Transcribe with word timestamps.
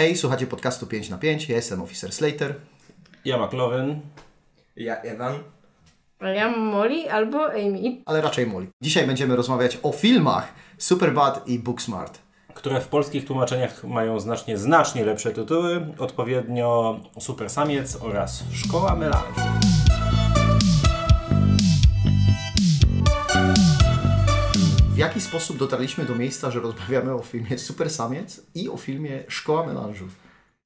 Hej, 0.00 0.16
słuchacie 0.16 0.46
podcastu 0.46 0.86
5 0.86 1.08
na 1.08 1.18
5. 1.18 1.48
Ja 1.48 1.56
jestem 1.56 1.82
Officer 1.82 2.12
Slater. 2.12 2.54
Ja 3.24 3.46
McLovin. 3.46 4.00
Ja 4.76 4.96
Ewan. 4.96 5.34
A 6.20 6.28
ja 6.28 6.50
Molly 6.50 7.12
albo 7.12 7.46
Amy. 7.46 8.02
Ale 8.06 8.20
raczej 8.20 8.46
Molly. 8.46 8.66
Dzisiaj 8.82 9.06
będziemy 9.06 9.36
rozmawiać 9.36 9.78
o 9.82 9.92
filmach 9.92 10.52
Superbad 10.78 11.48
i 11.48 11.58
Booksmart. 11.58 12.18
Które 12.54 12.80
w 12.80 12.88
polskich 12.88 13.24
tłumaczeniach 13.24 13.84
mają 13.84 14.20
znacznie, 14.20 14.58
znacznie 14.58 15.04
lepsze 15.04 15.30
tytuły. 15.30 15.86
Odpowiednio 15.98 17.00
Super 17.18 17.50
Samiec 17.50 17.96
oraz 18.02 18.44
Szkoła 18.52 18.96
Melanżu. 18.96 19.69
Jaki 25.00 25.20
sposób 25.20 25.56
dotarliśmy 25.56 26.04
do 26.04 26.14
miejsca, 26.14 26.50
że 26.50 26.60
rozmawiamy 26.60 27.14
o 27.14 27.22
filmie 27.22 27.58
Super 27.58 27.90
Samiec 27.90 28.46
i 28.54 28.68
o 28.68 28.76
filmie 28.76 29.24
Szkoła 29.28 29.66
Melanżu? 29.66 30.08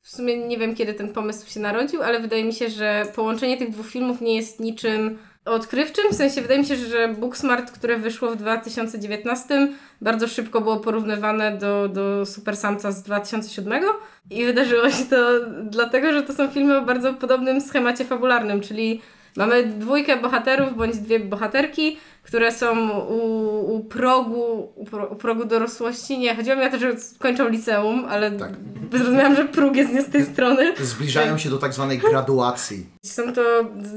W 0.03 0.09
sumie 0.09 0.49
nie 0.49 0.59
wiem, 0.59 0.75
kiedy 0.75 0.95
ten 0.95 1.13
pomysł 1.13 1.51
się 1.51 1.61
narodził, 1.61 2.03
ale 2.03 2.21
wydaje 2.21 2.45
mi 2.45 2.53
się, 2.53 2.71
że 2.71 3.07
połączenie 3.15 3.57
tych 3.57 3.71
dwóch 3.71 3.87
filmów 3.87 4.21
nie 4.21 4.37
jest 4.37 4.61
niczym 4.61 5.19
odkrywczym. 5.45 6.05
W 6.11 6.15
sensie 6.15 6.43
wydaje 6.43 6.61
mi 6.61 6.67
się, 6.67 6.77
że 6.77 7.09
Booksmart, 7.09 7.71
które 7.71 7.99
wyszło 7.99 8.31
w 8.31 8.37
2019, 8.37 9.69
bardzo 10.01 10.29
szybko 10.29 10.61
było 10.61 10.77
porównywane 10.81 11.59
do, 11.59 11.89
do 11.89 12.27
Super 12.27 12.57
Samca 12.57 12.93
z 12.93 13.03
2007 13.03 13.85
i 14.31 14.45
wydarzyło 14.45 14.91
się 14.91 15.05
to 15.05 15.17
dlatego, 15.63 16.13
że 16.13 16.23
to 16.23 16.33
są 16.33 16.49
filmy 16.49 16.79
o 16.79 16.83
bardzo 16.83 17.15
podobnym 17.15 17.61
schemacie 17.61 18.05
fabularnym, 18.05 18.61
czyli 18.61 19.01
mamy 19.37 19.67
dwójkę 19.67 20.17
bohaterów 20.17 20.77
bądź 20.77 20.97
dwie 20.97 21.21
bohaterki, 21.21 21.99
które 22.23 22.53
są 22.53 22.91
u, 23.01 23.75
u, 23.75 23.85
progu, 23.85 24.73
u, 24.77 24.85
pro, 24.85 25.07
u 25.07 25.17
progu 25.17 25.45
dorosłości. 25.45 26.19
Nie, 26.19 26.37
chodziło 26.37 26.57
mi 26.57 26.65
o 26.65 26.71
to, 26.71 26.79
że 26.79 26.93
kończą 27.19 27.49
liceum, 27.49 28.05
ale 28.09 28.31
Tak. 28.31 28.51
zrozumiałam, 28.93 29.37
że 29.37 29.45
próg 29.45 29.77
jest 29.77 29.93
nie 29.93 30.03
z 30.03 30.11
tej 30.11 30.25
strony. 30.25 30.75
Zbliżają 30.81 31.39
się 31.39 31.51
do 31.51 31.59
tak 31.59 31.73
zwanej 31.73 31.99
graduacji. 31.99 32.87
Są 33.03 33.33
to 33.33 33.43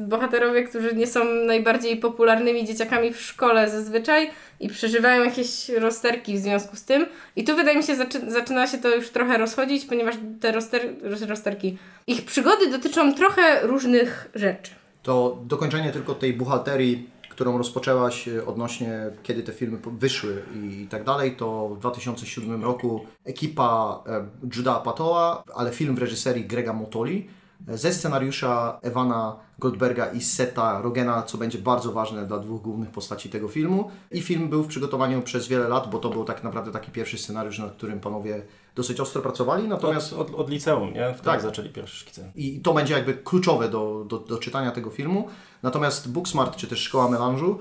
bohaterowie, 0.07 0.63
którzy 0.63 0.95
nie 0.95 1.07
są 1.07 1.25
najbardziej 1.25 1.97
popularnymi 1.97 2.66
dzieciakami 2.66 3.13
w 3.13 3.22
szkole 3.22 3.69
zazwyczaj 3.69 4.29
i 4.59 4.69
przeżywają 4.69 5.23
jakieś 5.23 5.69
rozterki 5.69 6.33
w 6.33 6.39
związku 6.39 6.75
z 6.75 6.83
tym. 6.83 7.05
I 7.35 7.44
tu 7.44 7.55
wydaje 7.55 7.77
mi 7.77 7.83
się, 7.83 7.95
zaczy 7.95 8.19
zaczyna 8.27 8.67
się 8.67 8.77
to 8.77 8.95
już 8.95 9.09
trochę 9.09 9.38
rozchodzić, 9.38 9.85
ponieważ 9.85 10.16
te 10.41 10.51
roster 10.51 10.81
roz 11.01 11.22
rozterki, 11.22 11.77
ich 12.07 12.25
przygody 12.25 12.67
dotyczą 12.72 13.13
trochę 13.13 13.67
różnych 13.67 14.29
rzeczy. 14.35 14.72
To 15.08 15.38
dokończenie 15.45 15.91
tylko 15.91 16.16
tej 16.16 16.33
buchalterii, 16.33 17.09
którą 17.30 17.58
rozpoczęłaś 17.58 18.27
e, 18.27 18.45
odnośnie 18.45 19.00
kiedy 19.23 19.44
te 19.44 19.52
filmy 19.52 19.77
wyszły 20.00 20.44
i 20.63 20.88
tak 20.89 21.03
dalej, 21.03 21.36
to 21.36 21.69
w 21.69 21.80
2007 21.80 22.63
roku 22.63 23.05
ekipa 23.25 24.03
e, 24.08 24.28
Juda 24.55 24.80
Patoa, 24.80 25.44
ale 25.55 25.72
film 25.72 25.95
w 25.95 26.00
reżyserii 26.00 26.45
Grega 26.45 26.73
Motoli, 26.73 27.28
ze 27.67 27.94
scenariusza 27.94 28.80
Ewana 28.81 29.36
Goldberga 29.59 30.05
i 30.05 30.22
Seta 30.22 30.81
Rogena, 30.81 31.23
co 31.23 31.38
będzie 31.38 31.58
bardzo 31.58 31.91
ważne 31.91 32.25
dla 32.25 32.39
dwóch 32.39 32.61
głównych 32.61 32.89
postaci 32.89 33.30
tego 33.30 33.47
filmu. 33.47 33.91
I 34.11 34.22
film 34.22 34.50
był 34.50 34.63
w 34.63 34.67
przygotowaniu 34.67 35.22
przez 35.22 35.47
wiele 35.47 35.67
lat, 35.67 35.89
bo 35.89 36.00
to 36.00 36.09
był 36.09 36.23
tak 36.23 36.44
naprawdę 36.44 36.72
taki 36.72 36.91
pierwszy 36.91 37.17
scenariusz, 37.17 37.59
nad 37.59 37.72
którym 37.72 38.00
panowie 38.00 38.41
dosyć 38.75 39.00
ostro 39.00 39.22
pracowali. 39.22 39.67
Natomiast 39.67 40.13
Od, 40.13 40.30
od, 40.30 40.35
od 40.35 40.50
liceum, 40.50 40.94
nie? 40.94 41.13
Wtedy 41.13 41.23
Tak. 41.23 41.41
zaczęli 41.41 41.69
pierwsze 41.69 41.97
szkice. 41.97 42.31
i 42.35 42.59
to 42.61 42.73
będzie 42.73 42.94
jakby 42.94 43.13
kluczowe 43.13 43.69
do, 43.69 44.05
do, 44.08 44.19
do 44.19 44.38
czytania 44.38 44.72
tego 44.72 44.89
filmu. 44.89 45.28
Natomiast 45.63 46.11
Booksmart, 46.11 46.55
czy 46.55 46.67
też 46.67 46.80
Szkoła 46.80 47.09
Melanżu, 47.09 47.59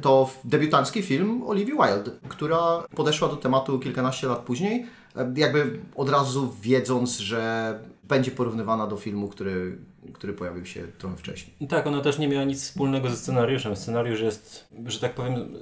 to 0.00 0.30
debiutancki 0.44 1.02
film 1.02 1.42
Olivia 1.46 1.74
Wilde, 1.74 2.10
która 2.28 2.82
podeszła 2.96 3.28
do 3.28 3.36
tematu 3.36 3.78
kilkanaście 3.78 4.26
lat 4.26 4.38
później, 4.38 4.86
jakby 5.36 5.80
od 5.96 6.08
razu 6.08 6.54
wiedząc, 6.60 7.18
że 7.18 7.78
będzie 8.02 8.30
porównywana 8.30 8.86
do 8.86 8.96
filmu, 8.96 9.28
który, 9.28 9.78
który 10.12 10.32
pojawił 10.32 10.66
się 10.66 10.86
trochę 10.98 11.16
wcześniej. 11.16 11.68
Tak, 11.68 11.86
ona 11.86 12.00
też 12.00 12.18
nie 12.18 12.28
miała 12.28 12.44
nic 12.44 12.62
wspólnego 12.62 13.10
ze 13.10 13.16
scenariuszem. 13.16 13.76
Scenariusz 13.76 14.20
jest, 14.20 14.68
że 14.86 15.00
tak 15.00 15.14
powiem, 15.14 15.54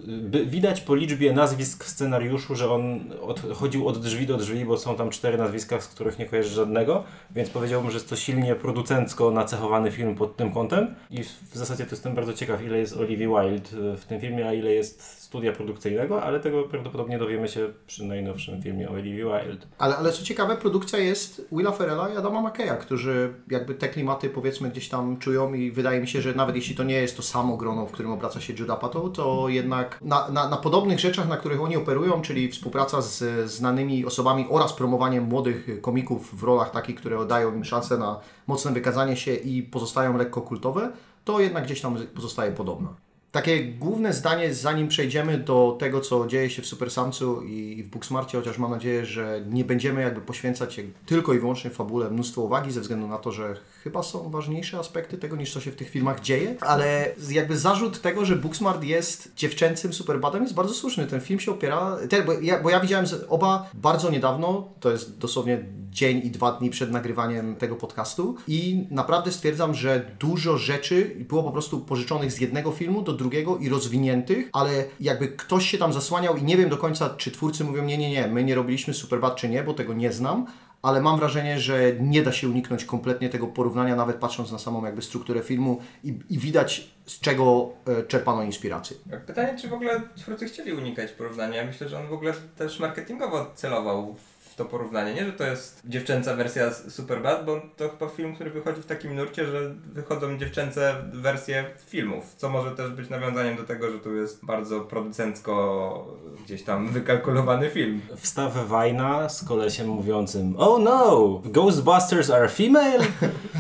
widać 0.47 0.81
po 0.81 0.95
liczbie 0.95 1.33
nazwisk 1.33 1.85
w 1.85 1.89
scenariuszu, 1.89 2.55
że 2.55 2.71
on 2.71 3.13
od, 3.23 3.41
chodził 3.41 3.89
od 3.89 3.99
drzwi 3.99 4.27
do 4.27 4.37
drzwi, 4.37 4.65
bo 4.65 4.79
są 4.79 4.97
tam 4.97 5.11
cztery 5.11 5.39
nazwiska, 5.39 5.81
z 5.81 5.89
których 5.89 6.19
nie 6.19 6.27
kojarzy 6.27 6.49
żadnego, 6.49 7.05
więc 7.31 7.51
powiedziałbym, 7.51 7.91
że 7.91 7.97
jest 7.97 8.09
to 8.09 8.17
silnie 8.17 8.55
producencko 8.55 9.31
nacechowany 9.31 9.91
film 9.91 10.15
pod 10.15 10.37
tym 10.37 10.53
kątem 10.53 10.95
i 11.11 11.23
w 11.25 11.55
zasadzie 11.55 11.85
to 11.85 11.91
jestem 11.91 12.15
bardzo 12.15 12.33
ciekaw, 12.33 12.65
ile 12.65 12.79
jest 12.79 12.97
Olivia 12.97 13.43
Wilde 13.43 13.71
w 13.97 14.05
tym 14.05 14.21
filmie, 14.21 14.49
a 14.49 14.53
ile 14.53 14.73
jest 14.73 15.03
studia 15.03 15.53
produkcyjnego, 15.53 16.23
ale 16.23 16.41
tego 16.41 16.63
prawdopodobnie 16.63 17.19
dowiemy 17.19 17.49
się 17.49 17.69
przy 17.87 18.05
najnowszym 18.05 18.63
filmie 18.63 18.89
o 18.89 18.93
Olivia 18.93 19.45
Wilde. 19.45 19.67
Ale, 19.79 19.97
ale 19.97 20.13
co 20.13 20.25
ciekawe, 20.25 20.57
produkcja 20.57 20.99
jest 20.99 21.49
Willa 21.53 21.73
Ferrella 21.73 22.09
i 22.09 22.17
Adama 22.17 22.43
McKeya, 22.43 22.79
którzy 22.81 23.35
jakby 23.51 23.75
te 23.75 23.89
klimaty 23.89 24.30
powiedzmy 24.31 24.71
gdzieś 24.71 24.89
tam 24.89 25.19
czują 25.19 25.55
i 25.55 25.71
wydaje 25.71 26.01
mi 26.01 26.09
się, 26.09 26.23
że 26.23 26.35
nawet 26.35 26.57
jeśli 26.57 26.77
to 26.77 26.85
nie 26.85 26.95
jest 26.95 27.17
to 27.17 27.23
samo 27.23 27.57
grono, 27.57 27.87
w 27.87 27.91
którym 27.91 28.13
obraca 28.13 28.41
się 28.41 28.53
Judah 28.59 28.77
Apatow, 28.77 29.13
to 29.13 29.49
jednak 29.49 29.99
na, 30.03 30.29
na, 30.29 30.49
na 30.49 30.57
podobnych 30.57 31.01
rzeczach, 31.01 31.29
na 31.29 31.37
których 31.37 31.61
oni 31.61 31.77
operują, 31.77 32.23
czyli 32.23 32.49
współpraca 32.49 33.03
z 33.03 33.51
znanymi 33.51 34.07
osobami 34.07 34.47
oraz 34.51 34.73
promowanie 34.73 35.21
młodych 35.21 35.81
komików 35.81 36.41
w 36.41 36.43
rolach 36.43 36.71
takich, 36.71 36.97
które 36.97 37.27
dają 37.27 37.55
im 37.55 37.65
szansę 37.65 37.99
na 37.99 38.21
mocne 38.47 38.73
wykazanie 38.73 39.17
się 39.17 39.35
i 39.35 39.63
pozostają 39.63 40.17
lekko 40.17 40.41
kultowe, 40.41 40.93
to 41.25 41.41
jednak 41.41 41.65
gdzieś 41.65 41.81
tam 41.81 41.97
pozostaje 42.15 42.53
podobna. 42.53 42.89
Takie 43.33 43.65
główne 43.65 44.13
zdanie, 44.13 44.55
zanim 44.55 44.89
przejdziemy 44.89 45.39
do 45.39 45.77
tego, 45.81 46.01
co 46.01 46.27
dzieje 46.27 46.51
się 46.51 46.63
w 46.63 46.67
Super 46.67 46.91
Samcu 46.91 47.43
i 47.43 47.83
w 47.83 47.89
Booksmarcie, 47.89 48.39
chociaż 48.39 48.59
mam 48.59 48.71
nadzieję, 48.71 49.07
że 49.07 49.45
nie 49.51 49.65
będziemy 49.65 50.01
jakby 50.01 50.21
poświęcać 50.21 50.81
tylko 51.07 51.35
i 51.35 51.39
wyłącznie 51.39 51.71
fabule 51.71 52.11
mnóstwo 52.11 52.43
uwagi, 52.43 52.73
ze 52.73 52.81
względu 52.81 53.09
na 53.09 53.19
to, 53.19 53.33
że 53.33 53.57
chyba 53.85 54.03
są 54.03 54.31
ważniejsze 54.31 54.79
aspekty 54.79 55.19
tego, 55.19 55.37
niż 55.37 55.53
co 55.53 55.61
się 55.61 55.71
w 55.71 55.77
tych 55.77 55.91
filmach 55.91 56.21
dzieje, 56.21 56.55
ale 56.61 57.15
jakby 57.31 57.57
zarzut 57.57 58.01
tego, 58.01 58.25
że 58.25 58.37
Booksmart 58.37 58.85
jest 58.85 59.33
dziewczęcym 59.37 59.93
Superbadem 59.93 60.43
jest 60.43 60.55
bardzo 60.55 60.75
słuszny. 60.75 61.07
Ten 61.07 61.21
film 61.21 61.41
się 61.41 61.51
opiera, 61.51 61.97
bo, 62.27 62.33
ja, 62.33 62.63
bo 62.63 62.71
ja 62.71 62.81
widziałem 62.81 63.07
oba 63.29 63.71
bardzo 63.75 64.11
niedawno, 64.11 64.69
to 64.81 64.91
jest 64.91 65.19
dosłownie 65.19 65.65
dzień 65.91 66.21
i 66.25 66.31
dwa 66.31 66.53
dni 66.53 66.71
przed 66.71 66.91
nagrywaniem 66.91 67.57
tego 67.57 67.77
podcastu 67.77 68.37
i 68.49 68.87
naprawdę 68.91 69.33
stwierdzam, 69.33 69.75
że 69.75 70.11
dużo 70.19 70.59
rzeczy 70.59 71.17
było 71.29 71.43
po 71.43 71.51
prostu 71.51 71.81
pożyczonych 71.81 72.33
z 72.33 72.41
jednego 72.41 72.71
filmu 72.71 73.03
do 73.03 73.13
drugiego 73.21 73.59
i 73.59 73.69
rozwiniętych, 73.69 74.49
ale 74.53 74.85
jakby 75.01 75.29
ktoś 75.29 75.71
się 75.71 75.79
tam 75.79 75.93
zasłaniał 75.93 76.37
i 76.37 76.43
nie 76.43 76.57
wiem 76.57 76.69
do 76.69 76.77
końca, 76.77 77.11
czy 77.17 77.31
twórcy 77.31 77.65
mówią 77.65 77.85
nie, 77.85 77.99
nie, 77.99 78.11
nie, 78.11 78.27
my 78.27 78.45
nie 78.45 78.55
robiliśmy 78.55 78.95
Superbad 78.95 79.37
czy 79.37 79.49
nie, 79.49 79.63
bo 79.63 79.75
tego 79.75 79.95
nie 79.95 80.13
znam, 80.13 80.47
ale 80.83 81.01
mam 81.01 81.19
wrażenie, 81.19 81.61
że 81.61 81.93
nie 82.01 82.23
da 82.23 82.33
się 82.33 82.49
uniknąć 82.49 82.85
kompletnie 82.85 83.29
tego 83.29 83.47
porównania, 83.47 83.97
nawet 83.97 84.17
patrząc 84.17 84.53
na 84.53 84.59
samą 84.59 84.85
jakby 84.85 85.03
strukturę 85.03 85.43
filmu 85.43 85.81
i, 86.05 86.19
i 86.31 86.39
widać 86.39 86.91
z 87.07 87.21
czego 87.21 87.73
e, 87.87 88.03
czerpano 88.03 88.43
inspirację. 88.43 88.97
Pytanie, 89.27 89.59
czy 89.59 89.69
w 89.69 89.73
ogóle 89.73 90.03
twórcy 90.17 90.47
chcieli 90.47 90.73
unikać 90.73 91.13
porównania? 91.13 91.65
Myślę, 91.65 91.89
że 91.89 91.99
on 91.99 92.09
w 92.09 92.13
ogóle 92.13 92.33
też 92.57 92.81
marketingowo 92.81 93.51
celował 93.55 94.15
w 94.15 94.30
to 94.61 94.65
porównanie. 94.65 95.15
Nie, 95.15 95.27
że 95.27 95.33
to 95.33 95.45
jest 95.45 95.83
dziewczęca 95.85 96.37
wersja 96.37 96.71
Superbad, 96.89 97.45
bo 97.47 97.61
to 97.77 97.89
chyba 97.89 98.09
film, 98.09 98.35
który 98.35 98.51
wychodzi 98.51 98.83
w 98.83 98.87
takim 98.87 99.17
nurcie, 99.17 99.47
że 99.47 99.75
wychodzą 99.93 100.39
dziewczęce 100.39 100.95
wersje 101.13 101.65
filmów, 101.87 102.35
co 102.37 102.49
może 102.49 102.71
też 102.71 102.91
być 102.91 103.11
nawiązaniem 103.11 103.57
do 103.57 103.63
tego, 103.63 103.91
że 103.91 103.99
tu 103.99 104.15
jest 104.15 104.45
bardzo 104.45 104.81
producencko 104.81 106.07
gdzieś 106.45 106.63
tam 106.63 106.89
wykalkulowany 106.89 107.71
film. 107.71 108.01
Wstaw 108.17 108.69
Wajna 108.69 109.29
z 109.29 109.45
kolesiem 109.45 109.89
mówiącym 109.89 110.55
Oh 110.59 110.79
no! 110.79 111.41
Ghostbusters 111.45 112.31
are 112.31 112.49
female? 112.49 113.05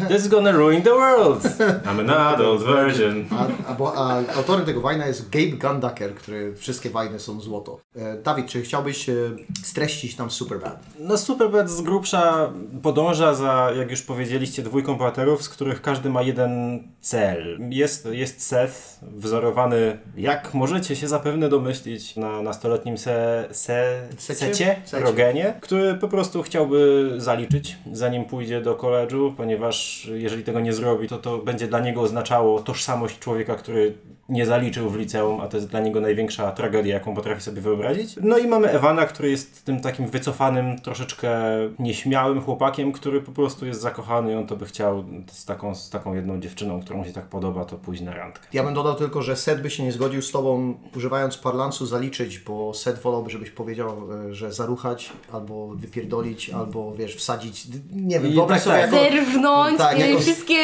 That's 0.08 0.28
gonna 0.28 0.52
ruin 0.52 0.82
the 0.82 0.90
world! 0.90 1.44
I'm 1.84 2.00
an 2.00 2.10
adult 2.10 2.62
virgin. 2.62 3.26
A, 3.30 3.70
a, 3.70 3.74
bo, 3.74 3.94
a 3.96 4.22
autorem 4.36 4.66
tego 4.66 4.80
wajna 4.80 5.06
jest 5.06 5.30
Gabe 5.30 5.56
Gundaker, 5.68 6.14
który 6.14 6.56
wszystkie 6.56 6.90
wajny 6.90 7.18
są 7.18 7.40
złoto. 7.40 7.80
E, 7.96 8.16
Dawid, 8.22 8.46
czy 8.46 8.62
chciałbyś 8.62 9.08
e, 9.08 9.14
streścić 9.62 10.18
nam 10.18 10.30
Superbad? 10.30 10.89
No 10.98 11.18
Superbad 11.18 11.70
z 11.70 11.80
grubsza 11.80 12.52
podąża 12.82 13.34
za, 13.34 13.70
jak 13.78 13.90
już 13.90 14.02
powiedzieliście, 14.02 14.62
dwójką 14.62 14.94
bohaterów, 14.96 15.42
z 15.42 15.48
których 15.48 15.82
każdy 15.82 16.10
ma 16.10 16.22
jeden 16.22 16.82
cel. 17.00 17.58
Jest, 17.70 18.08
jest 18.10 18.46
Seth, 18.46 18.98
wzorowany, 19.02 19.98
jak 20.16 20.54
możecie 20.54 20.96
się 20.96 21.08
zapewne 21.08 21.48
domyślić, 21.48 22.16
na 22.16 22.42
nastoletnim 22.42 22.98
se, 22.98 23.48
se, 23.50 24.02
Secie? 24.18 24.46
secie, 24.46 24.76
Secie. 24.84 25.04
Rogenie, 25.04 25.54
który 25.60 25.94
po 25.94 26.08
prostu 26.08 26.42
chciałby 26.42 27.10
zaliczyć, 27.16 27.76
zanim 27.92 28.24
pójdzie 28.24 28.60
do 28.60 28.74
koledżu, 28.74 29.34
ponieważ 29.36 30.08
jeżeli 30.14 30.44
tego 30.44 30.60
nie 30.60 30.72
zrobi, 30.72 31.08
to 31.08 31.18
to 31.18 31.38
będzie 31.38 31.66
dla 31.68 31.80
niego 31.80 32.00
oznaczało 32.00 32.60
tożsamość 32.60 33.18
człowieka, 33.18 33.54
który 33.54 33.94
nie 34.30 34.46
zaliczył 34.46 34.90
w 34.90 34.96
liceum, 34.96 35.40
a 35.40 35.48
to 35.48 35.56
jest 35.56 35.68
dla 35.68 35.80
niego 35.80 36.00
największa 36.00 36.52
tragedia, 36.52 36.94
jaką 36.94 37.14
potrafi 37.14 37.42
sobie 37.42 37.60
wyobrazić. 37.60 38.14
No 38.22 38.38
i 38.38 38.46
mamy 38.46 38.70
Ewana, 38.70 39.06
który 39.06 39.30
jest 39.30 39.64
tym 39.64 39.80
takim 39.80 40.06
wycofanym, 40.06 40.78
troszeczkę 40.78 41.30
nieśmiałym 41.78 42.40
chłopakiem, 42.42 42.92
który 42.92 43.20
po 43.20 43.32
prostu 43.32 43.66
jest 43.66 43.80
zakochany 43.80 44.32
i 44.32 44.34
on 44.34 44.46
to 44.46 44.56
by 44.56 44.66
chciał 44.66 45.04
z 45.32 45.44
taką, 45.44 45.74
z 45.74 45.90
taką 45.90 46.14
jedną 46.14 46.40
dziewczyną, 46.40 46.80
którą 46.80 46.98
mu 46.98 47.04
się 47.04 47.12
tak 47.12 47.24
podoba, 47.24 47.64
to 47.64 47.76
pójść 47.76 48.02
na 48.02 48.14
randkę. 48.14 48.46
Ja 48.52 48.62
bym 48.64 48.74
dodał 48.74 48.94
tylko, 48.94 49.22
że 49.22 49.36
Seth 49.36 49.62
by 49.62 49.70
się 49.70 49.82
nie 49.82 49.92
zgodził 49.92 50.22
z 50.22 50.30
Tobą 50.30 50.74
używając 50.96 51.36
parlansu 51.36 51.86
zaliczyć, 51.86 52.38
bo 52.38 52.74
Seth 52.74 53.02
wolałby, 53.02 53.30
żebyś 53.30 53.50
powiedział, 53.50 54.08
e, 54.28 54.34
że 54.34 54.52
zaruchać, 54.52 55.12
albo 55.32 55.68
wypierdolić, 55.68 56.50
albo 56.50 56.92
wiesz, 56.94 57.16
wsadzić, 57.16 57.66
nie 57.92 58.20
wiem, 58.20 58.32
wyobraź 58.32 58.64
tak, 58.64 58.64
sobie 58.64 58.98
tak. 58.98 59.14
jako... 59.14 59.24
Zerwnąć 59.30 59.78
Tak, 59.78 59.98
jako- 59.98 60.20
wszystkie 60.20 60.54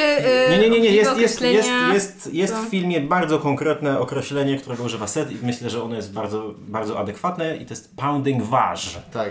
y, 0.47 0.51
Nie, 0.51 0.59
nie, 0.59 0.71
nie, 0.71 0.81
nie. 0.81 0.91
Jest, 0.91 1.19
jest, 1.19 1.41
jest, 1.43 1.69
jest, 1.93 2.35
jest 2.35 2.53
No. 2.55 2.63
w 2.63 2.65
filmie 2.67 3.01
bardzo 3.01 3.39
konkretne 3.57 4.01
określenie, 4.01 4.59
którego 4.59 4.85
używa 4.85 5.07
Seth 5.07 5.33
i 5.33 5.37
myślę, 5.43 5.71
że 5.71 5.83
ono 5.83 5.95
jest 5.95 6.13
bardzo, 6.13 6.55
bardzo 6.59 6.99
adekwatne 6.99 7.57
i 7.57 7.67
to 7.67 7.73
jest 7.75 7.97
pounding 7.97 8.43
vaj. 8.43 8.67
Tak, 9.13 9.31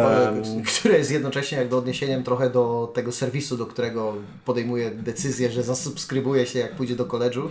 które 0.80 0.98
jest 0.98 1.10
jednocześnie 1.10 1.58
jakby 1.58 1.76
odniesieniem 1.76 2.22
trochę 2.22 2.50
do 2.50 2.92
tego 2.94 3.12
serwisu, 3.12 3.56
do 3.56 3.66
którego 3.66 4.14
podejmuje 4.44 4.90
decyzję, 4.90 5.50
że 5.50 5.62
zasubskrybuje 5.62 6.46
się 6.46 6.58
jak 6.58 6.74
pójdzie 6.74 6.96
do 6.96 7.04
koledżu. 7.04 7.50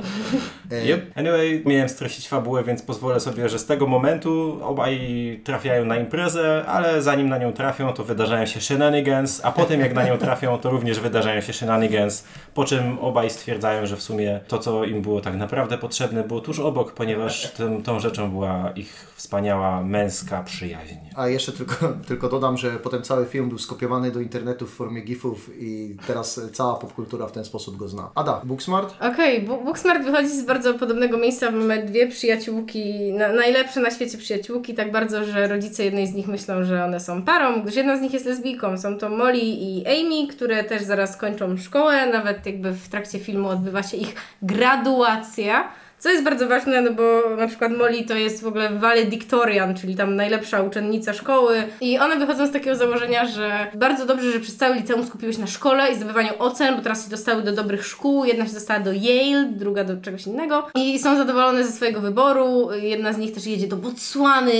E, 0.72 0.86
Yep. 0.86 1.12
Anyway, 1.16 1.63
miałem 1.66 1.90
streścić 1.90 2.28
fabułę, 2.28 2.63
więc 2.63 2.81
pozwolę 2.81 3.19
sobie, 3.19 3.50
że 3.50 3.60
z 3.60 3.66
tego 3.66 3.88
momentu 3.88 4.60
obaj 4.62 5.00
trafiają 5.44 5.86
na 5.86 5.98
imprezę, 5.98 6.66
ale 6.68 7.02
zanim 7.02 7.30
na 7.30 7.38
nią 7.38 7.54
trafią, 7.54 7.94
to 7.94 8.04
wydarzają 8.04 8.46
się 8.46 8.62
shenanigans, 8.62 9.42
a 9.44 9.52
potem 9.52 9.80
jak 9.80 9.94
na 9.94 10.04
nią 10.04 10.18
trafią, 10.18 10.57
to 10.57 10.69
również 10.69 11.00
wydarzają 11.00 11.42
się 11.42 11.54
shenanigans, 11.54 12.24
po 12.54 12.66
czym 12.66 13.00
obaj 13.00 13.30
stwierdzają, 13.30 13.86
że 13.86 13.98
w 13.98 14.02
sumie 14.02 14.40
to, 14.48 14.60
co 14.60 14.84
im 14.86 15.02
było 15.02 15.22
tak 15.22 15.36
naprawdę 15.36 15.78
potrzebne, 15.78 15.94
było 16.27 16.42
tuż 16.42 16.59
obok, 16.59 16.92
ponieważ 16.94 17.51
tym, 17.51 17.83
tą 17.83 18.00
rzeczą 18.00 18.31
była 18.31 18.71
ich 18.75 19.12
wspaniała 19.15 19.83
męska 19.83 20.44
przyjaźń. 20.44 20.95
A 21.15 21.27
jeszcze 21.27 21.51
tylko, 21.51 21.75
tylko 22.07 22.30
dodam, 22.30 22.57
że 22.57 22.71
potem 22.71 23.01
cały 23.01 23.25
film 23.25 23.50
był 23.50 23.57
skopiowany 23.57 24.12
do 24.12 24.19
internetu 24.19 24.68
w 24.68 24.74
formie 24.74 25.01
gifów 25.01 25.50
i 25.59 25.95
teraz 26.07 26.42
cała 26.53 26.75
popkultura 26.75 27.27
w 27.27 27.31
ten 27.31 27.45
sposób 27.45 27.77
go 27.77 27.88
zna. 27.88 28.12
Ada, 28.15 28.42
Booksmart? 28.44 28.95
Okej, 29.13 29.42
Bu- 29.42 29.63
Booksmart 29.63 30.03
wychodzi 30.03 30.30
z 30.30 30.45
bardzo 30.45 30.74
podobnego 30.74 31.18
miejsca. 31.18 31.51
Mamy 31.51 31.83
dwie 31.86 32.07
przyjaciółki, 32.07 33.13
na, 33.13 33.33
najlepsze 33.33 33.80
na 33.80 33.92
świecie 33.92 34.18
przyjaciółki, 34.18 34.74
tak 34.74 34.92
bardzo, 34.92 35.24
że 35.25 35.47
rodzice 35.47 35.83
jednej 35.83 36.07
z 36.07 36.13
nich 36.13 36.27
myślą, 36.27 36.63
że 36.63 36.86
one 36.86 37.00
są 37.00 37.21
parą, 37.24 37.62
gdyż 37.62 37.75
jedna 37.75 37.97
z 37.97 38.01
nich 38.01 38.13
jest 38.13 38.25
lesbijką. 38.25 38.77
Są 38.77 38.97
to 38.97 39.09
Molly 39.09 39.39
i 39.39 39.86
Amy, 39.88 40.27
które 40.27 40.63
też 40.63 40.83
zaraz 40.83 41.18
kończą 41.18 41.57
szkołę, 41.57 42.12
nawet 42.12 42.45
jakby 42.45 42.71
w 42.71 42.89
trakcie 42.89 43.19
filmu 43.19 43.47
odbywa 43.50 43.83
się 43.83 43.97
ich 43.97 44.15
graduacja. 44.42 45.68
Co 46.06 46.12
jest 46.12 46.24
bardzo 46.24 46.48
ważne, 46.48 46.81
no 46.81 46.92
bo 46.92 47.36
na 47.38 47.48
przykład 47.48 47.72
Molly 47.72 48.04
to 48.04 48.16
jest 48.16 48.44
w 48.44 48.48
ogóle 48.48 48.69
valedictorian, 48.69 49.75
czyli 49.75 49.96
tam 49.96 50.16
najlepsza 50.16 50.62
uczennica 50.62 51.13
szkoły. 51.13 51.63
I 51.81 52.00
one 52.00 52.16
wychodzą 52.16 52.48
z 52.48 52.52
takiego 52.52 52.75
założenia, 52.75 53.25
że 53.25 53.68
bardzo 53.75 54.06
dobrze, 54.06 54.31
że 54.31 54.40
przez 54.40 54.57
cały 54.57 54.75
liceum 54.75 55.06
skupiły 55.06 55.34
się 55.34 55.40
na 55.40 55.48
szkole 55.48 55.92
i 55.92 55.96
zdobywaniu 55.96 56.30
ocen, 56.40 56.75
bo 56.75 56.81
teraz 56.81 57.04
się 57.04 57.10
dostały 57.10 57.42
do 57.42 57.52
dobrych 57.52 57.88
szkół, 57.88 58.25
jedna 58.25 58.48
się 58.48 58.54
dostała 58.54 58.80
do 58.80 58.92
Yale, 58.94 59.46
druga 59.52 59.84
do 59.84 60.02
czegoś 60.02 60.28
innego. 60.28 60.68
I 60.75 61.00
są 61.00 61.18
zadowolone 61.18 61.63
ze 61.63 61.72
swojego 61.72 62.02
wyboru, 62.02 62.69
jedna 62.81 63.13
z 63.13 63.18
nich 63.18 63.34
też 63.34 63.46
jedzie 63.46 63.68
do 63.68 63.75
Botswany, 63.75 64.54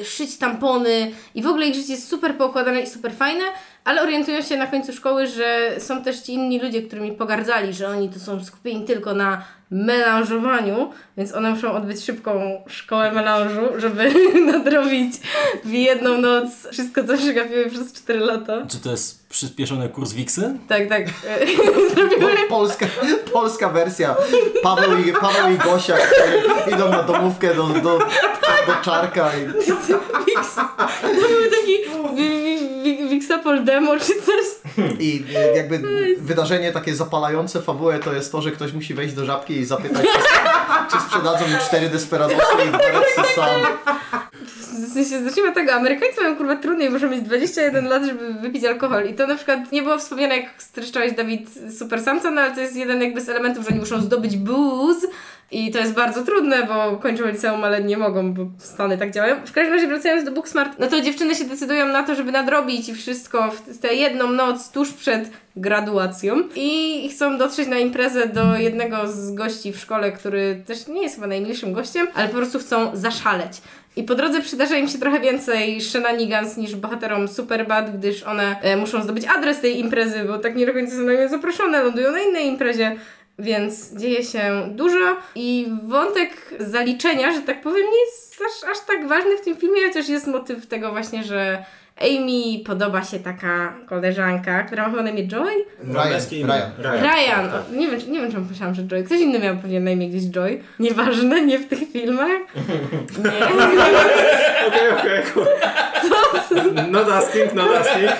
y, 0.00 0.04
szyć 0.04 0.38
tampony. 0.38 1.10
I 1.34 1.42
w 1.42 1.46
ogóle 1.46 1.66
ich 1.66 1.74
życie 1.74 1.92
jest 1.92 2.08
super 2.08 2.36
poukładane 2.36 2.80
i 2.80 2.86
super 2.86 3.12
fajne, 3.12 3.44
ale 3.84 4.02
orientują 4.02 4.42
się 4.42 4.56
na 4.56 4.66
końcu 4.66 4.92
szkoły, 4.92 5.26
że 5.26 5.70
są 5.78 6.02
też 6.02 6.20
ci 6.20 6.32
inni 6.32 6.60
ludzie, 6.60 6.82
którymi 6.82 7.12
pogardzali, 7.12 7.72
że 7.72 7.88
oni 7.88 8.08
to 8.08 8.20
są 8.20 8.44
skupieni 8.44 8.84
tylko 8.84 9.14
na 9.14 9.44
melanżowaniu, 9.70 10.90
więc 11.16 11.34
one 11.34 11.50
muszą 11.50 11.72
odbyć 11.72 12.04
szybką 12.04 12.62
szkołę 12.66 13.12
melanżu, 13.12 13.60
żeby 13.76 14.12
nadrobić 14.52 15.14
w 15.64 15.72
jedną 15.72 16.18
noc 16.18 16.50
wszystko, 16.72 17.04
co 17.04 17.16
przegapiły 17.16 17.70
przez 17.70 17.92
4 17.92 18.20
lata. 18.20 18.66
Czy 18.68 18.78
to 18.78 18.90
jest 18.90 19.28
przyspieszony 19.28 19.88
kurs 19.88 20.12
Wiksy? 20.12 20.58
Tak, 20.68 20.88
tak. 20.88 21.02
Zrobiły 21.94 22.32
polska, 22.48 22.86
polska 23.32 23.68
wersja. 23.68 24.16
Paweł 24.62 24.98
i, 24.98 25.12
Paweł 25.12 25.54
i 25.54 25.58
Gosia 25.58 25.96
idą 26.74 26.88
na 26.88 27.02
domówkę 27.02 27.54
do, 27.54 27.66
do, 27.66 27.98
do 28.66 28.74
czarka. 28.82 29.30
I... 29.36 29.46
To 31.02 31.08
był 31.08 31.50
taki 31.50 31.72
Wixapol 33.32 33.64
demo 33.64 33.96
czy 33.98 34.12
coś. 34.22 34.44
I 35.00 35.24
e, 35.36 35.56
jakby 35.56 35.82
wydarzenie 36.18 36.72
takie 36.72 36.94
zapalające 36.94 37.62
fabułę 37.62 37.98
to 37.98 38.12
jest 38.12 38.32
to, 38.32 38.42
że 38.42 38.50
ktoś 38.50 38.72
musi 38.72 38.94
wejść 38.94 39.14
do 39.14 39.24
żabki 39.24 39.56
i 39.56 39.64
zapytać, 39.64 40.06
czy, 40.06 40.96
czy 40.96 41.04
sprzedadzą 41.04 41.48
mi 41.48 41.54
cztery 41.68 41.88
desperadosy 41.88 42.42
i 42.64 42.68
dwa 42.68 42.78
razy 42.78 43.34
sam. 43.34 43.60
W 44.88 44.92
sensie, 44.92 45.24
zacznijmy 45.24 45.48
od 45.48 45.54
tego, 45.54 45.72
Amerykańcy 45.72 46.20
mają 46.20 46.36
kurwa 46.36 46.56
trudniej, 46.56 46.90
muszą 46.90 47.08
mieć 47.08 47.22
21 47.22 47.88
lat, 47.88 48.04
żeby 48.04 48.34
wypić 48.34 48.64
alkohol. 48.64 49.06
I 49.06 49.14
to 49.14 49.26
na 49.26 49.36
przykład 49.36 49.72
nie 49.72 49.82
było 49.82 49.98
wspomniane, 49.98 50.36
jak 50.36 50.62
streszczałeś 50.62 51.12
Dawid 51.12 51.50
Super 51.78 52.02
Samson, 52.02 52.38
ale 52.38 52.54
to 52.54 52.60
jest 52.60 52.76
jeden 52.76 53.02
jakby 53.02 53.20
z 53.20 53.28
elementów, 53.28 53.64
że 53.64 53.70
oni 53.70 53.80
muszą 53.80 54.00
zdobyć 54.00 54.36
booze. 54.36 55.06
I 55.52 55.70
to 55.70 55.78
jest 55.78 55.94
bardzo 55.94 56.22
trudne, 56.22 56.66
bo 56.66 56.96
kończą 56.96 57.26
liceum, 57.28 57.64
ale 57.64 57.82
nie 57.82 57.96
mogą, 57.96 58.32
bo 58.32 58.46
Stany 58.58 58.98
tak 58.98 59.10
działają. 59.10 59.36
W 59.46 59.52
każdym 59.52 59.74
razie 59.74 59.86
wracając 59.86 60.24
do 60.24 60.32
Booksmart, 60.32 60.78
no 60.78 60.86
to 60.86 61.00
dziewczyny 61.00 61.34
się 61.34 61.44
decydują 61.44 61.86
na 61.86 62.02
to, 62.02 62.14
żeby 62.14 62.32
nadrobić 62.32 62.88
i 62.88 62.94
wszystko 62.94 63.50
w 63.66 63.78
tę 63.78 63.94
jedną 63.94 64.32
noc 64.32 64.70
tuż 64.70 64.92
przed 64.92 65.30
graduacją 65.56 66.36
i 66.56 67.08
chcą 67.12 67.38
dotrzeć 67.38 67.68
na 67.68 67.78
imprezę 67.78 68.28
do 68.28 68.56
jednego 68.56 69.08
z 69.08 69.34
gości 69.34 69.72
w 69.72 69.78
szkole, 69.78 70.12
który 70.12 70.62
też 70.66 70.86
nie 70.86 71.02
jest 71.02 71.14
chyba 71.14 71.26
najmilszym 71.26 71.72
gościem, 71.72 72.06
ale 72.14 72.28
po 72.28 72.36
prostu 72.36 72.58
chcą 72.58 72.96
zaszaleć. 72.96 73.62
I 73.96 74.02
po 74.02 74.14
drodze 74.14 74.40
przydarza 74.40 74.76
im 74.76 74.88
się 74.88 74.98
trochę 74.98 75.20
więcej 75.20 75.80
shenanigans 75.80 76.56
niż 76.56 76.76
bohaterom 76.76 77.28
Superbad, 77.28 77.98
gdyż 77.98 78.22
one 78.22 78.56
e, 78.62 78.76
muszą 78.76 79.02
zdobyć 79.02 79.24
adres 79.36 79.60
tej 79.60 79.78
imprezy, 79.78 80.24
bo 80.24 80.38
tak 80.38 80.56
nie 80.56 80.66
do 80.66 80.72
końca 80.72 80.96
są 80.96 81.02
na 81.02 81.12
nią 81.12 81.28
zaproszone, 81.28 81.82
lądują 81.82 82.12
na 82.12 82.20
innej 82.20 82.46
imprezie. 82.46 82.96
Więc 83.38 83.94
dzieje 83.94 84.24
się 84.24 84.68
dużo 84.74 85.16
i 85.34 85.66
wątek 85.88 86.30
zaliczenia, 86.58 87.32
że 87.32 87.40
tak 87.40 87.60
powiem, 87.60 87.82
nie 87.92 88.00
jest 88.06 88.42
aż, 88.42 88.70
aż 88.70 88.80
tak 88.86 89.08
ważny 89.08 89.36
w 89.36 89.40
tym 89.40 89.56
filmie, 89.56 89.80
chociaż 89.88 90.08
jest 90.08 90.26
motyw 90.26 90.66
tego 90.66 90.90
właśnie, 90.90 91.24
że 91.24 91.64
Amy 92.00 92.64
podoba 92.66 93.04
się 93.04 93.18
taka 93.18 93.74
koleżanka, 93.88 94.62
która 94.62 94.82
ma 94.82 94.90
chyba 94.90 95.02
na 95.02 95.10
imię 95.10 95.28
Joy? 95.28 95.64
Męskie 95.84 96.38
imię. 96.38 96.60
Ryan. 96.78 97.02
Ryan. 97.02 97.46
O, 97.50 97.76
nie, 97.76 97.90
wiem, 97.90 98.00
czy- 98.00 98.10
nie 98.10 98.20
wiem, 98.20 98.32
czemu 98.32 98.46
myślałam, 98.50 98.74
że 98.74 98.82
Joy. 98.82 99.04
Ktoś 99.04 99.20
inny 99.20 99.38
miał 99.38 99.56
pewnie 99.56 99.80
na 99.80 99.90
imię 99.90 100.08
gdzieś 100.08 100.22
Joy. 100.30 100.62
Nieważne, 100.78 101.42
nie 101.46 101.58
w 101.58 101.68
tych 101.68 101.78
filmach. 101.92 102.28
Nie. 103.24 103.46
Okej, 104.68 104.90
okej, 104.98 105.22
Not 106.90 107.08
asking, 107.08 107.54
not 107.54 107.68
asking. 107.76 108.10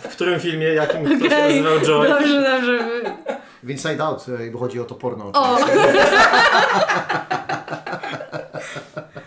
W 0.00 0.08
którym 0.08 0.40
filmie, 0.40 0.66
jakim 0.66 1.04
kto 1.04 1.18
się 1.18 1.26
Okej. 1.26 1.60
nazywał 1.60 1.80
Joy? 1.80 2.08
Dobrze, 2.08 2.42
dobrze. 2.42 2.78
W 3.62 3.70
Inside 3.70 4.04
Out, 4.04 4.26
e, 4.28 4.50
bo 4.50 4.58
chodzi 4.58 4.80
o 4.80 4.84
to 4.84 4.94
porno. 4.94 5.32
O, 5.34 5.58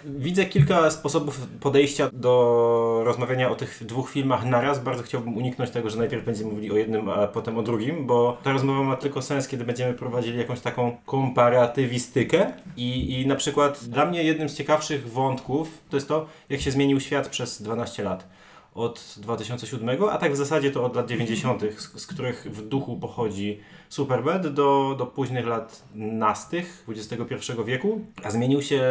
Widzę 0.05 0.45
kilka 0.45 0.91
sposobów 0.91 1.47
podejścia 1.59 2.09
do 2.13 3.01
rozmawiania 3.05 3.49
o 3.49 3.55
tych 3.55 3.85
dwóch 3.85 4.09
filmach 4.09 4.45
naraz. 4.45 4.79
Bardzo 4.79 5.03
chciałbym 5.03 5.37
uniknąć 5.37 5.71
tego, 5.71 5.89
że 5.89 5.97
najpierw 5.97 6.25
będziemy 6.25 6.49
mówili 6.49 6.71
o 6.71 6.75
jednym, 6.75 7.09
a 7.09 7.27
potem 7.27 7.57
o 7.57 7.63
drugim, 7.63 8.05
bo 8.05 8.37
ta 8.43 8.51
rozmowa 8.51 8.83
ma 8.83 8.95
tylko 8.95 9.21
sens, 9.21 9.47
kiedy 9.47 9.65
będziemy 9.65 9.93
prowadzili 9.93 10.37
jakąś 10.37 10.59
taką 10.59 10.97
komparatywistykę. 11.05 12.53
I, 12.77 13.21
I 13.21 13.27
na 13.27 13.35
przykład 13.35 13.83
dla 13.83 14.05
mnie 14.05 14.23
jednym 14.23 14.49
z 14.49 14.55
ciekawszych 14.55 15.11
wątków 15.11 15.67
to 15.89 15.97
jest 15.97 16.07
to, 16.07 16.25
jak 16.49 16.61
się 16.61 16.71
zmienił 16.71 16.99
świat 16.99 17.27
przez 17.27 17.61
12 17.61 18.03
lat. 18.03 18.27
Od 18.75 19.15
2007, 19.17 20.03
a 20.09 20.17
tak 20.17 20.33
w 20.33 20.35
zasadzie 20.35 20.71
to 20.71 20.83
od 20.83 20.95
lat 20.95 21.07
90., 21.07 21.61
z, 21.77 22.01
z 22.01 22.07
których 22.07 22.47
w 22.51 22.61
duchu 22.67 22.97
pochodzi 22.97 23.59
Superbad 23.91 24.47
do, 24.47 24.95
do 24.97 25.05
późnych 25.05 25.47
lat 25.47 25.83
nastych 25.95 26.85
XXI 26.87 27.51
wieku, 27.65 28.01
a 28.23 28.31
zmienił 28.31 28.61
się 28.61 28.81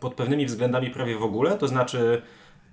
pod 0.00 0.14
pewnymi 0.14 0.46
względami 0.46 0.90
prawie 0.90 1.16
w 1.16 1.22
ogóle, 1.22 1.58
to 1.58 1.68
znaczy 1.68 2.22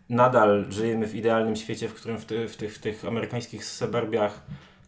nadal 0.10 0.66
żyjemy 0.70 1.08
w 1.08 1.16
idealnym 1.16 1.56
świecie, 1.56 1.90
w 1.90 1.94
którym 1.94 2.18
w, 2.18 2.26
ty, 2.26 2.48
w, 2.48 2.58
tych, 2.58 2.76
w 2.76 2.80
tych 2.80 3.06
amerykańskich 3.06 3.66
suburbiach 3.66 4.42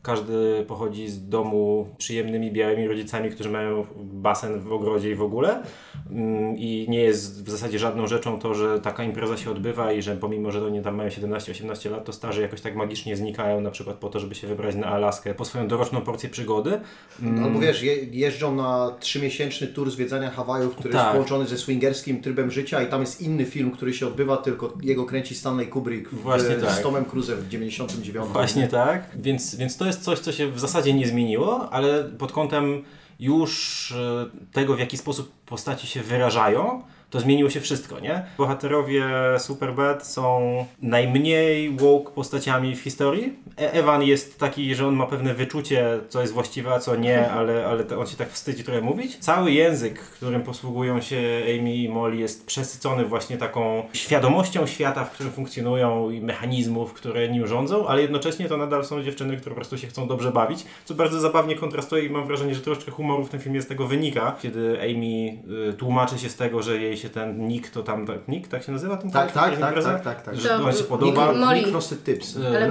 każdy 0.08 0.66
pochodzi 0.68 1.08
z 1.08 1.30
domu 1.30 1.88
przyjemnymi 1.98 2.52
białymi 2.52 2.88
rodzicami, 2.88 3.30
którzy 3.30 3.50
mają 3.50 3.86
basen 3.98 4.60
w 4.60 4.72
ogrodzie 4.72 5.12
i 5.12 5.16
w 5.16 5.22
ogóle. 5.22 5.64
Mm, 6.12 6.58
I 6.58 6.86
nie 6.90 7.00
jest 7.00 7.46
w 7.46 7.50
zasadzie 7.50 7.80
żadną 7.80 8.08
rzeczą 8.08 8.40
to, 8.40 8.54
że 8.54 8.80
taka 8.80 9.04
impreza 9.04 9.38
się 9.38 9.52
odbywa 9.52 9.92
i 9.92 10.02
że 10.02 10.16
pomimo, 10.16 10.52
że 10.52 10.66
oni 10.66 10.82
tam 10.82 10.96
mają 10.96 11.10
17-18 11.10 11.92
lat, 11.92 12.06
to 12.06 12.14
starzy 12.14 12.42
jakoś 12.42 12.62
tak 12.62 12.76
magicznie 12.76 13.18
znikają, 13.18 13.62
na 13.62 13.72
przykład 13.72 13.98
po 13.98 14.10
to, 14.10 14.20
żeby 14.20 14.36
się 14.36 14.48
wybrać 14.48 14.76
na 14.76 14.88
Alaskę 14.88 15.34
po 15.34 15.46
swoją 15.46 15.68
doroczną 15.68 16.02
porcję 16.02 16.30
przygody. 16.30 16.80
Mm, 17.22 17.44
Albo 17.44 17.60
wiesz, 17.60 17.84
je, 17.84 17.96
jeżdżą 17.96 18.56
na 18.56 18.92
trzymiesięczny 19.00 19.68
tour 19.68 19.92
zwiedzania 19.92 20.30
Hawajów, 20.30 20.76
który 20.76 20.90
Tak. 20.90 21.02
jest 21.02 21.12
połączony 21.12 21.46
ze 21.46 21.58
swingerskim 21.58 22.22
trybem 22.22 22.52
życia 22.52 22.82
i 22.84 22.88
tam 22.90 23.02
jest 23.02 23.22
inny 23.22 23.46
film, 23.46 23.72
który 23.72 23.94
się 23.94 24.08
odbywa, 24.08 24.38
tylko 24.38 24.74
jego 24.84 25.06
kręci 25.06 25.36
Stanley 25.36 25.68
Kubrick 25.68 26.10
w, 26.10 26.22
Właśnie 26.22 26.56
tak. 26.56 26.72
z 26.72 26.82
Tomem 26.82 27.04
Cruise'em 27.06 27.36
w 27.36 27.48
99. 27.48 28.28
Właśnie 28.28 28.68
tak. 28.68 29.10
Więc, 29.16 29.56
więc 29.56 29.78
to 29.78 29.86
jest 29.86 29.97
coś, 29.98 30.20
co 30.20 30.32
się 30.32 30.52
w 30.52 30.60
zasadzie 30.60 30.94
nie 30.94 31.08
zmieniło, 31.08 31.70
ale 31.70 32.04
pod 32.04 32.32
kątem 32.32 32.84
już 33.20 33.92
e, 33.92 34.26
tego, 34.52 34.76
w 34.76 34.80
jaki 34.80 34.98
sposób 34.98 35.32
postaci 35.46 35.88
się 35.88 36.02
wyrażają, 36.04 36.84
to 37.10 37.20
zmieniło 37.20 37.50
się 37.50 37.62
wszystko, 37.62 38.00
nie? 38.00 38.26
Bohaterowie 38.38 39.06
Superbad 39.40 40.08
są 40.08 40.66
najmniej 40.82 41.76
woke 41.76 42.12
postaciami 42.12 42.76
w 42.76 42.82
historii. 42.82 43.34
E- 43.58 43.74
Evan 43.74 44.04
jest 44.04 44.40
taki, 44.40 44.76
że 44.76 44.88
on 44.88 44.96
ma 44.96 45.06
pewne 45.06 45.34
wyczucie, 45.34 46.00
co 46.10 46.22
jest 46.22 46.34
właściwe, 46.34 46.74
a 46.74 46.80
co 46.80 46.96
nie, 46.96 47.32
ale, 47.32 47.66
ale 47.66 47.84
to 47.84 48.00
on 48.00 48.08
się 48.08 48.18
tak 48.18 48.30
wstydzi 48.30 48.64
trochę 48.64 48.82
mówić. 48.82 49.18
Cały 49.18 49.52
język, 49.52 50.00
którym 50.00 50.44
posługują 50.44 51.02
się 51.02 51.42
Amy 51.44 51.76
i 51.76 51.90
Molly 51.90 52.18
jest 52.18 52.46
przesycony 52.46 53.06
właśnie 53.06 53.38
taką 53.38 53.84
świadomością 53.94 54.68
świata, 54.68 55.06
w 55.06 55.12
którym 55.12 55.32
funkcjonują 55.32 56.10
i 56.10 56.22
mechanizmów, 56.22 56.94
które 56.94 57.30
nim 57.30 57.48
rządzą, 57.48 57.88
ale 57.88 58.02
jednocześnie 58.02 58.50
to 58.50 58.58
nadal 58.58 58.86
są 58.86 59.04
dziewczyny, 59.04 59.38
które 59.38 59.56
po 59.56 59.56
prostu 59.56 59.78
się 59.78 59.88
chcą 59.88 60.08
dobrze 60.08 60.32
bawić, 60.32 60.66
co 60.86 60.96
bardzo 60.96 61.20
zabawnie 61.20 61.56
kontrastuje 61.56 62.04
i 62.04 62.10
mam 62.10 62.28
wrażenie, 62.28 62.56
że 62.56 62.62
troszeczkę 62.62 62.92
humoru 62.92 63.24
w 63.24 63.30
tym 63.30 63.40
filmie 63.40 63.62
z 63.62 63.68
tego 63.68 63.88
wynika, 63.88 64.36
kiedy 64.42 64.80
Amy 64.82 65.38
y, 65.70 65.74
tłumaczy 65.74 66.20
się 66.20 66.30
z 66.30 66.36
tego, 66.36 66.64
że 66.64 66.82
jej 66.82 66.97
się 66.98 67.10
ten 67.10 67.48
Nick, 67.48 67.70
to 67.70 67.84
tam, 67.84 68.06
tak, 68.08 68.28
Nick, 68.28 68.48
tak 68.48 68.64
się 68.64 68.72
nazywa 68.72 68.98
ten 68.98 69.12
Tak, 69.12 69.32
tak, 69.32 69.58
tak, 69.58 69.84
tak, 69.84 70.04
tak, 70.04 70.22
tak. 70.22 70.36
Że 70.36 70.50
To- 70.50 70.72
się 70.72 70.84
podoba. 70.84 71.28
Nick- 71.28 71.40
Molly. 71.40 71.56
Nick 71.58 71.70
Frosted 71.70 72.04
Tips. 72.04 72.38
Ale 72.48 72.68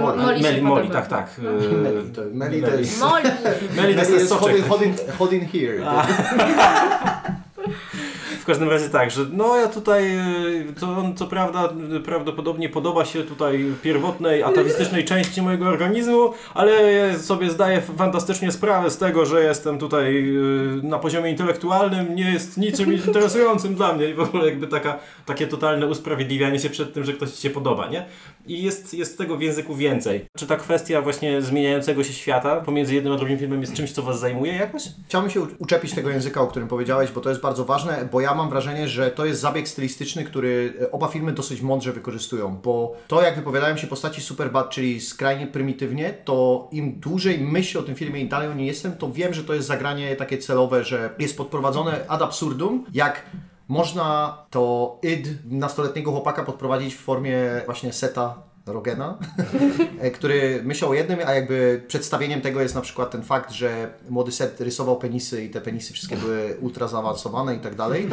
Molly, 0.61 0.81
podoba. 0.81 0.93
tak, 0.93 1.07
tak. 1.07 1.39
y, 1.39 1.75
Melly 1.75 2.09
to, 2.09 2.21
Melly 2.33 2.61
to 2.61 2.75
jest... 2.75 2.99
Molly! 2.99 3.23
Melly 3.75 3.93
to 3.93 3.99
jest 3.99 4.11
jest 4.11 4.29
soczek. 4.29 4.55
in, 4.81 4.93
in 5.33 5.45
here. 5.45 5.83
Każdym 8.47 8.69
razie 8.69 8.89
tak, 8.89 9.11
że 9.11 9.21
no 9.31 9.55
ja 9.55 9.67
tutaj, 9.67 10.19
on 10.97 11.15
co 11.15 11.27
prawda 11.27 11.69
prawdopodobnie 12.05 12.69
podoba 12.69 13.05
się 13.05 13.23
tutaj 13.23 13.73
pierwotnej, 13.81 14.43
atawistycznej 14.43 15.05
części 15.05 15.41
mojego 15.41 15.65
organizmu, 15.65 16.33
ale 16.53 16.73
sobie 17.19 17.49
zdaję 17.49 17.81
fantastycznie 17.97 18.51
sprawę 18.51 18.89
z 18.89 18.97
tego, 18.97 19.25
że 19.25 19.43
jestem 19.43 19.79
tutaj 19.79 20.35
y, 20.79 20.83
na 20.83 20.99
poziomie 20.99 21.29
intelektualnym, 21.29 22.15
nie 22.15 22.31
jest 22.31 22.57
niczym 22.57 22.93
interesującym 22.93 23.75
dla 23.75 23.93
mnie 23.93 24.09
i 24.09 24.13
w 24.13 24.19
ogóle 24.19 24.45
jakby 24.45 24.67
taka, 24.67 24.99
takie 25.27 25.47
totalne 25.47 25.87
usprawiedliwianie 25.87 26.59
się 26.59 26.69
przed 26.69 26.93
tym, 26.93 27.03
że 27.03 27.13
ktoś 27.13 27.31
Ci 27.31 27.41
się 27.41 27.49
podoba, 27.49 27.87
nie? 27.89 28.05
I 28.47 28.63
jest, 28.63 28.93
jest 28.93 29.17
tego 29.17 29.37
w 29.37 29.41
języku 29.41 29.75
więcej. 29.75 30.25
Czy 30.37 30.47
ta 30.47 30.55
kwestia 30.55 31.01
właśnie 31.01 31.41
zmieniającego 31.41 32.03
się 32.03 32.13
świata 32.13 32.61
pomiędzy 32.61 32.95
jednym 32.95 33.13
a 33.13 33.17
drugim 33.17 33.39
filmem 33.39 33.61
jest 33.61 33.73
czymś, 33.73 33.91
co 33.91 34.01
Was 34.01 34.19
zajmuje 34.19 34.53
jakoś? 34.53 34.83
Chciałbym 35.07 35.31
się 35.31 35.41
uczepić 35.41 35.93
tego 35.93 36.09
języka, 36.09 36.41
o 36.41 36.47
którym 36.47 36.67
powiedziałeś, 36.67 37.11
bo 37.11 37.21
to 37.21 37.29
jest 37.29 37.41
bardzo 37.41 37.65
ważne, 37.65 38.09
bo 38.11 38.21
ja 38.21 38.35
mam 38.35 38.49
wrażenie, 38.49 38.87
że 38.87 39.11
to 39.11 39.25
jest 39.25 39.41
zabieg 39.41 39.67
stylistyczny, 39.67 40.23
który 40.23 40.73
e, 40.81 40.91
oba 40.91 41.07
filmy 41.07 41.31
dosyć 41.31 41.61
mądrze 41.61 41.93
wykorzystują, 41.93 42.59
bo 42.63 42.95
to 43.07 43.21
jak 43.21 43.35
wypowiadają 43.35 43.77
się 43.77 43.87
postaci 43.87 44.21
Superbad, 44.21 44.69
czyli 44.69 45.01
skrajnie 45.01 45.47
prymitywnie, 45.47 46.13
to 46.25 46.67
im 46.71 46.99
dłużej 46.99 47.39
myślę 47.39 47.81
o 47.81 47.83
tym 47.83 47.95
filmie 47.95 48.21
i 48.21 48.29
dalej 48.29 48.49
o 48.49 48.53
nim 48.53 48.65
jestem, 48.65 48.91
to 48.91 49.11
wiem, 49.11 49.33
że 49.33 49.43
to 49.43 49.53
jest 49.53 49.67
zagranie 49.67 50.15
takie 50.15 50.37
celowe, 50.37 50.83
że 50.83 51.09
jest 51.19 51.37
podprowadzone 51.37 52.05
ad 52.07 52.21
absurdum, 52.21 52.85
jak 52.93 53.23
można 53.67 54.37
to 54.49 54.99
id 55.03 55.27
nastoletniego 55.45 56.11
chłopaka 56.11 56.43
podprowadzić 56.43 56.95
w 56.95 56.99
formie 56.99 57.61
właśnie 57.65 57.93
seta 57.93 58.47
Rogena, 58.71 59.17
który 60.17 60.61
myślał 60.63 60.91
o 60.91 60.93
jednym, 60.93 61.19
a 61.25 61.33
jakby 61.33 61.83
przedstawieniem 61.87 62.41
tego 62.41 62.61
jest 62.61 62.75
na 62.75 62.81
przykład 62.81 63.11
ten 63.11 63.23
fakt, 63.23 63.51
że 63.51 63.89
młody 64.09 64.31
Set 64.31 64.61
rysował 64.61 64.97
penisy 64.97 65.43
i 65.43 65.49
te 65.49 65.61
penisy 65.61 65.93
wszystkie 65.93 66.17
były 66.17 66.57
ultra 66.61 66.87
zaawansowane 66.87 67.55
i 67.55 67.59
tak 67.59 67.75
dalej. 67.75 68.07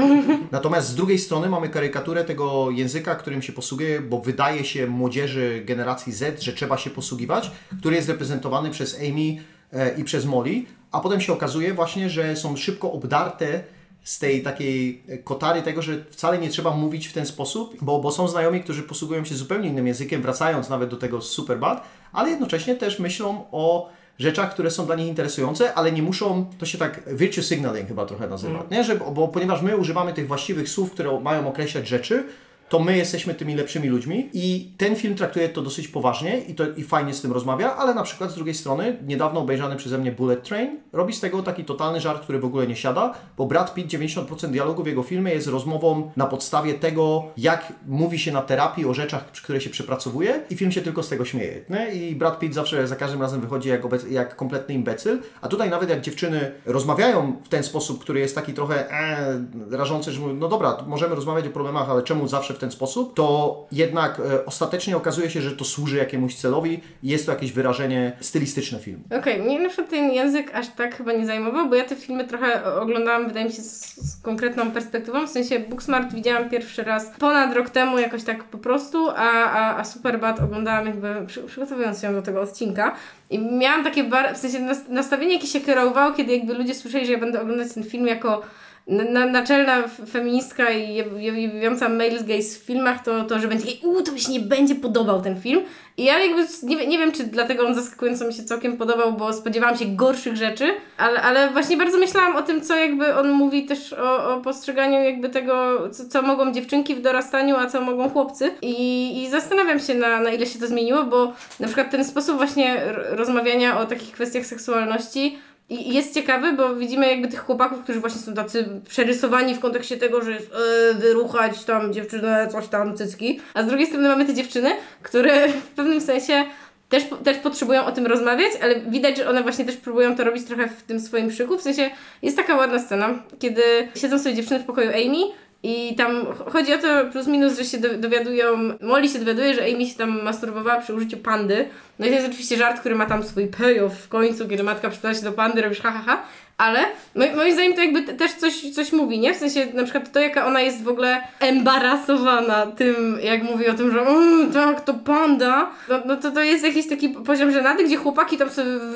Natomiast 0.52 0.88
z 0.88 0.94
drugiej 0.94 1.18
strony 1.18 1.48
mamy 1.48 1.68
karykaturę 1.68 2.24
tego 2.24 2.70
języka, 2.70 3.14
którym 3.14 3.42
się 3.42 3.52
posługuje, 3.52 4.00
bo 4.00 4.20
wydaje 4.20 4.64
się 4.64 4.86
młodzieży 4.86 5.62
generacji 5.64 6.12
Z, 6.12 6.42
że 6.42 6.52
trzeba 6.52 6.78
się 6.78 6.90
posługiwać, 6.90 7.50
który 7.80 7.96
jest 7.96 8.08
reprezentowany 8.08 8.70
przez 8.70 8.98
Amy 8.98 9.36
e, 9.72 9.94
i 9.98 10.04
przez 10.04 10.24
Molly, 10.24 10.62
a 10.92 11.00
potem 11.00 11.20
się 11.20 11.32
okazuje 11.32 11.74
właśnie, 11.74 12.10
że 12.10 12.36
są 12.36 12.56
szybko 12.56 12.92
obdarte 12.92 13.64
z 14.04 14.18
tej 14.18 14.42
takiej 14.42 15.02
kotary 15.24 15.62
tego, 15.62 15.82
że 15.82 16.04
wcale 16.10 16.38
nie 16.38 16.48
trzeba 16.48 16.70
mówić 16.70 17.06
w 17.06 17.12
ten 17.12 17.26
sposób, 17.26 17.76
bo, 17.82 17.98
bo 17.98 18.10
są 18.10 18.28
znajomi, 18.28 18.60
którzy 18.60 18.82
posługują 18.82 19.24
się 19.24 19.34
zupełnie 19.34 19.68
innym 19.68 19.86
językiem, 19.86 20.22
wracając 20.22 20.68
nawet 20.68 20.90
do 20.90 20.96
tego 20.96 21.20
Superbad, 21.20 21.84
ale 22.12 22.30
jednocześnie 22.30 22.76
też 22.76 22.98
myślą 22.98 23.44
o 23.52 23.90
rzeczach, 24.18 24.50
które 24.54 24.70
są 24.70 24.86
dla 24.86 24.96
nich 24.96 25.06
interesujące, 25.06 25.74
ale 25.74 25.92
nie 25.92 26.02
muszą, 26.02 26.46
to 26.58 26.66
się 26.66 26.78
tak 26.78 27.16
virtue 27.16 27.42
signaling 27.42 27.88
chyba 27.88 28.06
trochę 28.06 28.26
nazywa, 28.26 28.62
nie? 28.70 28.84
Że, 28.84 28.96
bo 28.96 29.28
ponieważ 29.28 29.62
my 29.62 29.76
używamy 29.76 30.12
tych 30.12 30.26
właściwych 30.26 30.68
słów, 30.68 30.90
które 30.90 31.20
mają 31.20 31.48
określać 31.48 31.88
rzeczy, 31.88 32.24
to 32.68 32.78
my 32.78 32.96
jesteśmy 32.96 33.34
tymi 33.34 33.54
lepszymi 33.54 33.88
ludźmi 33.88 34.30
i 34.32 34.72
ten 34.78 34.96
film 34.96 35.14
traktuje 35.14 35.48
to 35.48 35.62
dosyć 35.62 35.88
poważnie 35.88 36.38
i, 36.38 36.54
to, 36.54 36.64
i 36.76 36.82
fajnie 36.82 37.14
z 37.14 37.20
tym 37.20 37.32
rozmawia, 37.32 37.76
ale 37.76 37.94
na 37.94 38.02
przykład 38.02 38.30
z 38.30 38.34
drugiej 38.34 38.54
strony 38.54 38.98
niedawno 39.06 39.40
obejrzany 39.40 39.76
przeze 39.76 39.98
mnie 39.98 40.12
Bullet 40.12 40.42
Train 40.42 40.80
robi 40.92 41.12
z 41.12 41.20
tego 41.20 41.42
taki 41.42 41.64
totalny 41.64 42.00
żart, 42.00 42.22
który 42.22 42.40
w 42.40 42.44
ogóle 42.44 42.66
nie 42.66 42.76
siada, 42.76 43.14
bo 43.36 43.46
Brad 43.46 43.74
Pitt 43.74 43.92
90% 43.92 44.50
dialogu 44.50 44.82
w 44.82 44.86
jego 44.86 45.02
filmie 45.02 45.32
jest 45.32 45.46
rozmową 45.46 46.10
na 46.16 46.26
podstawie 46.26 46.74
tego, 46.74 47.24
jak 47.36 47.72
mówi 47.86 48.18
się 48.18 48.32
na 48.32 48.42
terapii 48.42 48.86
o 48.86 48.94
rzeczach, 48.94 49.26
które 49.26 49.60
się 49.60 49.70
przepracowuje 49.70 50.40
i 50.50 50.56
film 50.56 50.72
się 50.72 50.80
tylko 50.80 51.02
z 51.02 51.08
tego 51.08 51.24
śmieje. 51.24 51.64
Nie? 51.70 51.94
I 51.94 52.16
Brad 52.16 52.38
Pitt 52.38 52.54
zawsze 52.54 52.88
za 52.88 52.96
każdym 52.96 53.22
razem 53.22 53.40
wychodzi 53.40 53.68
jak, 53.68 53.82
obec- 53.82 54.10
jak 54.10 54.36
kompletny 54.36 54.74
imbecyl, 54.74 55.18
a 55.40 55.48
tutaj 55.48 55.70
nawet 55.70 55.90
jak 55.90 56.00
dziewczyny 56.00 56.52
rozmawiają 56.66 57.36
w 57.44 57.48
ten 57.48 57.62
sposób, 57.62 58.00
który 58.00 58.20
jest 58.20 58.34
taki 58.34 58.52
trochę 58.54 58.90
e, 58.90 59.44
rażący, 59.70 60.12
że 60.12 60.20
mówią, 60.20 60.34
no 60.34 60.48
dobra, 60.48 60.76
możemy 60.86 61.14
rozmawiać 61.14 61.46
o 61.46 61.50
problemach, 61.50 61.90
ale 61.90 62.02
czemu 62.02 62.28
zawsze 62.28 62.53
w 62.54 62.58
ten 62.58 62.70
sposób, 62.70 63.14
to 63.14 63.66
jednak 63.72 64.20
e, 64.20 64.46
ostatecznie 64.46 64.96
okazuje 64.96 65.30
się, 65.30 65.40
że 65.40 65.56
to 65.56 65.64
służy 65.64 65.96
jakiemuś 65.96 66.34
celowi 66.34 66.80
jest 67.02 67.26
to 67.26 67.32
jakieś 67.32 67.52
wyrażenie 67.52 68.12
stylistyczne 68.20 68.78
filmu. 68.78 69.04
Okej, 69.18 69.42
mnie 69.42 69.60
na 69.60 69.68
przykład 69.68 69.90
ten 69.90 70.12
język 70.12 70.54
aż 70.54 70.68
tak 70.68 70.96
chyba 70.96 71.12
nie 71.12 71.26
zajmował, 71.26 71.68
bo 71.68 71.74
ja 71.74 71.84
te 71.84 71.96
filmy 71.96 72.24
trochę 72.24 72.74
oglądałam, 72.80 73.28
wydaje 73.28 73.46
mi 73.46 73.52
się, 73.52 73.62
z, 73.62 73.96
z 73.96 74.22
konkretną 74.22 74.70
perspektywą. 74.70 75.26
W 75.26 75.30
sensie 75.30 75.58
Booksmart 75.60 76.14
widziałam 76.14 76.50
pierwszy 76.50 76.82
raz 76.82 77.10
ponad 77.18 77.54
rok 77.54 77.70
temu, 77.70 77.98
jakoś 77.98 78.24
tak 78.24 78.44
po 78.44 78.58
prostu, 78.58 79.08
a, 79.10 79.44
a, 79.50 79.76
a 79.76 79.84
Superbad 79.84 80.40
oglądałam 80.40 80.86
jakby 80.86 81.26
przy, 81.26 81.42
przygotowując 81.42 82.00
się 82.00 82.12
do 82.12 82.22
tego 82.22 82.40
odcinka. 82.40 82.94
I 83.30 83.38
miałam 83.38 83.84
takie, 83.84 84.04
bar- 84.04 84.34
w 84.34 84.38
sensie 84.38 84.60
nas- 84.60 84.88
nastawienie, 84.88 85.34
jakie 85.34 85.46
się 85.46 85.60
kierowało, 85.60 86.12
kiedy 86.12 86.36
jakby 86.36 86.54
ludzie 86.54 86.74
słyszeli, 86.74 87.06
że 87.06 87.12
ja 87.12 87.18
będę 87.18 87.40
oglądać 87.40 87.72
ten 87.74 87.84
film 87.84 88.06
jako 88.06 88.42
naczelna 88.86 89.82
feministka 90.12 90.70
i 90.70 90.94
je- 90.94 91.04
je- 91.18 91.42
jebiąca 91.42 91.88
male 91.88 92.10
gaze 92.10 92.58
w 92.58 92.62
filmach, 92.66 93.04
to, 93.04 93.24
to 93.24 93.38
że 93.38 93.48
będzie 93.48 93.66
jej, 93.66 93.80
uuu, 93.84 94.02
to 94.02 94.12
mi 94.12 94.20
się 94.20 94.32
nie 94.32 94.40
będzie 94.40 94.74
podobał 94.74 95.22
ten 95.22 95.40
film. 95.40 95.60
I 95.96 96.04
ja 96.04 96.18
jakby 96.18 96.42
nie, 96.62 96.86
nie 96.86 96.98
wiem, 96.98 97.12
czy 97.12 97.24
dlatego 97.24 97.66
on 97.66 97.74
zaskakująco 97.74 98.26
mi 98.26 98.34
się 98.34 98.44
całkiem 98.44 98.76
podobał, 98.76 99.12
bo 99.12 99.32
spodziewałam 99.32 99.76
się 99.76 99.84
gorszych 99.86 100.36
rzeczy, 100.36 100.64
ale, 100.98 101.22
ale 101.22 101.50
właśnie 101.50 101.76
bardzo 101.76 101.98
myślałam 101.98 102.36
o 102.36 102.42
tym, 102.42 102.60
co 102.60 102.76
jakby 102.76 103.14
on 103.14 103.30
mówi 103.32 103.66
też 103.66 103.92
o, 103.92 104.34
o 104.34 104.40
postrzeganiu 104.40 105.02
jakby 105.04 105.28
tego, 105.28 105.78
co, 105.90 106.08
co 106.08 106.22
mogą 106.22 106.52
dziewczynki 106.52 106.94
w 106.94 107.00
dorastaniu, 107.02 107.56
a 107.56 107.66
co 107.66 107.80
mogą 107.80 108.10
chłopcy. 108.10 108.50
I, 108.62 109.22
i 109.22 109.30
zastanawiam 109.30 109.78
się, 109.80 109.94
na, 109.94 110.20
na 110.20 110.30
ile 110.30 110.46
się 110.46 110.58
to 110.58 110.66
zmieniło, 110.66 111.04
bo 111.04 111.32
na 111.60 111.66
przykład 111.66 111.90
ten 111.90 112.04
sposób 112.04 112.36
właśnie 112.36 112.80
rozmawiania 113.10 113.78
o 113.80 113.86
takich 113.86 114.12
kwestiach 114.12 114.46
seksualności 114.46 115.38
i 115.68 115.94
jest 115.94 116.14
ciekawy, 116.14 116.52
bo 116.52 116.74
widzimy 116.74 117.08
jakby 117.08 117.28
tych 117.28 117.40
chłopaków, 117.40 117.82
którzy 117.82 118.00
właśnie 118.00 118.20
są 118.20 118.34
tacy 118.34 118.68
przerysowani 118.88 119.54
w 119.54 119.60
kontekście 119.60 119.96
tego, 119.96 120.24
że 120.24 120.32
jest 120.32 120.50
e, 120.90 120.94
wyruchać 120.94 121.64
tam 121.64 121.92
dziewczynę, 121.92 122.48
coś 122.52 122.68
tam, 122.68 122.96
cycki. 122.96 123.40
A 123.54 123.62
z 123.62 123.66
drugiej 123.66 123.86
strony 123.86 124.08
mamy 124.08 124.24
te 124.24 124.34
dziewczyny, 124.34 124.70
które 125.02 125.48
w 125.48 125.66
pewnym 125.66 126.00
sensie 126.00 126.44
też, 126.88 127.04
też 127.24 127.36
potrzebują 127.36 127.84
o 127.84 127.92
tym 127.92 128.06
rozmawiać, 128.06 128.52
ale 128.62 128.80
widać, 128.80 129.16
że 129.16 129.28
one 129.28 129.42
właśnie 129.42 129.64
też 129.64 129.76
próbują 129.76 130.16
to 130.16 130.24
robić 130.24 130.44
trochę 130.46 130.68
w 130.68 130.82
tym 130.82 131.00
swoim 131.00 131.30
szyku. 131.30 131.58
W 131.58 131.62
sensie 131.62 131.90
jest 132.22 132.36
taka 132.36 132.56
ładna 132.56 132.78
scena, 132.78 133.22
kiedy 133.38 133.62
siedzą 133.96 134.18
sobie 134.18 134.34
dziewczyny 134.34 134.60
w 134.60 134.64
pokoju 134.64 134.90
Amy 134.90 135.43
i 135.66 135.94
tam 135.96 136.26
ch- 136.26 136.52
chodzi 136.52 136.74
o 136.74 136.78
to 136.78 136.88
plus 137.12 137.26
minus, 137.26 137.58
że 137.58 137.64
się 137.64 137.78
do- 137.78 137.98
dowiadują, 137.98 138.46
Molly 138.80 139.08
się 139.08 139.18
dowiaduje, 139.18 139.54
że 139.54 139.60
Amy 139.74 139.86
się 139.86 139.94
tam 139.98 140.22
masturbowała 140.22 140.80
przy 140.80 140.94
użyciu 140.94 141.16
pandy. 141.16 141.68
No 141.98 142.06
i 142.06 142.08
to 142.08 142.14
jest 142.14 142.28
oczywiście 142.28 142.56
żart, 142.56 142.80
który 142.80 142.94
ma 142.94 143.06
tam 143.06 143.22
swój 143.22 143.46
payoff 143.46 143.94
w 143.94 144.08
końcu, 144.08 144.48
kiedy 144.48 144.62
matka 144.62 144.90
przytula 144.90 145.14
się 145.14 145.22
do 145.22 145.32
pandy, 145.32 145.62
robisz 145.62 145.80
ha, 145.80 145.90
ha, 145.90 146.02
ha. 146.06 146.22
Ale 146.58 146.80
mo- 147.14 147.36
moim 147.36 147.52
zdaniem 147.52 147.74
to 147.74 147.80
jakby 147.80 148.02
te- 148.02 148.14
też 148.14 148.32
coś, 148.34 148.70
coś 148.74 148.92
mówi, 148.92 149.18
nie? 149.18 149.34
W 149.34 149.36
sensie 149.36 149.66
na 149.74 149.82
przykład 149.84 150.12
to, 150.12 150.20
jaka 150.20 150.46
ona 150.46 150.60
jest 150.60 150.82
w 150.82 150.88
ogóle 150.88 151.20
embarasowana 151.40 152.66
tym, 152.66 153.18
jak 153.22 153.42
mówi 153.42 153.68
o 153.68 153.74
tym, 153.74 153.92
że 153.92 154.00
"Mm, 154.00 154.52
tak, 154.52 154.80
to 154.84 154.94
panda. 154.94 155.70
No, 155.88 156.00
no 156.06 156.16
to 156.16 156.30
to 156.30 156.40
jest 156.40 156.64
jakiś 156.64 156.88
taki 156.88 157.08
poziom 157.08 157.50
żenady, 157.52 157.84
gdzie 157.84 157.96
chłopaki 157.96 158.38
tam 158.38 158.48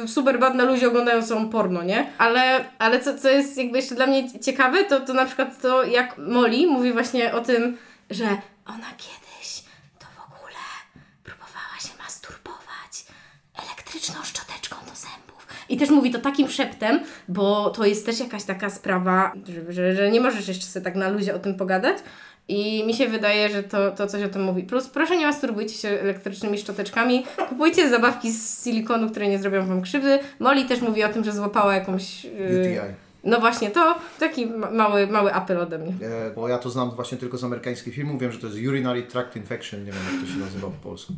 super 0.07 0.39
bad 0.39 0.55
na 0.55 0.65
luzie 0.65 0.89
oglądają 0.89 1.23
są 1.27 1.49
porno, 1.51 1.83
nie? 1.83 2.11
Ale, 2.19 2.65
ale 2.79 3.01
co, 3.01 3.19
co 3.19 3.29
jest 3.29 3.57
jakby 3.57 3.79
jeszcze 3.79 3.95
dla 3.95 4.07
mnie 4.07 4.41
ciekawe, 4.41 4.85
to, 4.85 5.01
to 5.01 5.15
na 5.15 5.25
przykład 5.27 5.61
to, 5.63 5.85
jak 5.85 6.19
Molly 6.19 6.67
mówi 6.67 6.93
właśnie 6.93 7.35
o 7.35 7.41
tym, 7.41 7.79
że 8.11 8.25
ona 8.67 8.89
kiedyś 8.97 9.63
to 9.99 10.07
w 10.17 10.35
ogóle 10.35 10.63
próbowała 11.25 11.79
się 11.83 12.03
masturbować 12.03 13.05
elektryczną 13.65 14.15
szczoteczką 14.25 14.77
do 14.77 14.95
zębów. 14.95 15.28
I 15.69 15.77
też 15.77 15.91
mówi 15.91 16.11
to 16.11 16.19
takim 16.19 16.49
szeptem, 16.49 17.01
bo 17.29 17.71
to 17.71 17.85
jest 17.85 18.07
też 18.07 18.21
jakaś 18.21 18.45
taka 18.45 18.71
sprawa, 18.71 19.33
że, 19.49 19.73
że, 19.73 19.97
że 19.97 20.11
nie 20.11 20.21
możesz 20.21 20.49
jeszcze 20.49 20.67
sobie 20.67 20.85
tak 20.85 20.95
na 20.95 21.09
luzie 21.09 21.35
o 21.35 21.39
tym 21.39 21.55
pogadać. 21.55 21.97
I 22.51 22.85
mi 22.87 22.95
się 22.95 23.09
wydaje, 23.09 23.49
że 23.49 23.63
to, 23.63 23.91
to 23.91 24.07
coś 24.07 24.23
o 24.23 24.29
tym 24.29 24.43
mówi. 24.43 24.63
Plus 24.63 24.89
proszę 24.89 25.17
nie 25.17 25.27
masturbujcie 25.27 25.75
się 25.75 25.89
elektrycznymi 25.89 26.59
szczoteczkami. 26.59 27.25
Kupujcie 27.49 27.91
zabawki 27.91 28.33
z 28.33 28.65
silikonu, 28.65 29.11
które 29.11 29.29
nie 29.29 29.39
zrobią 29.39 29.67
wam 29.67 29.83
krzywdy. 29.83 30.19
Molly 30.39 30.65
też 30.65 30.81
mówi 30.81 31.05
o 31.05 31.09
tym, 31.09 31.25
że 31.25 31.33
złapała 31.33 31.75
jakąś... 31.75 32.25
Yy, 32.25 32.31
UTI. 32.31 32.95
No 33.25 33.41
właśnie, 33.41 33.71
to 33.71 33.95
taki 34.19 34.47
ma- 34.47 34.71
mały, 34.71 35.07
mały 35.07 35.35
apel 35.35 35.59
ode 35.61 35.79
mnie. 35.79 35.93
E, 36.03 36.31
bo 36.35 36.49
ja 36.49 36.59
to 36.59 36.71
znam 36.71 36.91
właśnie 36.91 37.19
tylko 37.19 37.39
z 37.39 37.45
amerykańskich 37.45 37.95
filmów. 37.95 38.21
Wiem, 38.21 38.33
że 38.33 38.39
to 38.39 38.47
jest 38.47 38.59
urinary 38.69 39.03
tract 39.03 39.37
infection. 39.37 39.85
Nie 39.85 39.93
wiem, 39.93 40.01
jak 40.13 40.23
to 40.23 40.33
się 40.33 40.39
nazywa 40.39 40.67
po 40.67 40.89
polsku. 40.89 41.13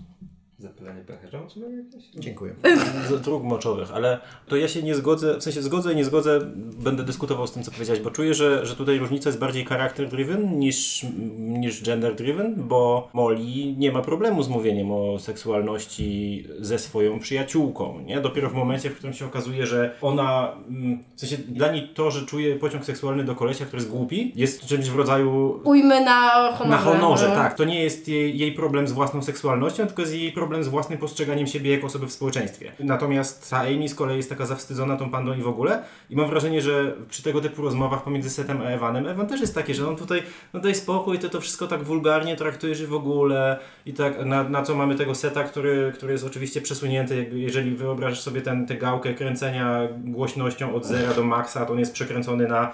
Zapylanie 0.60 1.04
pęcherza 1.04 1.38
jakieś? 1.38 2.10
Dziękuję. 2.14 2.54
z 3.08 3.20
dróg 3.20 3.42
moczowych, 3.42 3.92
ale 3.92 4.18
to 4.48 4.56
ja 4.56 4.68
się 4.68 4.82
nie 4.82 4.94
zgodzę, 4.94 5.38
w 5.38 5.42
sensie 5.42 5.62
zgodzę 5.62 5.92
i 5.92 5.96
nie 5.96 6.04
zgodzę, 6.04 6.40
będę 6.84 7.02
dyskutował 7.02 7.46
z 7.46 7.52
tym, 7.52 7.62
co 7.62 7.70
powiedziałeś, 7.70 8.02
bo 8.02 8.10
czuję, 8.10 8.34
że, 8.34 8.66
że 8.66 8.76
tutaj 8.76 8.98
różnica 8.98 9.28
jest 9.28 9.38
bardziej 9.38 9.66
character-driven 9.66 10.58
niż, 10.58 11.06
niż 11.38 11.82
gender-driven, 11.82 12.54
bo 12.56 13.08
Molly 13.12 13.74
nie 13.76 13.92
ma 13.92 14.02
problemu 14.02 14.42
z 14.42 14.48
mówieniem 14.48 14.92
o 14.92 15.18
seksualności 15.18 16.46
ze 16.58 16.78
swoją 16.78 17.18
przyjaciółką, 17.18 18.00
nie? 18.00 18.20
Dopiero 18.20 18.50
w 18.50 18.54
momencie, 18.54 18.90
w 18.90 18.96
którym 18.96 19.14
się 19.14 19.26
okazuje, 19.26 19.66
że 19.66 19.94
ona, 20.02 20.52
mm, 20.68 21.04
w 21.16 21.20
sensie 21.20 21.36
dla 21.36 21.72
niej 21.72 21.88
to, 21.94 22.10
że 22.10 22.26
czuje 22.26 22.56
pociąg 22.56 22.84
seksualny 22.84 23.24
do 23.24 23.34
kolesia, 23.34 23.64
który 23.64 23.82
jest 23.82 23.90
głupi, 23.90 24.32
jest 24.36 24.66
czymś 24.66 24.90
w 24.90 24.96
rodzaju 24.96 25.60
Ujmy 25.64 26.04
na 26.04 26.30
honorze. 26.52 26.70
na 26.70 26.78
honorze, 26.78 27.28
no. 27.28 27.34
tak. 27.34 27.54
To 27.54 27.64
nie 27.64 27.82
jest 27.82 28.08
jej, 28.08 28.38
jej 28.38 28.52
problem 28.52 28.88
z 28.88 28.92
własną 28.92 29.22
seksualnością, 29.22 29.86
tylko 29.86 30.02
jest 30.02 30.14
jej 30.14 30.32
problem 30.32 30.50
z 30.61 30.69
własnym 30.69 30.99
postrzeganiem 30.99 31.47
siebie 31.47 31.71
jako 31.71 31.87
osoby 31.87 32.07
w 32.07 32.12
społeczeństwie. 32.12 32.73
Natomiast 32.80 33.50
ta 33.50 33.61
Amy 33.61 33.88
z 33.88 33.95
kolei 33.95 34.16
jest 34.16 34.28
taka 34.28 34.47
zawstydzona 34.47 34.97
tą 34.97 35.11
pandą 35.11 35.35
i 35.35 35.42
w 35.42 35.49
ogóle. 35.49 35.83
I 36.11 36.16
mam 36.16 36.30
wrażenie, 36.30 36.62
że 36.62 36.92
przy 37.09 37.23
tego 37.23 37.40
typu 37.40 37.62
rozmowach 37.62 38.02
pomiędzy 38.02 38.30
Setem 38.30 38.61
a 38.61 38.64
Evanem, 38.64 39.07
Evan 39.07 39.26
też 39.26 39.40
jest 39.40 39.54
taki, 39.54 39.75
że 39.75 39.88
on 39.88 39.97
tutaj, 39.97 40.23
no 40.54 40.61
daj 40.61 40.75
spokój, 40.75 41.19
ty 41.19 41.28
to 41.28 41.40
wszystko 41.40 41.66
tak 41.66 41.83
wulgarnie 41.83 42.37
traktujesz 42.37 42.87
w 42.87 42.95
ogóle. 42.95 43.59
I 43.87 43.92
tak, 43.92 44.26
na, 44.26 44.45
na 44.45 44.62
co 44.62 44.75
mamy 44.75 44.95
tego 44.95 45.14
Seta, 45.14 45.45
który, 45.45 45.92
który 45.95 46.12
jest 46.12 46.25
oczywiście 46.25 46.61
przesunięty, 46.61 47.30
jeżeli 47.33 47.76
wyobrażasz 47.76 48.21
sobie 48.21 48.40
ten, 48.40 48.66
tę 48.66 48.75
gałkę 48.75 49.14
kręcenia 49.14 49.88
głośnością 50.04 50.75
od 50.75 50.87
zera 50.87 51.14
do 51.14 51.25
maksa, 51.25 51.66
to 51.66 51.73
on 51.73 51.78
jest 51.78 51.92
przekręcony 51.92 52.49
na 52.49 52.73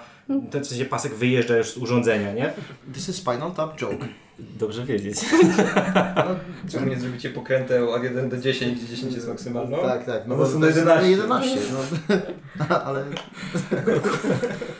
ten 0.51 0.63
w 0.63 0.67
sensie 0.67 0.85
pasek 0.85 1.13
wyjeżdża 1.13 1.57
już 1.57 1.67
z 1.67 1.77
urządzenia, 1.77 2.33
nie? 2.33 2.53
This 2.93 3.09
is 3.09 3.15
Spinal 3.15 3.51
Tap 3.51 3.77
joke. 3.79 4.05
Dobrze 4.39 4.85
wiedzieć. 4.85 5.17
Czemu 6.71 6.87
nie 6.87 6.99
zrobicie 6.99 7.29
pokrętę 7.29 7.89
od 7.89 8.03
1 8.03 8.29
do 8.29 8.37
10, 8.37 8.77
gdzie 8.79 8.95
10 8.95 9.13
jest 9.13 9.27
maksymalną? 9.27 9.77
Tak, 9.77 10.05
tak. 10.05 10.27
No 10.27 10.37
No 10.37 10.43
bo 10.43 10.49
to 10.49 10.59
to 10.59 10.67
11. 10.67 11.09
11. 11.09 11.59
11 11.59 11.73
no. 12.59 12.65
Ale 12.85 13.05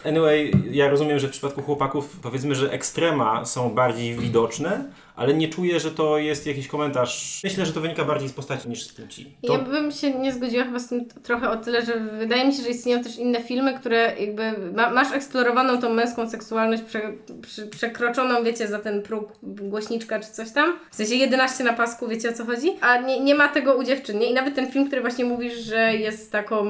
Anyway, 0.06 0.52
ja 0.72 0.90
rozumiem, 0.90 1.20
że 1.20 1.28
w 1.28 1.32
przypadku 1.32 1.62
chłopaków 1.62 2.20
powiedzmy, 2.22 2.56
że 2.56 2.72
ekstrema 2.72 3.46
są 3.46 3.70
bardziej 3.70 4.16
widoczne, 4.16 4.86
ale 5.18 5.34
nie 5.34 5.48
czuję, 5.50 5.80
że 5.80 5.92
to 5.92 6.18
jest 6.18 6.48
jakiś 6.48 6.68
komentarz. 6.68 7.42
Myślę, 7.44 7.66
że 7.66 7.74
to 7.74 7.82
wynika 7.82 8.06
bardziej 8.06 8.30
z 8.30 8.34
postaci 8.34 8.70
niż 8.70 8.84
z 8.84 8.94
płci. 8.94 9.36
To... 9.48 9.54
Ja 9.54 9.60
bym 9.60 9.92
się 9.92 10.12
nie 10.12 10.34
zgodziła 10.34 10.64
chyba 10.64 10.80
z 10.80 10.88
tym 10.88 11.06
trochę 11.24 11.50
o 11.50 11.58
tyle, 11.58 11.86
że 11.86 12.00
wydaje 12.00 12.46
mi 12.46 12.54
się, 12.54 12.64
że 12.64 12.70
istnieją 12.70 13.04
też 13.04 13.18
inne 13.18 13.44
filmy, 13.44 13.74
które 13.74 14.14
jakby 14.20 14.54
ma, 14.76 14.90
masz 14.90 15.12
eksplorowaną 15.12 15.82
tą 15.82 15.94
męską 15.94 16.30
seksualność 16.30 16.84
prze, 16.84 17.02
przy, 17.42 17.68
przekroczoną, 17.68 18.44
wiecie, 18.44 18.68
za 18.68 18.80
ten 18.80 19.02
próg 19.02 19.34
głośniczka 19.44 20.20
czy 20.20 20.32
coś 20.32 20.52
tam. 20.52 20.80
W 20.92 20.96
sensie 20.96 21.16
11 21.16 21.64
na 21.64 21.74
pasku, 21.74 22.08
wiecie 22.08 22.30
o 22.30 22.34
co 22.34 22.46
chodzi? 22.46 22.72
A 22.82 22.98
nie, 22.98 23.20
nie 23.20 23.36
ma 23.36 23.48
tego 23.48 23.76
u 23.76 23.84
dziewczyn, 23.84 24.20
nie? 24.20 24.26
I 24.30 24.34
nawet 24.34 24.56
ten 24.56 24.72
film, 24.72 24.88
który 24.88 25.02
właśnie 25.02 25.26
mówisz, 25.26 25.54
że 25.54 25.96
jest 25.96 26.32
taką, 26.32 26.66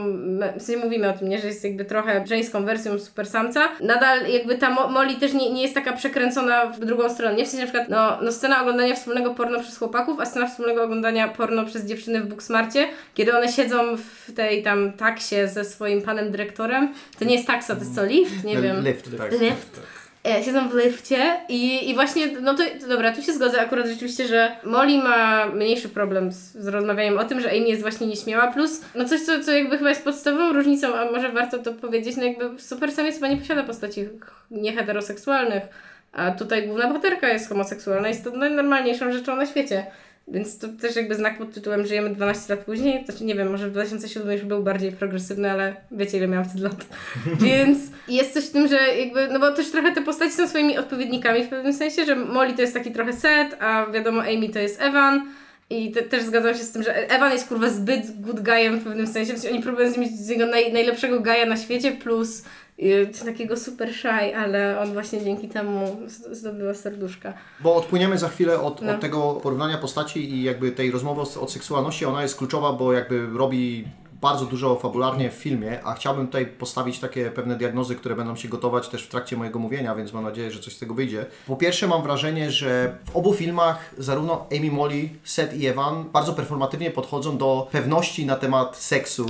w 0.57 0.61
sensie 0.61 0.85
mówimy 0.85 1.09
o 1.09 1.13
tym, 1.13 1.29
nie? 1.29 1.39
Że 1.39 1.47
jest 1.47 1.63
jakby 1.63 1.85
trochę 1.85 2.23
żeńską 2.27 2.65
wersją 2.65 2.99
super 2.99 3.25
samca. 3.25 3.69
Nadal 3.81 4.27
jakby 4.29 4.57
ta 4.57 4.69
Mo- 4.69 4.87
Molly 4.87 5.15
też 5.15 5.33
nie, 5.33 5.53
nie 5.53 5.61
jest 5.61 5.73
taka 5.73 5.93
przekręcona 5.93 6.65
w 6.65 6.79
drugą 6.79 7.09
stronę, 7.09 7.35
nie? 7.35 7.45
W 7.45 7.47
sensie 7.47 7.65
na 7.65 7.71
przykład, 7.71 7.89
no, 7.89 8.17
no 8.21 8.31
scena 8.37 8.61
oglądania 8.61 8.95
wspólnego 8.95 9.33
porno 9.33 9.59
przez 9.59 9.77
chłopaków, 9.77 10.19
a 10.19 10.25
scena 10.25 10.47
wspólnego 10.47 10.83
oglądania 10.83 11.27
porno 11.27 11.65
przez 11.65 11.85
dziewczyny 11.85 12.21
w 12.21 12.27
Booksmarcie, 12.27 12.87
kiedy 13.13 13.37
one 13.37 13.51
siedzą 13.51 13.97
w 13.97 14.33
tej 14.33 14.63
tam 14.63 14.93
taksie 14.93 15.47
ze 15.47 15.65
swoim 15.65 16.01
panem 16.01 16.31
dyrektorem. 16.31 16.93
To 17.19 17.25
nie 17.25 17.35
jest 17.35 17.47
taksa, 17.47 17.75
to 17.75 17.79
jest 17.79 17.95
co, 17.95 18.05
lift? 18.05 18.43
Nie 18.43 18.61
wiem. 18.61 18.83
lift. 18.83 19.17
Tak. 19.17 19.31
Lift. 19.31 19.81
E, 20.27 20.43
siedzą 20.43 20.69
w 20.69 20.75
lifcie 20.75 21.37
i, 21.49 21.89
i 21.89 21.95
właśnie, 21.95 22.27
no 22.41 22.53
to, 22.53 22.63
to 22.81 22.87
dobra, 22.87 23.11
tu 23.11 23.21
się 23.21 23.33
zgodzę 23.33 23.61
akurat 23.61 23.87
rzeczywiście, 23.87 24.27
że 24.27 24.51
Molly 24.63 24.97
ma 24.97 25.45
mniejszy 25.45 25.89
problem 25.89 26.31
z, 26.31 26.53
z 26.53 26.67
rozmawianiem 26.67 27.17
o 27.17 27.23
tym, 27.23 27.41
że 27.41 27.49
Amy 27.49 27.67
jest 27.67 27.81
właśnie 27.81 28.07
nieśmiała, 28.07 28.51
plus 28.51 28.81
no 28.95 29.05
coś, 29.05 29.21
co, 29.21 29.39
co 29.39 29.51
jakby 29.51 29.77
chyba 29.77 29.89
jest 29.89 30.03
podstawową 30.03 30.53
różnicą, 30.53 30.95
a 30.95 31.11
może 31.11 31.31
warto 31.31 31.57
to 31.57 31.73
powiedzieć, 31.73 32.17
no 32.17 32.23
jakby 32.23 32.59
Super 32.59 32.91
Sam 32.91 33.05
jest 33.05 33.17
chyba 33.17 33.27
nie 33.27 33.37
posiada 33.37 33.63
postaci 33.63 34.09
nieheteroseksualnych, 34.51 35.63
a 36.11 36.31
tutaj 36.31 36.67
główna 36.67 36.87
bohaterka 36.87 37.29
jest 37.29 37.49
homoseksualna, 37.49 38.07
jest 38.07 38.23
to 38.23 38.31
najnormalniejszą 38.31 39.11
rzeczą 39.11 39.35
na 39.35 39.45
świecie. 39.45 39.85
Więc 40.27 40.59
to 40.59 40.67
też 40.67 40.95
jakby 40.95 41.15
znak 41.15 41.37
pod 41.37 41.53
tytułem 41.53 41.85
Żyjemy 41.85 42.09
12 42.09 42.55
lat 42.55 42.65
później. 42.65 43.05
Znaczy 43.05 43.23
nie 43.23 43.35
wiem, 43.35 43.51
może 43.51 43.67
w 43.67 43.71
2007 43.71 44.31
już 44.31 44.41
był 44.41 44.63
bardziej 44.63 44.91
progresywny, 44.91 45.51
ale 45.51 45.75
wiecie 45.91 46.17
ile 46.17 46.27
miałam 46.27 46.45
wtedy 46.45 46.63
lat. 46.63 46.85
Więc 47.45 47.79
jest 48.07 48.33
coś 48.33 48.45
w 48.45 48.51
tym, 48.51 48.67
że 48.67 48.77
jakby, 48.77 49.27
no 49.27 49.39
bo 49.39 49.51
też 49.51 49.71
trochę 49.71 49.91
te 49.91 50.01
postaci 50.01 50.31
są 50.31 50.47
swoimi 50.47 50.77
odpowiednikami 50.77 51.43
w 51.43 51.49
pewnym 51.49 51.73
sensie, 51.73 52.05
że 52.05 52.15
Molly 52.15 52.53
to 52.53 52.61
jest 52.61 52.73
taki 52.73 52.91
trochę 52.91 53.13
set, 53.13 53.57
a 53.59 53.85
wiadomo 53.85 54.21
Amy 54.21 54.49
to 54.49 54.59
jest 54.59 54.81
Evan. 54.81 55.21
I 55.69 55.91
te, 55.91 56.01
też 56.01 56.23
zgadzam 56.23 56.53
się 56.53 56.63
z 56.63 56.71
tym, 56.71 56.83
że 56.83 57.09
Evan 57.09 57.31
jest 57.31 57.47
kurwa 57.47 57.69
zbyt 57.69 58.21
good 58.21 58.39
guyem 58.43 58.79
w 58.79 58.83
pewnym 58.83 59.07
sensie. 59.07 59.33
W 59.33 59.37
sensie 59.39 59.55
oni 59.55 59.63
próbują 59.63 59.91
zrobić 59.91 60.11
z 60.11 60.29
niego 60.29 60.45
naj, 60.45 60.73
najlepszego 60.73 61.19
gaja 61.19 61.45
na 61.45 61.57
świecie, 61.57 61.91
plus 61.91 62.43
y, 62.79 63.09
takiego 63.25 63.57
super 63.57 63.93
shy, 63.93 64.35
ale 64.37 64.79
on 64.79 64.93
właśnie 64.93 65.23
dzięki 65.23 65.47
temu 65.49 65.97
zdobyła 66.31 66.73
serduszka. 66.73 67.33
Bo 67.59 67.75
odpłyniemy 67.75 68.17
za 68.17 68.29
chwilę 68.29 68.61
od, 68.61 68.81
No. 68.81 68.91
od 68.93 68.99
tego 69.01 69.33
porównania 69.43 69.77
postaci 69.77 70.33
i 70.33 70.43
jakby 70.43 70.71
tej 70.71 70.91
rozmowy 70.91 71.21
o, 71.21 71.41
o 71.41 71.47
seksualności. 71.47 72.05
Ona 72.05 72.21
jest 72.21 72.35
kluczowa, 72.37 72.73
bo 72.73 72.93
jakby 72.93 73.27
robi 73.37 73.87
bardzo 74.21 74.45
dużo 74.45 74.75
fabularnie 74.75 75.31
w 75.31 75.33
filmie, 75.33 75.83
a 75.83 75.93
chciałbym 75.93 76.25
tutaj 76.25 76.45
postawić 76.45 76.99
takie 76.99 77.31
pewne 77.31 77.55
diagnozy, 77.55 77.95
które 77.95 78.15
będą 78.15 78.35
się 78.35 78.47
gotować 78.47 78.87
też 78.87 79.03
w 79.03 79.07
trakcie 79.07 79.37
mojego 79.37 79.59
mówienia, 79.59 79.95
więc 79.95 80.13
mam 80.13 80.23
nadzieję, 80.23 80.51
że 80.51 80.59
coś 80.59 80.75
z 80.75 80.79
tego 80.79 80.93
wyjdzie. 80.93 81.25
Po 81.47 81.55
pierwsze 81.55 81.87
mam 81.87 82.03
wrażenie, 82.03 82.51
że 82.51 82.97
w 83.05 83.15
obu 83.15 83.33
filmach 83.33 83.95
zarówno 83.97 84.45
Amy 84.57 84.71
Molly, 84.71 85.09
Seth 85.23 85.57
i 85.57 85.67
Evan 85.67 86.05
bardzo 86.13 86.33
performatywnie 86.33 86.91
podchodzą 86.91 87.37
do 87.37 87.67
pewności 87.71 88.25
na 88.25 88.35
temat 88.35 88.77
seksu, 88.77 89.25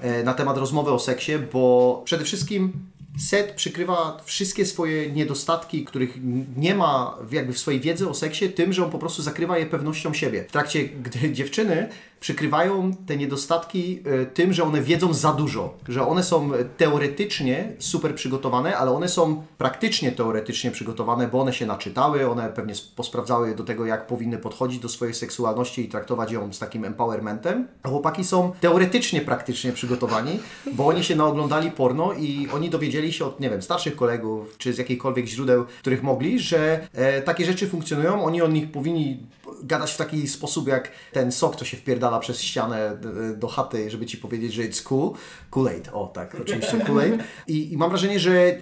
e, 0.00 0.22
na 0.22 0.34
temat 0.34 0.58
rozmowy 0.58 0.90
o 0.90 0.98
seksie, 0.98 1.32
bo 1.52 2.02
przede 2.04 2.24
wszystkim 2.24 2.72
Seth 3.18 3.54
przykrywa 3.54 4.20
wszystkie 4.24 4.66
swoje 4.66 5.12
niedostatki, 5.12 5.84
których 5.84 6.18
nie 6.56 6.74
ma 6.74 7.18
jakby 7.30 7.52
w 7.52 7.58
swojej 7.58 7.80
wiedzy 7.80 8.08
o 8.08 8.14
seksie, 8.14 8.48
tym, 8.48 8.72
że 8.72 8.84
on 8.84 8.90
po 8.90 8.98
prostu 8.98 9.22
zakrywa 9.22 9.58
je 9.58 9.66
pewnością 9.66 10.14
siebie. 10.14 10.44
W 10.48 10.52
trakcie, 10.52 10.84
gdy 10.84 11.32
dziewczyny 11.32 11.88
przykrywają 12.24 12.90
te 13.06 13.16
niedostatki 13.16 14.02
e, 14.04 14.26
tym, 14.26 14.52
że 14.52 14.64
one 14.64 14.80
wiedzą 14.80 15.14
za 15.14 15.32
dużo, 15.32 15.74
że 15.88 16.06
one 16.06 16.22
są 16.22 16.50
teoretycznie 16.76 17.72
super 17.78 18.14
przygotowane, 18.14 18.76
ale 18.76 18.90
one 18.90 19.08
są 19.08 19.42
praktycznie 19.58 20.12
teoretycznie 20.12 20.70
przygotowane, 20.70 21.28
bo 21.28 21.40
one 21.40 21.52
się 21.52 21.66
naczytały, 21.66 22.30
one 22.30 22.48
pewnie 22.48 22.74
posprawdzały 22.96 23.54
do 23.54 23.64
tego, 23.64 23.86
jak 23.86 24.06
powinny 24.06 24.38
podchodzić 24.38 24.80
do 24.80 24.88
swojej 24.88 25.14
seksualności 25.14 25.84
i 25.84 25.88
traktować 25.88 26.32
ją 26.32 26.52
z 26.52 26.58
takim 26.58 26.84
empowermentem. 26.84 27.68
A 27.82 27.88
chłopaki 27.88 28.24
są 28.24 28.52
teoretycznie 28.60 29.20
praktycznie 29.20 29.72
przygotowani, 29.72 30.40
bo 30.72 30.86
oni 30.86 31.04
się 31.04 31.16
naoglądali 31.16 31.70
porno 31.70 32.12
i 32.12 32.48
oni 32.54 32.70
dowiedzieli 32.70 33.12
się 33.12 33.24
od, 33.24 33.40
nie 33.40 33.50
wiem, 33.50 33.62
starszych 33.62 33.96
kolegów, 33.96 34.58
czy 34.58 34.72
z 34.72 34.78
jakichkolwiek 34.78 35.26
źródeł, 35.26 35.64
których 35.80 36.02
mogli, 36.02 36.38
że 36.38 36.88
e, 36.92 37.22
takie 37.22 37.44
rzeczy 37.44 37.66
funkcjonują, 37.66 38.24
oni 38.24 38.42
o 38.42 38.48
nich 38.48 38.72
powinni 38.72 39.18
gadać 39.62 39.92
w 39.92 39.96
taki 39.96 40.28
sposób, 40.28 40.68
jak 40.68 40.90
ten 41.12 41.32
sok, 41.32 41.56
co 41.56 41.64
się 41.64 41.76
wpierdala 41.76 42.18
przez 42.18 42.42
ścianę 42.42 42.76
e, 42.76 43.36
do 43.36 43.48
chaty, 43.48 43.90
żeby 43.90 44.06
ci 44.06 44.16
powiedzieć, 44.16 44.52
że 44.52 44.62
it's 44.62 44.82
cool. 44.82 45.12
Kool-Aid, 45.50 45.88
o 45.92 46.06
tak, 46.06 46.36
oczywiście 46.40 46.78
Kool-Aid. 46.78 47.18
I, 47.46 47.72
I 47.72 47.76
mam 47.76 47.90
wrażenie, 47.90 48.20
że, 48.20 48.58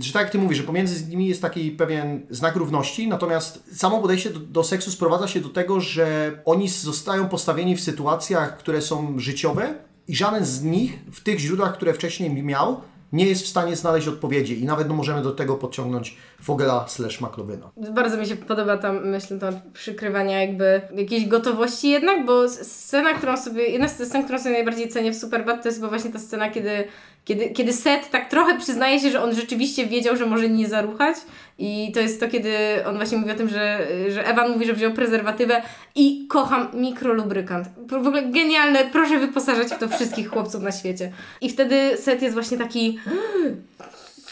że 0.00 0.12
tak 0.12 0.22
jak 0.22 0.30
Ty 0.30 0.38
mówisz, 0.38 0.58
że 0.58 0.64
pomiędzy 0.64 1.08
nimi 1.08 1.28
jest 1.28 1.42
taki 1.42 1.70
pewien 1.70 2.26
znak 2.30 2.56
równości, 2.56 3.08
natomiast 3.08 3.78
samo 3.78 4.00
podejście 4.00 4.30
do, 4.30 4.40
do 4.40 4.64
seksu 4.64 4.90
sprowadza 4.90 5.28
się 5.28 5.40
do 5.40 5.48
tego, 5.48 5.80
że 5.80 6.38
oni 6.44 6.68
zostają 6.68 7.28
postawieni 7.28 7.76
w 7.76 7.80
sytuacjach, 7.80 8.58
które 8.58 8.82
są 8.82 9.18
życiowe 9.18 9.74
i 10.08 10.16
żaden 10.16 10.44
z 10.44 10.62
nich 10.62 10.98
w 11.12 11.20
tych 11.20 11.38
źródłach, 11.38 11.74
które 11.74 11.94
wcześniej 11.94 12.30
miał, 12.30 12.80
nie 13.12 13.26
jest 13.26 13.42
w 13.42 13.46
stanie 13.46 13.76
znaleźć 13.76 14.08
odpowiedzi 14.08 14.62
i 14.62 14.64
nawet 14.64 14.88
no, 14.88 14.94
możemy 14.94 15.22
do 15.22 15.32
tego 15.32 15.54
podciągnąć 15.54 16.16
Fogela 16.42 16.88
slash 16.88 17.20
McLovina. 17.20 17.70
Bardzo 17.94 18.16
mi 18.16 18.26
się 18.26 18.36
podoba 18.36 18.76
ta 18.76 18.92
myśl, 18.92 19.38
to 19.38 19.46
przykrywania 19.72 20.40
jakby 20.40 20.80
jakiejś 20.94 21.28
gotowości 21.28 21.90
jednak, 21.90 22.26
bo 22.26 22.48
scena, 22.48 23.14
którą 23.14 23.36
sobie, 23.36 23.62
jedna 23.62 23.88
z 23.88 24.08
scen, 24.08 24.24
którą 24.24 24.38
sobie 24.38 24.52
najbardziej 24.52 24.88
cenię 24.88 25.12
w 25.12 25.16
Superbad, 25.16 25.62
to 25.62 25.68
jest 25.68 25.78
chyba 25.78 25.88
właśnie 25.88 26.12
ta 26.12 26.18
scena, 26.18 26.50
kiedy, 26.50 26.84
kiedy, 27.26 27.50
kiedy 27.50 27.72
Seth 27.72 28.10
tak 28.10 28.30
trochę 28.30 28.58
przyznaje 28.58 29.00
się, 29.00 29.10
że 29.10 29.22
on 29.22 29.34
rzeczywiście 29.34 29.86
wiedział, 29.86 30.16
że 30.16 30.26
może 30.26 30.48
nie 30.48 30.68
zaruchać 30.68 31.16
i 31.58 31.92
to 31.94 32.00
jest 32.00 32.20
to, 32.20 32.28
kiedy 32.28 32.52
on 32.86 32.96
właśnie 32.96 33.18
mówi 33.18 33.30
o 33.30 33.34
tym, 33.34 33.48
że, 33.48 33.86
że 34.08 34.26
Evan 34.26 34.52
mówi, 34.52 34.66
że 34.66 34.72
wziął 34.72 34.92
prezerwatywę 34.92 35.62
i 35.94 36.26
kocham 36.28 36.68
mikrolubrykant. 36.74 37.68
W 37.88 37.94
ogóle 37.94 38.22
genialne, 38.22 38.84
proszę 38.92 39.18
wyposażać 39.18 39.68
w 39.68 39.78
to 39.78 39.88
wszystkich 39.88 40.28
chłopców 40.28 40.62
na 40.62 40.72
świecie. 40.72 41.12
I 41.40 41.50
wtedy 41.50 41.96
Seth 41.96 42.22
jest 42.22 42.34
właśnie 42.34 42.58
taki 42.58 42.98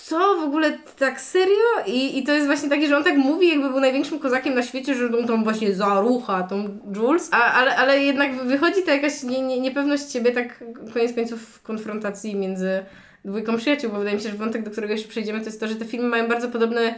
co, 0.07 0.37
w 0.41 0.45
ogóle 0.45 0.79
tak 0.99 1.21
serio? 1.21 1.65
I, 1.87 2.19
I 2.19 2.25
to 2.25 2.33
jest 2.33 2.47
właśnie 2.47 2.69
takie, 2.69 2.89
że 2.89 2.97
on 2.97 3.05
tak 3.05 3.17
mówi, 3.17 3.49
jakby 3.49 3.71
był 3.71 3.81
największym 3.81 4.19
kozakiem 4.19 4.55
na 4.55 4.63
świecie, 4.63 4.95
że 4.95 5.19
on 5.19 5.27
tam 5.27 5.45
właśnie 5.45 5.75
zarucha 5.75 6.43
tą 6.43 6.79
Jules, 6.97 7.29
a, 7.33 7.53
ale, 7.53 7.77
ale 7.77 8.01
jednak 8.01 8.35
wychodzi 8.35 8.83
to 8.83 8.91
jakaś 8.91 9.23
nie, 9.23 9.43
nie, 9.43 9.61
niepewność 9.61 10.13
siebie, 10.13 10.33
tak 10.33 10.65
koniec 10.95 11.15
końców 11.15 11.41
w 11.41 11.63
konfrontacji 11.63 12.37
między 12.37 12.85
dwójką 13.25 13.57
przyjaciół, 13.57 13.91
bo 13.91 13.99
wydaje 13.99 14.17
mi 14.17 14.23
się, 14.23 14.31
że 14.31 14.37
wątek, 14.37 14.63
do 14.63 14.71
którego 14.71 14.93
jeszcze 14.93 15.09
przejdziemy, 15.09 15.39
to 15.39 15.47
jest 15.47 15.61
to, 15.61 15.69
że 15.69 15.77
te 15.77 15.85
filmy 15.85 16.09
mają 16.09 16.29
bardzo 16.29 16.49
podobne 16.49 16.95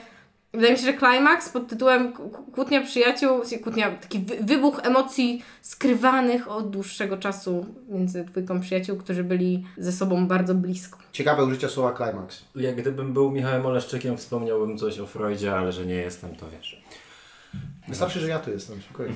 Wydaje 0.56 0.72
mi 0.72 0.78
się, 0.78 0.84
że 0.84 0.92
klimaks 0.92 1.48
pod 1.48 1.68
tytułem 1.68 2.12
Kłótnia 2.54 2.80
przyjaciół, 2.80 3.40
kłótnia, 3.62 3.90
taki 3.90 4.18
wy- 4.18 4.36
wybuch 4.40 4.80
emocji 4.82 5.42
skrywanych 5.62 6.50
od 6.50 6.70
dłuższego 6.70 7.16
czasu 7.16 7.66
między 7.88 8.24
dwójką 8.24 8.60
przyjaciół, 8.60 8.96
którzy 8.96 9.24
byli 9.24 9.64
ze 9.78 9.92
sobą 9.92 10.26
bardzo 10.26 10.54
blisko. 10.54 10.98
Ciekawe 11.12 11.44
użycie 11.44 11.68
słowa 11.68 11.96
climax. 11.96 12.44
Jak 12.56 12.76
gdybym 12.76 13.12
był 13.12 13.30
Michałem 13.30 13.66
Oleszczykiem, 13.66 14.16
wspomniałbym 14.16 14.78
coś 14.78 14.98
o 14.98 15.06
Freudzie, 15.06 15.56
ale 15.56 15.72
że 15.72 15.86
nie 15.86 15.94
jestem, 15.94 16.34
to 16.36 16.46
wiesz. 16.50 16.82
Wystarczy, 17.88 18.20
że 18.20 18.28
ja 18.28 18.38
tu 18.38 18.50
jestem, 18.50 18.82
spokojnie. 18.82 19.14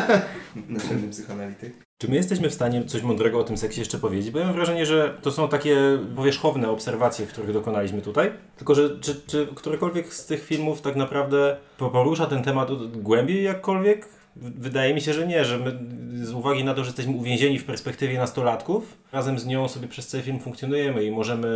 Naczelny 0.68 1.08
psychoanalityk. 1.08 1.86
Czy 1.98 2.08
my 2.08 2.16
jesteśmy 2.16 2.50
w 2.50 2.54
stanie 2.54 2.84
coś 2.84 3.02
mądrego 3.02 3.38
o 3.38 3.44
tym 3.44 3.56
seksie 3.56 3.80
jeszcze 3.80 3.98
powiedzieć? 3.98 4.30
Bo 4.30 4.38
ja 4.38 4.44
mam 4.44 4.54
wrażenie, 4.54 4.86
że 4.86 5.18
to 5.22 5.30
są 5.30 5.48
takie 5.48 5.76
powierzchowne 6.16 6.70
obserwacje, 6.70 7.26
których 7.26 7.52
dokonaliśmy 7.52 8.02
tutaj. 8.02 8.32
Tylko, 8.56 8.74
że 8.74 9.00
czy, 9.00 9.14
czy 9.26 9.48
którykolwiek 9.54 10.14
z 10.14 10.26
tych 10.26 10.44
filmów 10.44 10.82
tak 10.82 10.96
naprawdę 10.96 11.56
porusza 11.78 12.26
ten 12.26 12.42
temat 12.42 12.68
głębiej 12.86 13.42
jakkolwiek? 13.42 14.08
Wydaje 14.40 14.94
mi 14.94 15.00
się, 15.00 15.12
że 15.12 15.26
nie, 15.26 15.44
że 15.44 15.58
my 15.58 15.78
z 16.24 16.32
uwagi 16.32 16.64
na 16.64 16.74
to, 16.74 16.84
że 16.84 16.88
jesteśmy 16.88 17.16
uwięzieni 17.16 17.58
w 17.58 17.64
perspektywie 17.64 18.18
nastolatków, 18.18 18.98
razem 19.12 19.38
z 19.38 19.46
nią 19.46 19.68
sobie 19.68 19.88
przez 19.88 20.06
cały 20.06 20.22
film 20.22 20.40
funkcjonujemy 20.40 21.04
i 21.04 21.10
możemy 21.10 21.48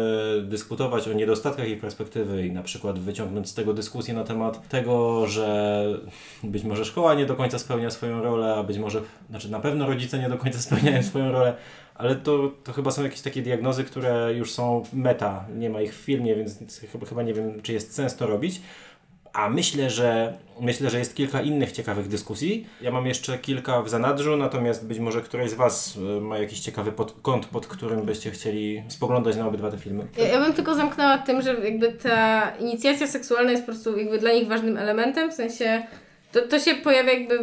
dyskutować 0.45 1.09
o 1.09 1.12
niedostatkach 1.12 1.69
jej 1.69 1.77
perspektywy 1.77 2.47
i 2.47 2.53
na 2.53 2.62
przykład 2.62 2.99
wyciągnąć 2.99 3.49
z 3.49 3.55
tego 3.55 3.75
dyskusję 3.75 4.14
na 4.14 4.25
temat 4.25 4.69
tego, 4.69 5.27
że 5.27 5.85
być 6.43 6.64
może 6.64 6.85
szkoła 6.85 7.14
nie 7.14 7.27
do 7.27 7.37
końca 7.37 7.59
spełnia 7.59 7.90
swoją 7.90 8.23
rolę, 8.23 8.55
a 8.55 8.62
być 8.62 8.79
może, 8.79 9.01
znaczy 9.31 9.51
na 9.51 9.61
pewno 9.61 9.87
rodzice 9.87 10.19
nie 10.19 10.29
do 10.29 10.38
końca 10.38 10.59
spełniają 10.69 11.03
swoją 11.03 11.33
rolę, 11.33 11.57
ale 11.95 12.16
to, 12.16 12.53
to 12.64 12.73
chyba 12.73 12.90
są 12.90 13.03
jakieś 13.03 13.21
takie 13.21 13.43
diagnozy, 13.43 13.85
które 13.85 14.35
już 14.35 14.53
są 14.53 14.83
meta, 14.93 15.45
nie 15.57 15.71
ma 15.71 15.81
ich 15.81 15.95
w 15.95 16.01
filmie, 16.01 16.37
więc 16.37 16.81
chyba 17.09 17.23
nie 17.23 17.35
wiem, 17.35 17.62
czy 17.62 17.73
jest 17.73 17.95
sens 17.95 18.16
to 18.16 18.27
robić. 18.27 18.61
A 19.33 19.49
myślę, 19.49 19.90
że 19.90 20.38
myślę, 20.61 20.90
że 20.90 20.99
jest 20.99 21.14
kilka 21.14 21.43
innych 21.43 21.73
ciekawych 21.73 22.09
dyskusji. 22.09 22.66
Ja 22.81 22.90
mam 22.90 23.07
jeszcze 23.07 23.38
kilka 23.38 23.83
w 23.83 23.88
zanadrzu, 23.88 24.37
natomiast 24.37 24.87
być 24.87 24.99
może 24.99 25.21
któraś 25.21 25.51
z 25.51 25.55
Was 25.55 25.97
y, 25.97 26.21
ma 26.21 26.38
jakiś 26.38 26.61
ciekawy 26.61 26.93
pod, 26.93 27.14
kąt, 27.23 27.47
pod 27.47 27.66
którym 27.66 28.03
byście 28.03 28.31
chcieli 28.31 28.83
spoglądać 28.88 29.37
na 29.37 29.47
obydwa 29.47 29.71
te 29.71 29.79
filmy. 29.79 30.07
Ja, 30.19 30.29
ja 30.29 30.40
bym 30.40 30.53
tylko 30.53 30.75
zamknęła 30.75 31.19
tym, 31.19 31.43
że 31.43 31.55
jakby 31.64 31.93
ta 31.93 32.51
inicjacja 32.61 33.07
seksualna 33.07 33.51
jest 33.51 33.62
po 33.62 33.73
prostu 33.73 33.99
jakby 33.99 34.19
dla 34.19 34.33
nich 34.33 34.49
ważnym 34.49 34.77
elementem, 34.77 35.31
w 35.31 35.35
sensie 35.35 35.83
to, 36.33 36.40
to 36.43 36.59
się 36.59 36.75
pojawia 36.75 37.12
jakby... 37.12 37.38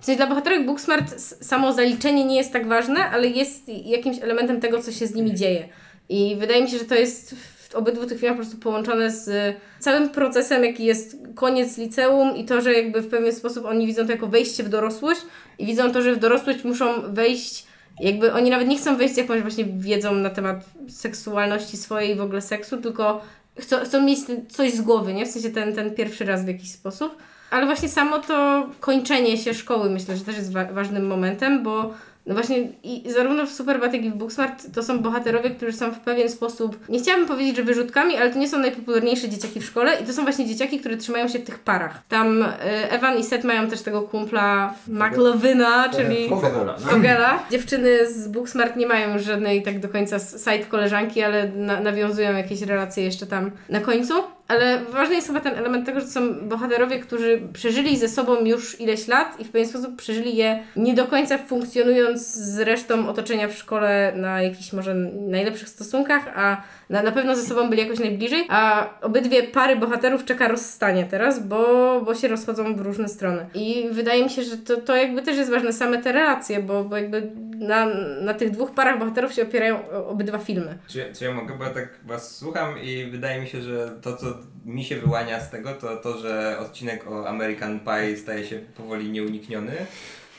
W 0.00 0.04
sensie 0.04 0.16
dla 0.16 0.26
bohaterek 0.26 0.66
Booksmart 0.66 1.20
samo 1.20 1.72
zaliczenie 1.72 2.24
nie 2.24 2.36
jest 2.36 2.52
tak 2.52 2.68
ważne, 2.68 3.10
ale 3.10 3.28
jest 3.28 3.68
jakimś 3.68 4.22
elementem 4.22 4.60
tego, 4.60 4.82
co 4.82 4.92
się 4.92 5.06
z 5.06 5.14
nimi 5.14 5.34
dzieje. 5.34 5.68
I 6.08 6.36
wydaje 6.40 6.62
mi 6.62 6.70
się, 6.70 6.78
że 6.78 6.84
to 6.84 6.94
jest 6.94 7.34
obydwu 7.74 8.06
tych 8.06 8.20
filmach 8.20 8.36
po 8.36 8.42
prostu 8.42 8.60
połączone 8.60 9.10
z 9.10 9.56
całym 9.80 10.10
procesem, 10.10 10.64
jaki 10.64 10.84
jest 10.84 11.16
koniec 11.34 11.78
liceum 11.78 12.36
i 12.36 12.44
to, 12.44 12.60
że 12.60 12.72
jakby 12.72 13.00
w 13.00 13.08
pewien 13.08 13.32
sposób 13.32 13.66
oni 13.66 13.86
widzą 13.86 14.06
to 14.06 14.12
jako 14.12 14.26
wejście 14.26 14.62
w 14.62 14.68
dorosłość 14.68 15.20
i 15.58 15.66
widzą 15.66 15.92
to, 15.92 16.02
że 16.02 16.14
w 16.14 16.18
dorosłość 16.18 16.64
muszą 16.64 17.14
wejść 17.14 17.66
jakby 18.00 18.32
oni 18.32 18.50
nawet 18.50 18.68
nie 18.68 18.78
chcą 18.78 18.96
wejść 18.96 19.16
jakąś 19.16 19.42
właśnie 19.42 19.64
wiedzą 19.64 20.14
na 20.14 20.30
temat 20.30 20.64
seksualności 20.88 21.76
swojej 21.76 22.10
i 22.10 22.14
w 22.14 22.20
ogóle 22.20 22.40
seksu, 22.40 22.76
tylko 22.76 23.20
chcą, 23.58 23.76
chcą 23.84 24.02
mieć 24.02 24.18
coś 24.48 24.72
z 24.72 24.80
głowy, 24.80 25.14
nie? 25.14 25.26
W 25.26 25.30
sensie 25.30 25.50
ten, 25.50 25.74
ten 25.74 25.94
pierwszy 25.94 26.24
raz 26.24 26.44
w 26.44 26.48
jakiś 26.48 26.70
sposób. 26.70 27.16
Ale 27.50 27.66
właśnie 27.66 27.88
samo 27.88 28.18
to 28.18 28.66
kończenie 28.80 29.38
się 29.38 29.54
szkoły 29.54 29.90
myślę, 29.90 30.16
że 30.16 30.24
też 30.24 30.36
jest 30.36 30.52
wa- 30.52 30.72
ważnym 30.72 31.06
momentem, 31.06 31.62
bo 31.62 31.94
no 32.26 32.34
właśnie 32.34 32.68
i 32.82 33.10
zarówno 33.10 33.46
w 33.46 33.50
Superbad, 33.50 33.94
jak 33.94 34.04
i 34.04 34.10
w 34.10 34.14
Booksmart 34.14 34.74
to 34.74 34.82
są 34.82 34.98
bohaterowie, 34.98 35.50
którzy 35.50 35.72
są 35.72 35.92
w 35.92 36.00
pewien 36.00 36.28
sposób, 36.28 36.88
nie 36.88 36.98
chciałabym 36.98 37.28
powiedzieć, 37.28 37.56
że 37.56 37.62
wyrzutkami, 37.62 38.16
ale 38.16 38.30
to 38.30 38.38
nie 38.38 38.48
są 38.48 38.58
najpopularniejsze 38.58 39.28
dzieciaki 39.28 39.60
w 39.60 39.64
szkole 39.64 39.96
i 40.02 40.06
to 40.06 40.12
są 40.12 40.22
właśnie 40.22 40.46
dzieciaki, 40.46 40.80
które 40.80 40.96
trzymają 40.96 41.28
się 41.28 41.38
w 41.38 41.44
tych 41.44 41.58
parach. 41.58 42.02
Tam 42.08 42.42
y, 42.42 42.46
Evan 42.90 43.18
i 43.18 43.24
Seth 43.24 43.44
mają 43.44 43.70
też 43.70 43.82
tego 43.82 44.02
kumpla 44.02 44.74
McLovina, 44.88 45.88
czyli... 45.88 46.28
Fogela. 46.28 46.76
Fogela. 46.78 47.42
Dziewczyny 47.50 48.12
z 48.12 48.28
Booksmart 48.28 48.76
nie 48.76 48.86
mają 48.86 49.18
żadnej 49.18 49.62
tak 49.62 49.80
do 49.80 49.88
końca 49.88 50.18
side 50.18 50.64
koleżanki, 50.68 51.22
ale 51.22 51.48
na, 51.48 51.80
nawiązują 51.80 52.36
jakieś 52.36 52.62
relacje 52.62 53.04
jeszcze 53.04 53.26
tam 53.26 53.50
na 53.68 53.80
końcu. 53.80 54.14
Ale 54.48 54.84
ważny 54.84 55.14
jest 55.14 55.26
chyba 55.26 55.40
ten 55.40 55.54
element 55.54 55.86
tego, 55.86 56.00
że 56.00 56.06
są 56.06 56.48
bohaterowie, 56.48 56.98
którzy 56.98 57.42
przeżyli 57.52 57.96
ze 57.96 58.08
sobą 58.08 58.44
już 58.44 58.80
ileś 58.80 59.08
lat 59.08 59.40
i 59.40 59.44
w 59.44 59.50
pewien 59.50 59.68
sposób 59.68 59.96
przeżyli 59.96 60.36
je 60.36 60.62
nie 60.76 60.94
do 60.94 61.06
końca 61.06 61.38
funkcjonując 61.38 62.34
z 62.34 62.58
resztą 62.58 63.08
otoczenia 63.08 63.48
w 63.48 63.54
szkole 63.54 64.12
na 64.16 64.42
jakichś 64.42 64.72
może 64.72 64.94
najlepszych 64.94 65.68
stosunkach, 65.68 66.32
a 66.34 66.62
na, 66.90 67.02
na 67.02 67.12
pewno 67.12 67.36
ze 67.36 67.42
sobą 67.42 67.70
byli 67.70 67.82
jakoś 67.82 67.98
najbliżej, 67.98 68.46
a 68.48 68.90
obydwie 69.00 69.42
pary 69.42 69.76
bohaterów 69.76 70.24
czeka 70.24 70.48
rozstanie 70.48 71.04
teraz, 71.04 71.46
bo, 71.46 72.00
bo 72.06 72.14
się 72.14 72.28
rozchodzą 72.28 72.76
w 72.76 72.80
różne 72.80 73.08
strony. 73.08 73.46
I 73.54 73.88
wydaje 73.92 74.24
mi 74.24 74.30
się, 74.30 74.42
że 74.42 74.56
to, 74.56 74.76
to 74.76 74.96
jakby 74.96 75.22
też 75.22 75.36
jest 75.36 75.50
ważne, 75.50 75.72
same 75.72 76.02
te 76.02 76.12
relacje, 76.12 76.62
bo, 76.62 76.84
bo 76.84 76.96
jakby 76.96 77.30
na, 77.58 77.86
na 78.20 78.34
tych 78.34 78.50
dwóch 78.50 78.74
parach 78.74 78.98
bohaterów 78.98 79.32
się 79.32 79.42
opierają 79.42 79.90
obydwa 80.08 80.38
filmy. 80.38 80.78
Czy, 80.88 81.12
czy 81.18 81.24
ja 81.24 81.34
mogę, 81.34 81.58
bo 81.58 81.64
ja 81.64 81.70
tak 81.70 81.88
was 82.06 82.36
słucham 82.36 82.78
i 82.82 83.06
wydaje 83.10 83.40
mi 83.40 83.48
się, 83.48 83.62
że 83.62 83.90
to 84.02 84.16
co 84.16 84.26
mi 84.64 84.84
się 84.84 84.96
wyłania 84.96 85.40
z 85.40 85.50
tego, 85.50 85.74
to 85.74 85.96
to, 85.96 86.18
że 86.18 86.58
odcinek 86.58 87.10
o 87.10 87.28
American 87.28 87.80
Pie 87.80 88.16
staje 88.16 88.44
się 88.44 88.58
powoli 88.58 89.10
nieunikniony, 89.10 89.72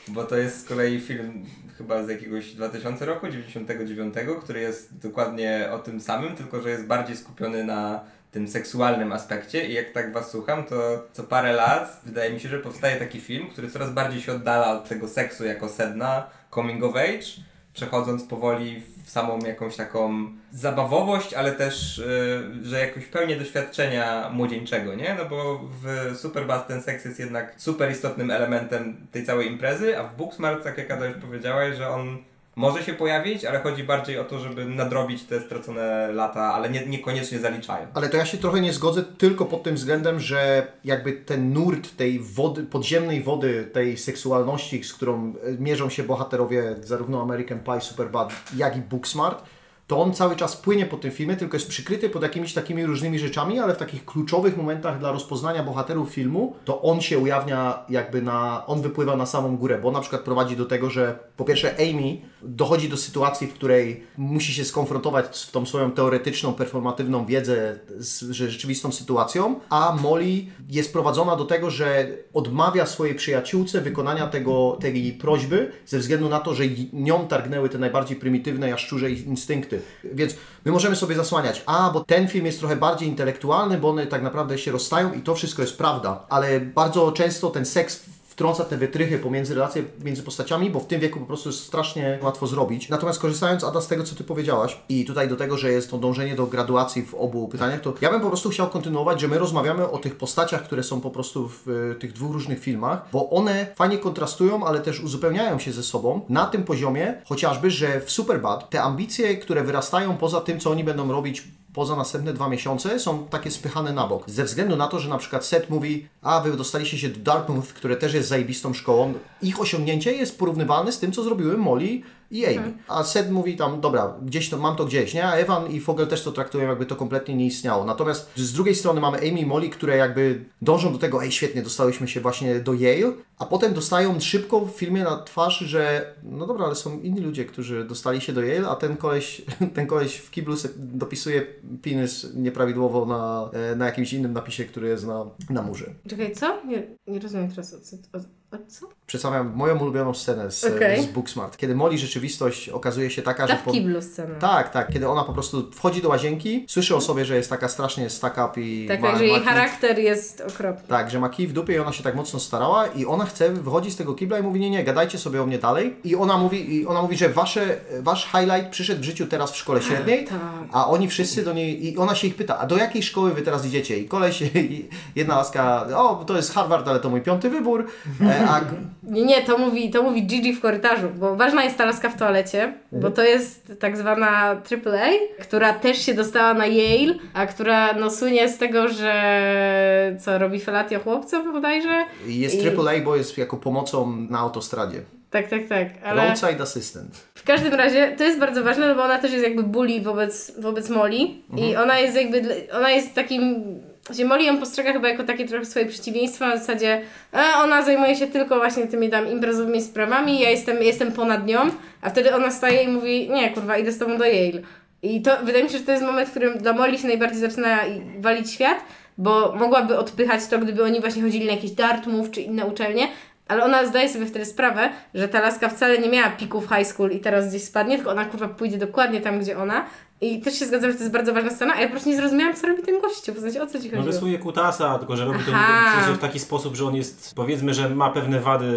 bo 0.08 0.24
to 0.24 0.36
jest 0.36 0.60
z 0.60 0.64
kolei 0.64 1.00
film 1.00 1.44
chyba 1.78 2.04
z 2.04 2.08
jakiegoś 2.08 2.54
2000 2.54 3.06
roku, 3.06 3.28
99, 3.28 4.14
który 4.42 4.60
jest 4.60 4.98
dokładnie 4.98 5.68
o 5.72 5.78
tym 5.78 6.00
samym, 6.00 6.36
tylko 6.36 6.60
że 6.60 6.70
jest 6.70 6.86
bardziej 6.86 7.16
skupiony 7.16 7.64
na 7.64 8.04
tym 8.30 8.48
seksualnym 8.48 9.12
aspekcie. 9.12 9.66
I 9.66 9.72
jak 9.74 9.92
tak 9.92 10.12
was 10.12 10.30
słucham, 10.30 10.64
to 10.64 11.06
co 11.12 11.22
parę 11.22 11.52
lat 11.52 12.00
wydaje 12.06 12.32
mi 12.32 12.40
się, 12.40 12.48
że 12.48 12.58
powstaje 12.58 12.96
taki 12.96 13.20
film, 13.20 13.48
który 13.50 13.70
coraz 13.70 13.90
bardziej 13.90 14.20
się 14.20 14.32
oddala 14.32 14.72
od 14.72 14.88
tego 14.88 15.08
seksu 15.08 15.44
jako 15.44 15.68
sedna, 15.68 16.30
coming 16.54 16.84
of 16.84 16.96
age, 16.96 17.26
przechodząc 17.74 18.24
powoli 18.24 18.80
w 18.80 18.95
samą 19.06 19.38
jakąś 19.38 19.76
taką 19.76 20.28
zabawowość, 20.52 21.34
ale 21.34 21.52
też, 21.52 21.98
y, 21.98 22.42
że 22.62 22.80
jakoś 22.80 23.04
pełnię 23.04 23.36
doświadczenia 23.36 24.30
młodzieńczego, 24.32 24.94
nie? 24.94 25.16
No 25.18 25.24
bo 25.24 25.60
w 25.82 26.16
Superbad 26.16 26.68
ten 26.68 26.82
seks 26.82 27.04
jest 27.04 27.18
jednak 27.18 27.54
super 27.56 27.90
istotnym 27.90 28.30
elementem 28.30 29.06
tej 29.12 29.26
całej 29.26 29.52
imprezy, 29.52 29.98
a 29.98 30.04
w 30.04 30.16
Booksmart, 30.16 30.64
tak 30.64 30.78
jak 30.78 30.90
Ada 30.90 31.06
już 31.06 31.16
powiedziałaś, 31.16 31.76
że 31.76 31.88
on 31.88 32.18
może 32.56 32.84
się 32.84 32.94
pojawić, 32.94 33.44
ale 33.44 33.60
chodzi 33.60 33.84
bardziej 33.84 34.18
o 34.18 34.24
to, 34.24 34.38
żeby 34.38 34.64
nadrobić 34.64 35.22
te 35.24 35.40
stracone 35.40 36.12
lata, 36.12 36.54
ale 36.54 36.70
nie, 36.70 36.86
niekoniecznie 36.86 37.38
zaliczają. 37.38 37.86
Ale 37.94 38.08
to 38.08 38.16
ja 38.16 38.26
się 38.26 38.38
trochę 38.38 38.60
nie 38.60 38.72
zgodzę 38.72 39.02
tylko 39.02 39.44
pod 39.44 39.62
tym 39.62 39.74
względem, 39.74 40.20
że 40.20 40.66
jakby 40.84 41.12
ten 41.12 41.52
nurt 41.52 41.96
tej 41.96 42.20
wody, 42.20 42.62
podziemnej 42.62 43.22
wody, 43.22 43.70
tej 43.72 43.96
seksualności, 43.96 44.84
z 44.84 44.94
którą 44.94 45.34
e, 45.44 45.52
mierzą 45.58 45.90
się 45.90 46.02
bohaterowie 46.02 46.76
zarówno 46.80 47.22
American 47.22 47.60
Pie, 47.60 47.80
Superbad, 47.80 48.32
jak 48.56 48.76
i 48.76 48.80
Booksmart, 48.80 49.44
to 49.86 50.02
on 50.02 50.14
cały 50.14 50.36
czas 50.36 50.56
płynie 50.56 50.86
po 50.86 50.96
tym 50.96 51.10
filmie, 51.10 51.36
tylko 51.36 51.56
jest 51.56 51.68
przykryty 51.68 52.10
pod 52.10 52.22
jakimiś 52.22 52.54
takimi 52.54 52.86
różnymi 52.86 53.18
rzeczami, 53.18 53.58
ale 53.58 53.74
w 53.74 53.78
takich 53.78 54.04
kluczowych 54.04 54.56
momentach 54.56 54.98
dla 54.98 55.12
rozpoznania 55.12 55.62
bohaterów 55.62 56.10
filmu, 56.10 56.56
to 56.64 56.82
on 56.82 57.00
się 57.00 57.18
ujawnia 57.18 57.84
jakby 57.88 58.22
na, 58.22 58.66
on 58.66 58.82
wypływa 58.82 59.16
na 59.16 59.26
samą 59.26 59.56
górę, 59.56 59.78
bo 59.82 59.90
na 59.90 60.00
przykład 60.00 60.22
prowadzi 60.22 60.56
do 60.56 60.64
tego, 60.64 60.90
że 60.90 61.18
po 61.36 61.44
pierwsze 61.44 61.74
Amy 61.78 62.20
dochodzi 62.42 62.88
do 62.88 62.96
sytuacji, 62.96 63.46
w 63.46 63.54
której 63.54 64.04
musi 64.18 64.54
się 64.54 64.64
skonfrontować 64.64 65.36
z 65.36 65.50
tą 65.50 65.66
swoją 65.66 65.90
teoretyczną, 65.90 66.54
performatywną 66.54 67.26
wiedzę 67.26 67.78
z 67.98 68.30
rzeczywistą 68.30 68.92
sytuacją, 68.92 69.60
a 69.70 69.96
Molly 70.02 70.44
jest 70.70 70.92
prowadzona 70.92 71.36
do 71.36 71.44
tego, 71.44 71.70
że 71.70 72.08
odmawia 72.34 72.86
swojej 72.86 73.14
przyjaciółce 73.14 73.80
wykonania 73.80 74.26
tego, 74.26 74.78
tej 74.80 75.12
prośby 75.12 75.72
ze 75.86 75.98
względu 75.98 76.28
na 76.28 76.40
to, 76.40 76.54
że 76.54 76.64
nią 76.92 77.28
targnęły 77.28 77.68
te 77.68 77.78
najbardziej 77.78 78.16
prymitywne 78.16 78.68
jaszczurze 78.68 79.10
instynkty. 79.10 79.75
Więc 80.04 80.34
my 80.64 80.72
możemy 80.72 80.96
sobie 80.96 81.16
zasłaniać, 81.16 81.62
a 81.66 81.90
bo 81.90 82.04
ten 82.04 82.28
film 82.28 82.46
jest 82.46 82.58
trochę 82.58 82.76
bardziej 82.76 83.08
intelektualny, 83.08 83.78
bo 83.78 83.90
one 83.90 84.06
tak 84.06 84.22
naprawdę 84.22 84.58
się 84.58 84.72
rozstają 84.72 85.12
i 85.12 85.20
to 85.20 85.34
wszystko 85.34 85.62
jest 85.62 85.78
prawda, 85.78 86.26
ale 86.28 86.60
bardzo 86.60 87.12
często 87.12 87.50
ten 87.50 87.64
seks 87.64 88.04
wtrąca 88.36 88.64
te 88.64 88.76
wytrychy 88.76 89.18
pomiędzy 89.18 89.54
relacje 89.54 89.82
między 90.04 90.22
postaciami, 90.22 90.70
bo 90.70 90.80
w 90.80 90.86
tym 90.86 91.00
wieku 91.00 91.20
po 91.20 91.26
prostu 91.26 91.48
jest 91.48 91.64
strasznie 91.64 92.18
łatwo 92.22 92.46
zrobić. 92.46 92.88
Natomiast 92.88 93.20
korzystając 93.20 93.64
Ada 93.64 93.80
z 93.80 93.88
tego, 93.88 94.04
co 94.04 94.14
Ty 94.14 94.24
powiedziałaś 94.24 94.80
i 94.88 95.04
tutaj 95.04 95.28
do 95.28 95.36
tego, 95.36 95.58
że 95.58 95.72
jest 95.72 95.90
to 95.90 95.98
dążenie 95.98 96.34
do 96.34 96.46
graduacji 96.46 97.02
w 97.02 97.14
obu 97.14 97.48
pytaniach, 97.48 97.80
to 97.80 97.94
ja 98.00 98.10
bym 98.10 98.20
po 98.20 98.28
prostu 98.28 98.50
chciał 98.50 98.68
kontynuować, 98.68 99.20
że 99.20 99.28
my 99.28 99.38
rozmawiamy 99.38 99.90
o 99.90 99.98
tych 99.98 100.16
postaciach, 100.16 100.62
które 100.62 100.82
są 100.82 101.00
po 101.00 101.10
prostu 101.10 101.48
w 101.48 101.68
e, 101.68 101.94
tych 101.94 102.12
dwóch 102.12 102.32
różnych 102.32 102.60
filmach, 102.60 103.08
bo 103.12 103.30
one 103.30 103.66
fajnie 103.74 103.98
kontrastują, 103.98 104.66
ale 104.66 104.80
też 104.80 105.00
uzupełniają 105.00 105.58
się 105.58 105.72
ze 105.72 105.82
sobą 105.82 106.20
na 106.28 106.46
tym 106.46 106.64
poziomie, 106.64 107.22
chociażby, 107.24 107.70
że 107.70 108.00
w 108.00 108.10
Superbad 108.10 108.70
te 108.70 108.82
ambicje, 108.82 109.36
które 109.36 109.64
wyrastają 109.64 110.16
poza 110.16 110.40
tym, 110.40 110.60
co 110.60 110.70
oni 110.70 110.84
będą 110.84 111.12
robić 111.12 111.44
poza 111.76 111.96
następne 111.96 112.32
dwa 112.32 112.48
miesiące 112.48 113.00
są 113.00 113.26
takie 113.26 113.50
spychane 113.50 113.92
na 113.92 114.06
bok. 114.06 114.30
Ze 114.30 114.44
względu 114.44 114.76
na 114.76 114.86
to, 114.88 114.98
że 114.98 115.08
na 115.08 115.18
przykład 115.18 115.44
Seth 115.44 115.70
mówi, 115.70 116.08
a 116.22 116.40
wy 116.40 116.56
dostaliście 116.56 116.98
się 116.98 117.08
do 117.08 117.20
Dartmouth, 117.20 117.66
które 117.66 117.96
też 117.96 118.14
jest 118.14 118.28
zajebistą 118.28 118.74
szkołą. 118.74 119.14
Ich 119.42 119.60
osiągnięcie 119.60 120.12
jest 120.12 120.38
porównywalne 120.38 120.92
z 120.92 120.98
tym, 120.98 121.12
co 121.12 121.22
zrobiły 121.22 121.56
Molly 121.56 122.00
i 122.30 122.46
Amy. 122.46 122.72
A 122.88 123.04
Seth 123.04 123.30
mówi 123.30 123.56
tam, 123.56 123.80
dobra, 123.80 124.14
gdzieś 124.22 124.50
to, 124.50 124.58
mam 124.58 124.76
to 124.76 124.84
gdzieś, 124.84 125.14
nie? 125.14 125.26
A 125.26 125.32
Evan 125.32 125.70
i 125.70 125.80
Fogel 125.80 126.06
też 126.06 126.22
to 126.22 126.32
traktują, 126.32 126.68
jakby 126.68 126.86
to 126.86 126.96
kompletnie 126.96 127.36
nie 127.36 127.46
istniało. 127.46 127.84
Natomiast 127.84 128.30
z 128.36 128.52
drugiej 128.52 128.74
strony 128.74 129.00
mamy 129.00 129.18
Amy 129.18 129.40
i 129.40 129.46
Molly, 129.46 129.70
które 129.70 129.96
jakby 129.96 130.44
dążą 130.62 130.92
do 130.92 130.98
tego, 130.98 131.24
ej, 131.24 131.32
świetnie, 131.32 131.62
dostałyśmy 131.62 132.08
się 132.08 132.20
właśnie 132.20 132.60
do 132.60 132.72
Yale, 132.72 133.12
a 133.38 133.46
potem 133.46 133.74
dostają 133.74 134.20
szybko 134.20 134.60
w 134.60 134.70
filmie 134.70 135.04
na 135.04 135.16
twarz, 135.22 135.58
że 135.58 136.14
no 136.22 136.46
dobra, 136.46 136.66
ale 136.66 136.74
są 136.74 137.00
inni 137.00 137.20
ludzie, 137.20 137.44
którzy 137.44 137.84
dostali 137.84 138.20
się 138.20 138.32
do 138.32 138.42
Yale, 138.42 138.68
a 138.68 138.76
ten 138.76 138.96
koleś, 138.96 139.42
ten 139.74 139.86
koleś 139.86 140.16
w 140.16 140.30
kiblu 140.30 140.54
dopisuje 140.76 141.46
penis 141.82 142.26
nieprawidłowo 142.34 143.06
na, 143.06 143.50
e, 143.52 143.76
na 143.76 143.86
jakimś 143.86 144.12
innym 144.12 144.32
napisie, 144.32 144.64
który 144.64 144.88
jest 144.88 145.06
na, 145.06 145.24
na 145.50 145.62
murze. 145.62 145.94
Czekaj, 146.08 146.32
co? 146.34 146.64
Nie, 146.64 146.86
nie 147.06 147.18
rozumiem 147.18 147.50
teraz 147.50 147.74
o 147.74 147.80
co. 147.80 147.96
O, 147.96 148.18
o 148.56 148.58
co? 148.68 148.86
Przedstawiam 149.06 149.52
moją 149.54 149.78
ulubioną 149.78 150.14
scenę 150.14 150.50
z, 150.50 150.64
Okej. 150.64 151.02
z 151.02 151.06
Booksmart, 151.06 151.56
kiedy 151.56 151.74
Molly 151.74 151.98
rzeczywistość 151.98 152.68
okazuje 152.68 153.10
się 153.10 153.22
taka, 153.22 153.46
Ta 153.46 153.52
że... 153.52 153.58
w 153.58 153.62
po- 153.64 153.70
kiblu 153.72 154.02
scena. 154.02 154.34
Tak, 154.34 154.72
tak, 154.72 154.92
kiedy 154.92 155.08
ona 155.08 155.24
po 155.24 155.32
prostu 155.32 155.70
wchodzi 155.72 156.02
do 156.02 156.08
łazienki, 156.08 156.64
słyszy 156.68 156.96
o 156.96 157.00
sobie, 157.00 157.24
że 157.24 157.36
jest 157.36 157.50
taka 157.50 157.68
strasznie 157.68 158.10
stuck 158.10 158.32
up 158.32 158.60
i 158.60 158.88
Tak, 158.88 159.00
ma, 159.00 159.08
tak, 159.08 159.18
że 159.18 159.26
jej 159.26 159.40
charakter 159.40 159.98
jest 159.98 160.40
okropny. 160.48 160.88
Tak, 160.88 161.10
że 161.10 161.20
ma 161.20 161.28
kij 161.28 161.46
w 161.46 161.52
dupie 161.52 161.74
i 161.74 161.78
ona 161.78 161.92
się 161.92 162.02
tak 162.02 162.14
mocno 162.14 162.40
starała 162.40 162.86
i 162.86 163.06
ona 163.06 163.24
chce 163.24 163.50
wychodzić 163.50 163.92
z 163.92 163.96
tego 163.96 164.14
kibla 164.14 164.38
i 164.38 164.42
mówi, 164.42 164.60
nie, 164.60 164.70
nie, 164.70 164.84
gadajcie 164.84 165.18
sobie 165.18 165.42
o 165.42 165.46
mnie 165.46 165.58
dalej. 165.58 165.96
I 166.04 166.16
ona 166.16 166.38
mówi, 166.38 166.74
i 166.76 166.86
ona 166.86 167.02
mówi 167.02 167.16
że 167.16 167.28
wasze, 167.28 167.76
wasz 168.00 168.24
highlight 168.32 168.68
przyszedł 168.70 169.00
w 169.00 169.04
życiu 169.04 169.26
teraz 169.26 169.52
w 169.52 169.56
szkole 169.56 169.82
średniej, 169.82 170.24
Tak. 170.24 170.38
a 170.72 170.86
oni 170.88 171.08
wszyscy 171.08 171.44
do 171.44 171.52
niej, 171.52 171.86
i 171.86 171.96
ona 171.98 172.14
się 172.14 172.26
ich 172.26 172.34
pyta, 172.36 172.58
a 172.58 172.66
do 172.66 172.76
jakiej 172.76 173.02
szkoły 173.02 173.34
wy 173.34 173.42
teraz 173.42 173.66
idziecie? 173.66 173.98
I 173.98 174.08
koleś, 174.08 174.42
i 174.54 174.88
jedna 175.16 175.36
laska, 175.36 175.86
o, 175.96 176.24
to 176.26 176.36
jest 176.36 176.54
Harvard, 176.54 176.88
ale 176.88 177.00
to 177.00 177.10
mój 177.10 177.20
piąty 177.20 177.50
wybór, 177.50 177.86
e, 178.20 178.46
a 178.48 178.60
Nie, 179.02 179.24
nie, 179.24 179.42
to 179.42 179.58
mówi, 179.58 179.90
to 179.90 180.02
mówi 180.02 180.22
Gigi 180.22 180.52
w 180.52 180.60
korytarzu, 180.60 181.08
bo 181.18 181.36
ważna 181.36 181.64
jest 181.64 181.78
ta 181.78 181.84
laska 181.84 182.08
w 182.10 182.18
toalecie, 182.18 182.72
bo 182.92 183.10
to 183.10 183.22
jest 183.22 183.72
tak 183.80 183.96
zwana 183.96 184.28
AAA, 184.50 185.10
która 185.40 185.72
też 185.72 185.98
się 185.98 186.14
dostała 186.14 186.54
na 186.54 186.66
Yale, 186.66 187.14
a 187.34 187.46
która 187.46 187.92
no 187.92 188.10
słynie 188.10 188.48
z 188.48 188.58
tego, 188.58 188.88
że 188.88 190.16
co, 190.20 190.38
robi 190.38 190.60
felatio 190.60 191.00
chłopcom 191.00 191.52
bodajże? 191.52 192.04
jest 192.26 192.54
I- 192.64 192.68
AAA, 192.68 193.00
bo 193.04 193.16
jest 193.16 193.38
jako 193.38 193.56
pomocą 193.56 194.16
na 194.30 194.38
autostradzie. 194.38 195.00
Tak, 195.30 195.48
tak, 195.48 195.66
tak, 195.68 195.88
ale 196.04 196.24
Roadside 196.26 196.62
Assistant. 196.62 197.16
w 197.34 197.44
każdym 197.44 197.74
razie 197.74 198.14
to 198.18 198.24
jest 198.24 198.38
bardzo 198.38 198.64
ważne, 198.64 198.88
no 198.88 198.94
bo 198.94 199.02
ona 199.04 199.18
też 199.18 199.32
jest 199.32 199.44
jakby 199.44 199.62
bully 199.62 200.00
wobec, 200.00 200.60
wobec 200.60 200.90
Molly 200.90 201.18
i 201.56 201.76
ona 201.76 201.98
jest 201.98 202.16
jakby, 202.16 202.66
ona 202.72 202.90
jest 202.90 203.14
takim, 203.14 203.64
że 204.10 204.24
Molly 204.24 204.44
ją 204.44 204.58
postrzega 204.58 204.92
chyba 204.92 205.08
jako 205.08 205.24
takie 205.24 205.48
trochę 205.48 205.64
swoje 205.64 205.86
przeciwieństwo, 205.86 206.46
na 206.46 206.56
zasadzie 206.56 207.00
e, 207.34 207.42
ona 207.56 207.82
zajmuje 207.82 208.16
się 208.16 208.26
tylko 208.26 208.56
właśnie 208.56 208.86
tymi 208.86 209.10
tam 209.10 209.28
imprezowymi 209.28 209.82
sprawami, 209.82 210.40
ja 210.40 210.50
jestem, 210.50 210.82
jestem 210.82 211.12
ponad 211.12 211.46
nią, 211.46 211.58
a 212.02 212.10
wtedy 212.10 212.34
ona 212.34 212.50
staje 212.50 212.82
i 212.82 212.88
mówi, 212.88 213.30
nie 213.30 213.50
kurwa, 213.50 213.78
idę 213.78 213.92
z 213.92 213.98
tobą 213.98 214.18
do 214.18 214.24
Yale. 214.24 214.62
I 215.02 215.22
to, 215.22 215.36
wydaje 215.42 215.64
mi 215.64 215.70
się, 215.70 215.78
że 215.78 215.84
to 215.84 215.92
jest 215.92 216.04
moment, 216.04 216.28
w 216.28 216.30
którym 216.30 216.58
dla 216.58 216.72
Molly 216.72 216.98
się 216.98 217.08
najbardziej 217.08 217.40
zaczyna 217.40 217.78
walić 218.18 218.50
świat, 218.50 218.78
bo 219.18 219.54
mogłaby 219.54 219.98
odpychać 219.98 220.46
to, 220.46 220.58
gdyby 220.58 220.84
oni 220.84 221.00
właśnie 221.00 221.22
chodzili 221.22 221.46
na 221.46 221.52
jakieś 221.52 221.70
Dartmouth 221.70 222.30
czy 222.30 222.40
inne 222.40 222.66
uczelnie, 222.66 223.08
ale 223.48 223.64
ona 223.64 223.86
zdaje 223.86 224.08
sobie 224.08 224.26
wtedy 224.26 224.44
sprawę, 224.44 224.90
że 225.14 225.28
ta 225.28 225.40
laska 225.40 225.68
wcale 225.68 225.98
nie 225.98 226.08
miała 226.08 226.30
pików 226.30 226.68
high 226.68 226.86
school 226.86 227.10
i 227.10 227.20
teraz 227.20 227.48
gdzieś 227.48 227.64
spadnie, 227.64 227.96
tylko 227.96 228.10
ona 228.10 228.24
kurwa 228.24 228.48
pójdzie 228.48 228.78
dokładnie 228.78 229.20
tam, 229.20 229.40
gdzie 229.40 229.58
ona. 229.58 229.86
I 230.20 230.40
też 230.40 230.58
się 230.58 230.66
zgadzam, 230.66 230.90
że 230.90 230.96
to 230.96 231.02
jest 231.02 231.12
bardzo 231.12 231.34
ważna 231.34 231.50
scena, 231.50 231.74
a 231.74 231.80
ja 231.80 231.86
po 231.86 231.90
prostu 231.90 232.08
nie 232.10 232.16
zrozumiałem, 232.16 232.56
co 232.56 232.66
robi 232.66 232.82
ten 232.82 233.00
gościu. 233.00 233.34
W 233.34 233.40
sensie, 233.40 233.62
o 233.62 233.66
co 233.66 233.80
ci 233.80 233.90
No 233.90 233.96
chodzi? 233.96 234.08
rysuje 234.08 234.38
kutasa, 234.38 234.98
tylko 234.98 235.16
że 235.16 235.24
robi 235.24 235.38
to 235.38 235.50
Aha. 235.54 235.90
w, 235.90 236.04
sensie 236.04 236.18
w 236.18 236.20
taki 236.20 236.38
sposób, 236.38 236.76
że 236.76 236.84
on 236.86 236.94
jest, 236.96 237.32
powiedzmy, 237.34 237.74
że 237.74 237.88
ma 237.90 238.10
pewne 238.10 238.40
wady 238.40 238.68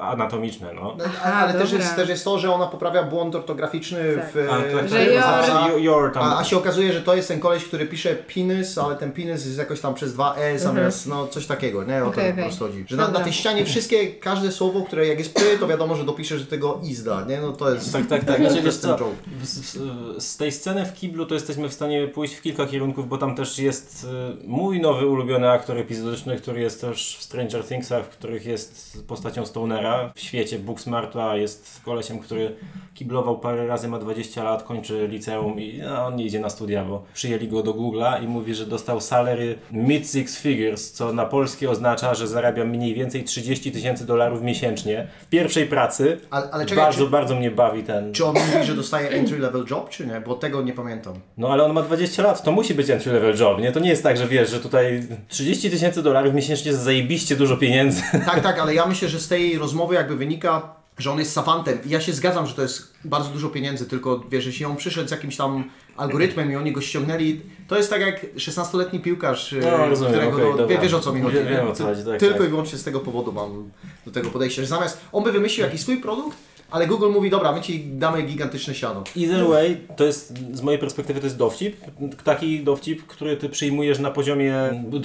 anatomiczne, 0.00 0.72
no. 0.74 0.94
No, 0.98 1.04
Aha, 1.24 1.32
ale 1.32 1.52
też 1.60 1.72
jest, 1.72 1.96
też 1.96 2.08
jest 2.08 2.24
to, 2.24 2.38
że 2.38 2.52
ona 2.54 2.66
poprawia 2.66 3.02
błąd 3.02 3.34
ortograficzny 3.34 3.98
Tak. 4.16 4.32
w... 4.32 4.48
A, 4.50 4.78
tak, 4.78 4.88
Że 4.88 4.96
tak, 4.96 5.06
your- 5.06 5.52
a, 5.52 5.78
your. 5.78 6.12
A, 6.38 6.44
się 6.44 6.56
okazuje, 6.56 6.92
że 6.92 7.00
to 7.02 7.14
jest 7.14 7.28
ten 7.28 7.40
koleś, 7.40 7.64
który 7.64 7.86
pisze 7.86 8.14
penis, 8.34 8.78
ale 8.78 8.96
ten 8.96 9.12
penis 9.12 9.46
jest 9.46 9.58
jakoś 9.58 9.80
tam 9.80 9.94
przez 9.94 10.12
dwa 10.12 10.34
E 10.36 10.58
zamiast, 10.58 11.06
no 11.06 11.26
coś 11.26 11.46
takiego, 11.46 11.84
nie? 11.84 12.04
O 12.04 12.06
Okej, 12.06 12.14
to 12.14 12.20
okej. 12.30 12.32
po 12.44 12.48
prostu 12.48 12.64
chodzi. 12.64 12.84
Że 12.88 12.96
na, 12.96 13.08
na 13.08 13.20
tej 13.20 13.32
ścianie 13.32 13.64
wszystkie, 13.64 14.06
każde 14.12 14.52
słowo, 14.52 14.82
które 14.82 15.06
jak 15.06 15.18
jest 15.18 15.34
py, 15.34 15.58
to 15.60 15.66
wiadomo, 15.68 15.96
że 15.96 16.04
dopiszesz 16.04 16.44
do 16.44 16.50
tego 16.50 16.80
izda, 16.84 17.24
nie? 17.28 17.40
No 17.40 17.52
to 17.52 17.74
jest... 17.74 17.92
Tak, 17.92 18.06
tak, 18.06 18.24
tak. 18.24 18.36
to 18.36 18.36
Znaczy, 18.36 18.54
jest 18.54 18.64
wiesz 18.66 18.76
co, 18.76 18.98
tej 20.40 20.52
sceny 20.52 20.86
w 20.86 20.94
kiblu 20.94 21.26
to 21.26 21.34
jesteśmy 21.34 21.68
w 21.68 21.72
stanie 21.72 22.08
pójść 22.08 22.34
w 22.34 22.42
kilka 22.42 22.66
kierunków, 22.66 23.08
bo 23.08 23.18
tam 23.18 23.34
też 23.34 23.58
jest 23.58 24.06
y, 24.44 24.46
mój 24.46 24.80
nowy 24.80 25.06
ulubiony 25.06 25.50
aktor 25.50 25.78
epizodyczny, 25.78 26.36
który 26.36 26.60
jest 26.60 26.80
też 26.80 27.16
w 27.18 27.22
Stranger 27.22 27.64
Thingsach, 27.64 28.04
w 28.04 28.08
których 28.08 28.46
jest 28.46 29.04
postacią 29.06 29.46
Stonera 29.46 30.12
w 30.14 30.20
świecie 30.20 30.58
Booksmarta, 30.58 31.36
jest 31.36 31.80
kolesiem, 31.84 32.18
który 32.18 32.56
kiblował 32.94 33.38
parę 33.38 33.66
razy, 33.66 33.88
ma 33.88 33.98
20 33.98 34.44
lat, 34.44 34.62
kończy 34.62 35.08
liceum 35.08 35.60
i 35.60 35.78
no, 35.78 36.06
on 36.06 36.16
nie 36.16 36.24
idzie 36.24 36.40
na 36.40 36.50
studia, 36.50 36.84
bo 36.84 37.04
przyjęli 37.14 37.48
go 37.48 37.62
do 37.62 37.72
Google'a 37.74 38.24
i 38.24 38.28
mówi, 38.28 38.54
że 38.54 38.66
dostał 38.66 39.00
salary 39.00 39.58
mid 39.72 40.10
six 40.10 40.38
figures, 40.38 40.92
co 40.92 41.12
na 41.12 41.26
polskie 41.26 41.70
oznacza, 41.70 42.14
że 42.14 42.28
zarabia 42.28 42.64
mniej 42.64 42.94
więcej 42.94 43.24
30 43.24 43.72
tysięcy 43.72 44.06
dolarów 44.06 44.42
miesięcznie 44.42 45.08
w 45.22 45.26
pierwszej 45.26 45.66
pracy. 45.66 46.20
Ale, 46.30 46.50
ale 46.50 46.66
czekaj, 46.66 46.84
bardzo, 46.84 47.04
czy, 47.04 47.10
bardzo 47.10 47.34
mnie 47.34 47.50
bawi 47.50 47.82
ten. 47.82 48.12
czy 48.12 48.24
on 48.24 48.34
mówi, 48.34 48.66
że 48.66 48.74
dostaje 48.74 49.08
entry 49.10 49.38
level 49.38 49.64
job, 49.70 49.90
czy 49.90 50.06
nie? 50.06 50.20
Bo 50.20 50.29
tego 50.34 50.62
nie 50.62 50.72
pamiętam. 50.72 51.14
No 51.36 51.48
ale 51.48 51.64
on 51.64 51.72
ma 51.72 51.82
20 51.82 52.22
lat, 52.22 52.42
to 52.42 52.52
musi 52.52 52.74
być 52.74 52.90
entry 52.90 53.12
level 53.12 53.38
job, 53.38 53.60
nie? 53.60 53.72
To 53.72 53.80
nie 53.80 53.90
jest 53.90 54.02
tak, 54.02 54.16
że 54.16 54.28
wiesz, 54.28 54.50
że 54.50 54.60
tutaj 54.60 55.02
30 55.28 55.70
tysięcy 55.70 56.02
dolarów 56.02 56.34
miesięcznie 56.34 56.74
zajebiście 56.74 57.36
dużo 57.36 57.56
pieniędzy. 57.56 58.02
Tak, 58.26 58.40
tak, 58.42 58.58
ale 58.58 58.74
ja 58.74 58.86
myślę, 58.86 59.08
że 59.08 59.20
z 59.20 59.28
tej 59.28 59.58
rozmowy 59.58 59.94
jakby 59.94 60.16
wynika, 60.16 60.74
że 60.98 61.10
on 61.10 61.18
jest 61.18 61.32
savantem. 61.32 61.78
I 61.86 61.90
ja 61.90 62.00
się 62.00 62.12
zgadzam, 62.12 62.46
że 62.46 62.54
to 62.54 62.62
jest 62.62 62.92
bardzo 63.04 63.30
dużo 63.30 63.48
pieniędzy, 63.48 63.86
tylko 63.86 64.24
wiesz, 64.30 64.46
jeśli 64.46 64.64
on 64.64 64.76
przyszedł 64.76 65.08
z 65.08 65.10
jakimś 65.10 65.36
tam 65.36 65.64
algorytmem 65.96 66.52
i 66.52 66.56
oni 66.56 66.72
go 66.72 66.80
ściągnęli, 66.80 67.40
to 67.68 67.76
jest 67.76 67.90
tak 67.90 68.00
jak 68.00 68.34
16-letni 68.34 69.00
piłkarz, 69.00 69.52
e, 69.52 69.56
No, 69.60 69.86
rozumiem, 69.88 70.12
którego, 70.12 70.36
okej, 70.36 70.50
no, 70.50 70.56
dobra. 70.56 70.76
wie, 70.76 70.82
wiesz 70.82 70.94
o 70.94 71.00
co 71.00 71.12
mi 71.12 71.20
chodzi. 71.20 71.36
Wiem, 71.50 71.68
o 71.68 71.72
co 71.72 71.84
chodzi, 71.84 72.04
tak, 72.04 72.20
Tylko 72.20 72.38
tak. 72.38 72.46
i 72.46 72.50
wyłącznie 72.50 72.78
z 72.78 72.84
tego 72.84 73.00
powodu 73.00 73.32
mam 73.32 73.70
do 74.06 74.12
tego 74.12 74.30
podejście, 74.30 74.62
że 74.62 74.68
zamiast 74.68 75.00
on 75.12 75.24
by 75.24 75.32
wymyślił 75.32 75.66
jakiś 75.66 75.80
swój 75.80 75.96
produkt, 75.96 76.36
ale 76.70 76.86
Google 76.86 77.10
mówi, 77.10 77.30
dobra, 77.30 77.52
my 77.52 77.60
ci 77.60 77.84
damy 77.84 78.22
gigantyczne 78.22 78.74
siano. 78.74 79.04
Either 79.16 79.46
way, 79.48 79.76
to 79.96 80.04
jest, 80.04 80.34
z 80.56 80.62
mojej 80.62 80.80
perspektywy 80.80 81.20
to 81.20 81.26
jest 81.26 81.36
dowcip. 81.36 81.76
Taki 82.24 82.64
dowcip, 82.64 83.06
który 83.06 83.36
ty 83.36 83.48
przyjmujesz 83.48 83.98
na 83.98 84.10
poziomie 84.10 84.54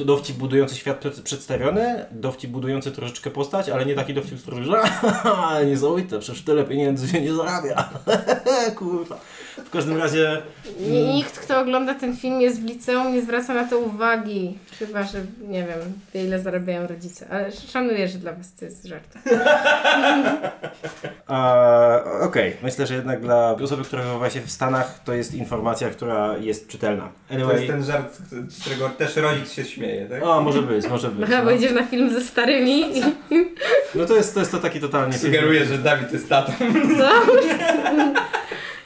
dowcip 0.06 0.36
budujący 0.38 0.76
świat 0.76 1.00
przed- 1.00 1.22
przedstawiony, 1.22 2.06
dowcip 2.12 2.52
budujący 2.52 2.92
troszeczkę 2.92 3.32
postać, 3.32 3.70
ale 3.70 3.86
nie 3.86 3.96
taki 3.96 4.14
dowcip, 4.14 4.42
który 4.42 4.64
że 4.64 4.84
niesamowite, 5.70 6.20
przecież 6.20 6.42
tyle 6.44 6.64
pieniędzy 6.64 7.08
się 7.08 7.22
nie 7.22 7.34
zarabia. 7.34 7.90
Kurwa. 8.76 9.20
W 9.66 9.70
każdym 9.70 9.98
razie 9.98 10.42
nikt, 11.14 11.40
kto 11.40 11.60
ogląda 11.60 11.94
ten 11.94 12.18
film 12.18 12.42
jest 12.42 12.62
w 12.62 12.66
liceum, 12.66 13.14
nie 13.14 13.22
zwraca 13.22 13.54
na 13.54 13.64
to 13.64 13.80
uwagi. 13.80 14.58
Chyba, 14.80 15.04
że 15.04 15.18
nie 15.48 15.64
wiem, 15.64 15.78
wie 16.14 16.24
ile 16.26 16.40
zarabiają 16.40 16.88
rodzice. 16.88 17.28
Ale 17.32 17.52
szanuję, 17.52 18.08
że 18.08 18.18
dla 18.18 18.34
was 18.34 18.54
to 18.54 18.66
jest 18.66 18.86
żart. 18.86 19.18
Okej, 22.22 22.56
myślę, 22.64 22.88
że 22.88 22.94
jednak 22.96 23.22
dla 23.22 23.52
osoby, 23.64 23.84
która 23.84 24.04
wychowa 24.04 24.30
się 24.30 24.42
w 24.42 24.52
Stanach, 24.52 25.00
to 25.06 25.14
jest 25.14 25.34
informacja, 25.34 25.90
która 25.90 26.38
jest 26.38 26.68
czytelna. 26.68 27.04
To 27.28 27.34
jest 27.34 27.46
Anyway, 27.46 27.68
ten 27.68 27.84
żart, 27.84 28.18
z 28.50 28.62
którego 28.62 28.90
też 28.90 29.16
rodzic 29.16 29.52
się 29.52 29.64
śmieje, 29.66 30.06
tak? 30.10 30.24
o, 30.24 30.42
może 30.42 30.62
być, 30.62 30.88
może 30.88 31.08
No 31.08 31.14
być. 31.14 31.26
chyba, 31.30 31.40
bo 31.44 31.46
No, 31.46 31.52
idziesz 31.52 31.72
na 31.74 31.84
film 31.84 32.10
ze 32.14 32.22
starymi 32.22 32.98
i 32.98 33.02
no 33.96 34.06
to, 34.06 34.16
jest, 34.16 34.34
to 34.34 34.40
jest 34.40 34.52
to 34.52 34.58
taki 34.58 34.80
totalnie... 34.80 35.18
Sugeruję, 35.18 35.66
że 35.66 35.78
Dawid 35.78 36.14
jest 36.14 36.30
tatą. 36.30 36.52
co? 36.98 37.10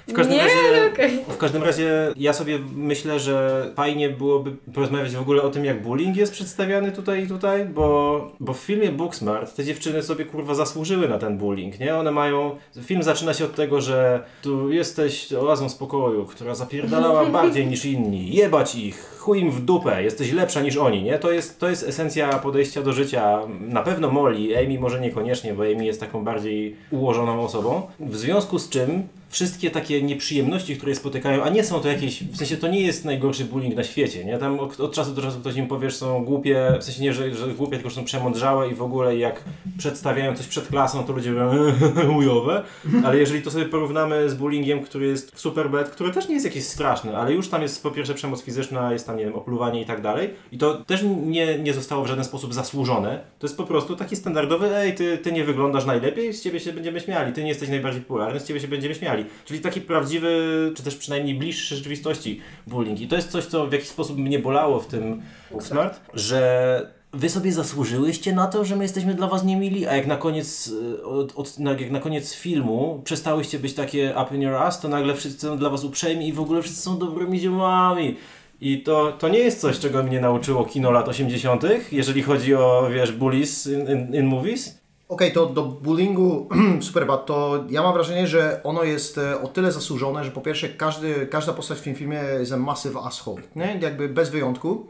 W 0.10 0.14
każdym 0.14 0.36
nie, 0.36 0.44
razie- 0.44 0.56
no 0.86 0.92
okej. 0.94 1.20
W 1.28 1.38
każdym 1.38 1.64
razie 1.64 2.14
ja 2.18 2.34
sobie 2.34 2.60
myślę, 2.76 3.20
że 3.20 3.66
fajnie 3.76 4.10
byłoby 4.10 4.52
porozmawiać 4.74 5.16
w 5.16 5.22
ogóle 5.22 5.42
o 5.42 5.50
tym, 5.50 5.66
jak 5.66 5.82
bullying 5.82 6.18
jest 6.18 6.34
przedstawiany 6.34 6.92
tutaj 6.92 7.24
i 7.24 7.28
tutaj, 7.28 7.66
bo, 7.66 8.32
bo 8.40 8.54
w 8.54 8.58
filmie 8.58 8.92
Booksmart 8.92 9.56
te 9.56 9.64
dziewczyny 9.64 10.04
sobie 10.04 10.26
kurwa 10.26 10.54
zasłużyły 10.54 11.08
na 11.08 11.18
ten 11.18 11.38
bullying, 11.38 11.80
nie? 11.80 11.96
One 11.96 12.12
mają... 12.12 12.56
Film 12.84 13.04
zaczyna 13.04 13.34
się 13.34 13.46
od 13.46 13.56
tego, 13.56 13.82
że 13.82 14.24
tu 14.42 14.72
jesteś 14.72 15.34
oazą 15.34 15.70
spokoju, 15.70 16.26
która 16.26 16.56
zapierdalała 16.56 17.26
bardziej 17.40 17.68
niż 17.68 17.86
inni, 17.86 18.36
jebać 18.36 18.76
ich, 18.76 19.19
chuj 19.30 19.40
im 19.40 19.52
w 19.52 19.66
dupę, 19.66 20.04
jesteś 20.04 20.32
lepsza 20.32 20.62
niż 20.62 20.78
oni, 20.78 21.04
nie? 21.04 21.20
To 21.20 21.32
jest, 21.32 21.60
to 21.60 21.70
jest 21.70 21.84
esencja 21.84 22.40
podejścia 22.40 22.82
do 22.82 22.94
życia. 22.94 23.40
Na 23.60 23.84
pewno 23.84 24.12
Molly, 24.12 24.58
Amy 24.58 24.80
może 24.80 25.00
niekoniecznie, 25.02 25.54
bo 25.54 25.64
Amy 25.64 25.86
jest 25.86 26.00
taką 26.00 26.24
bardziej 26.24 26.76
ułożoną 26.92 27.42
osobą. 27.42 27.82
W 28.00 28.18
związku 28.18 28.60
z 28.60 28.70
czym 28.70 29.04
wszystkie 29.30 29.72
takie 29.72 30.02
nieprzyjemności, 30.02 30.78
które 30.78 30.96
spotykają, 30.96 31.44
a 31.44 31.50
nie 31.50 31.64
są 31.64 31.80
to 31.80 31.88
jakieś, 31.88 32.24
w 32.24 32.38
sensie 32.38 32.58
to 32.58 32.68
nie 32.68 32.82
jest 32.82 33.06
najgorszy 33.06 33.46
bullying 33.46 33.76
na 33.76 33.84
świecie, 33.84 34.26
nie? 34.26 34.38
Tam 34.38 34.60
od, 34.60 34.80
od 34.80 34.94
czasu 34.94 35.14
do 35.14 35.22
czasu 35.22 35.40
ktoś 35.40 35.56
im 35.56 35.68
powie, 35.68 35.90
że 35.90 35.96
są 35.96 36.26
głupie, 36.26 36.78
w 36.80 36.84
sensie 36.84 37.04
nie, 37.04 37.14
że, 37.14 37.36
że 37.36 37.48
głupie, 37.48 37.76
tylko 37.76 37.90
że 37.90 37.96
są 37.96 38.04
przemądrzałe 38.04 38.70
i 38.70 38.76
w 38.76 38.82
ogóle 38.82 39.18
jak 39.18 39.44
przedstawiają 39.78 40.36
coś 40.36 40.48
przed 40.48 40.68
klasą, 40.68 41.04
to 41.04 41.14
ludzie 41.14 41.32
mówią 41.32 41.74
chujowe, 42.14 42.64
ale 43.06 43.18
jeżeli 43.18 43.42
to 43.42 43.52
sobie 43.52 43.66
porównamy 43.66 44.30
z 44.30 44.34
bullyingiem, 44.34 44.82
który 44.82 45.08
jest 45.08 45.36
w 45.36 45.40
Superbad, 45.40 45.90
który 45.90 46.14
też 46.14 46.28
nie 46.28 46.34
jest 46.34 46.46
jakiś 46.46 46.64
straszny, 46.64 47.18
ale 47.18 47.34
już 47.34 47.50
tam 47.50 47.62
jest 47.62 47.84
po 47.84 47.92
pierwsze 47.92 48.14
przemoc 48.14 48.44
fizyczna, 48.44 48.94
jest 48.94 49.08
tam, 49.08 49.19
nie 49.20 49.26
wiem, 49.26 49.36
opluwanie 49.36 49.82
i 49.82 49.86
tak 49.86 50.02
dalej 50.02 50.30
i 50.52 50.58
to 50.58 50.74
też 50.74 51.04
nie, 51.26 51.60
nie 51.60 51.74
zostało 51.74 52.04
w 52.04 52.08
żaden 52.08 52.26
sposób 52.26 52.54
zasłużone, 52.54 53.20
to 53.40 53.48
jest 53.48 53.58
po 53.58 53.64
prostu 53.64 53.96
taki 53.96 54.16
standardowy, 54.16 54.76
ej, 54.76 54.96
ty, 54.96 55.18
ty 55.18 55.32
nie 55.32 55.44
wyglądasz 55.44 55.86
najlepiej, 55.86 56.34
z 56.34 56.44
ciebie 56.44 56.60
się 56.60 56.74
będziemy 56.74 57.00
śmiali, 57.00 57.34
ty 57.34 57.44
nie 57.44 57.50
jesteś 57.50 57.70
najbardziej 57.70 58.02
popularny, 58.02 58.40
z 58.40 58.48
ciebie 58.48 58.60
się 58.60 58.68
będziemy 58.68 58.96
śmiali. 58.96 59.26
Czyli 59.46 59.60
taki 59.60 59.82
prawdziwy, 59.82 60.72
czy 60.76 60.84
też 60.84 60.96
przynajmniej 60.96 61.36
bliższy 61.36 61.76
rzeczywistości 61.76 62.42
bullying. 62.68 63.02
I 63.02 63.08
to 63.08 63.16
jest 63.16 63.32
coś, 63.32 63.46
co 63.46 63.68
w 63.68 63.74
jakiś 63.74 63.88
sposób 63.88 64.18
mnie 64.18 64.40
bolało 64.40 64.80
w 64.80 64.88
tym 64.88 65.22
Booksmart, 65.52 66.00
że 66.14 67.00
wy 67.14 67.30
sobie 67.30 67.52
zasłużyłyście 67.52 68.34
na 68.34 68.48
to, 68.48 68.66
że 68.66 68.76
my 68.76 68.84
jesteśmy 68.84 69.14
dla 69.14 69.28
was 69.28 69.44
niemili, 69.44 69.88
a 69.88 69.96
jak 69.96 70.08
na 70.08 70.18
koniec, 70.18 70.72
e, 71.00 71.04
od, 71.04 71.34
od, 71.36 71.60
jak 71.60 71.92
na 71.92 72.00
koniec 72.00 72.34
filmu 72.34 73.02
przestałyście 73.04 73.60
być 73.60 73.74
takie 73.74 74.16
up 74.24 74.36
in 74.36 74.42
your 74.42 74.56
ass, 74.56 74.80
to 74.80 74.88
nagle 74.88 75.16
wszyscy 75.16 75.48
są 75.48 75.58
dla 75.58 75.70
was 75.70 75.84
uprzejmi 75.84 76.28
i 76.28 76.34
w 76.34 76.40
ogóle 76.40 76.62
wszyscy 76.62 76.82
są 76.82 76.98
dobrymi 76.98 77.40
ziomami. 77.40 78.16
I 78.62 78.84
to, 78.84 79.12
to 79.12 79.30
nie 79.30 79.40
jest 79.40 79.62
coś, 79.62 79.80
czego 79.80 80.04
mnie 80.04 80.22
nauczyło 80.22 80.66
kino 80.66 80.92
lat 80.92 81.08
80., 81.08 81.64
jeżeli 81.92 82.24
chodzi 82.24 82.56
o, 82.56 82.90
wiesz, 82.92 83.12
bullies 83.12 83.68
in, 83.68 83.88
in, 83.88 84.16
in 84.16 84.26
movies. 84.26 84.80
Okej, 85.10 85.32
to 85.32 85.46
do 85.46 85.64
bullyingu 85.64 86.50
Superbad, 86.82 87.26
to 87.26 87.64
ja 87.70 87.84
mam 87.84 87.94
wrażenie, 87.94 88.28
że 88.28 88.62
ono 88.64 88.84
jest 88.84 89.18
e, 89.18 89.42
o 89.42 89.48
tyle 89.48 89.72
zasłużone, 89.72 90.24
że 90.24 90.32
po 90.32 90.42
pierwsze 90.42 90.70
każdy, 90.70 91.28
każda 91.28 91.54
postać 91.54 91.78
w 91.78 91.82
tym 91.82 91.96
filmie 91.96 92.22
jest 92.40 92.52
massive 92.52 92.98
asshole, 92.98 93.42
nie? 93.56 93.80
jakby 93.82 94.10
bez 94.10 94.30
wyjątku, 94.30 94.88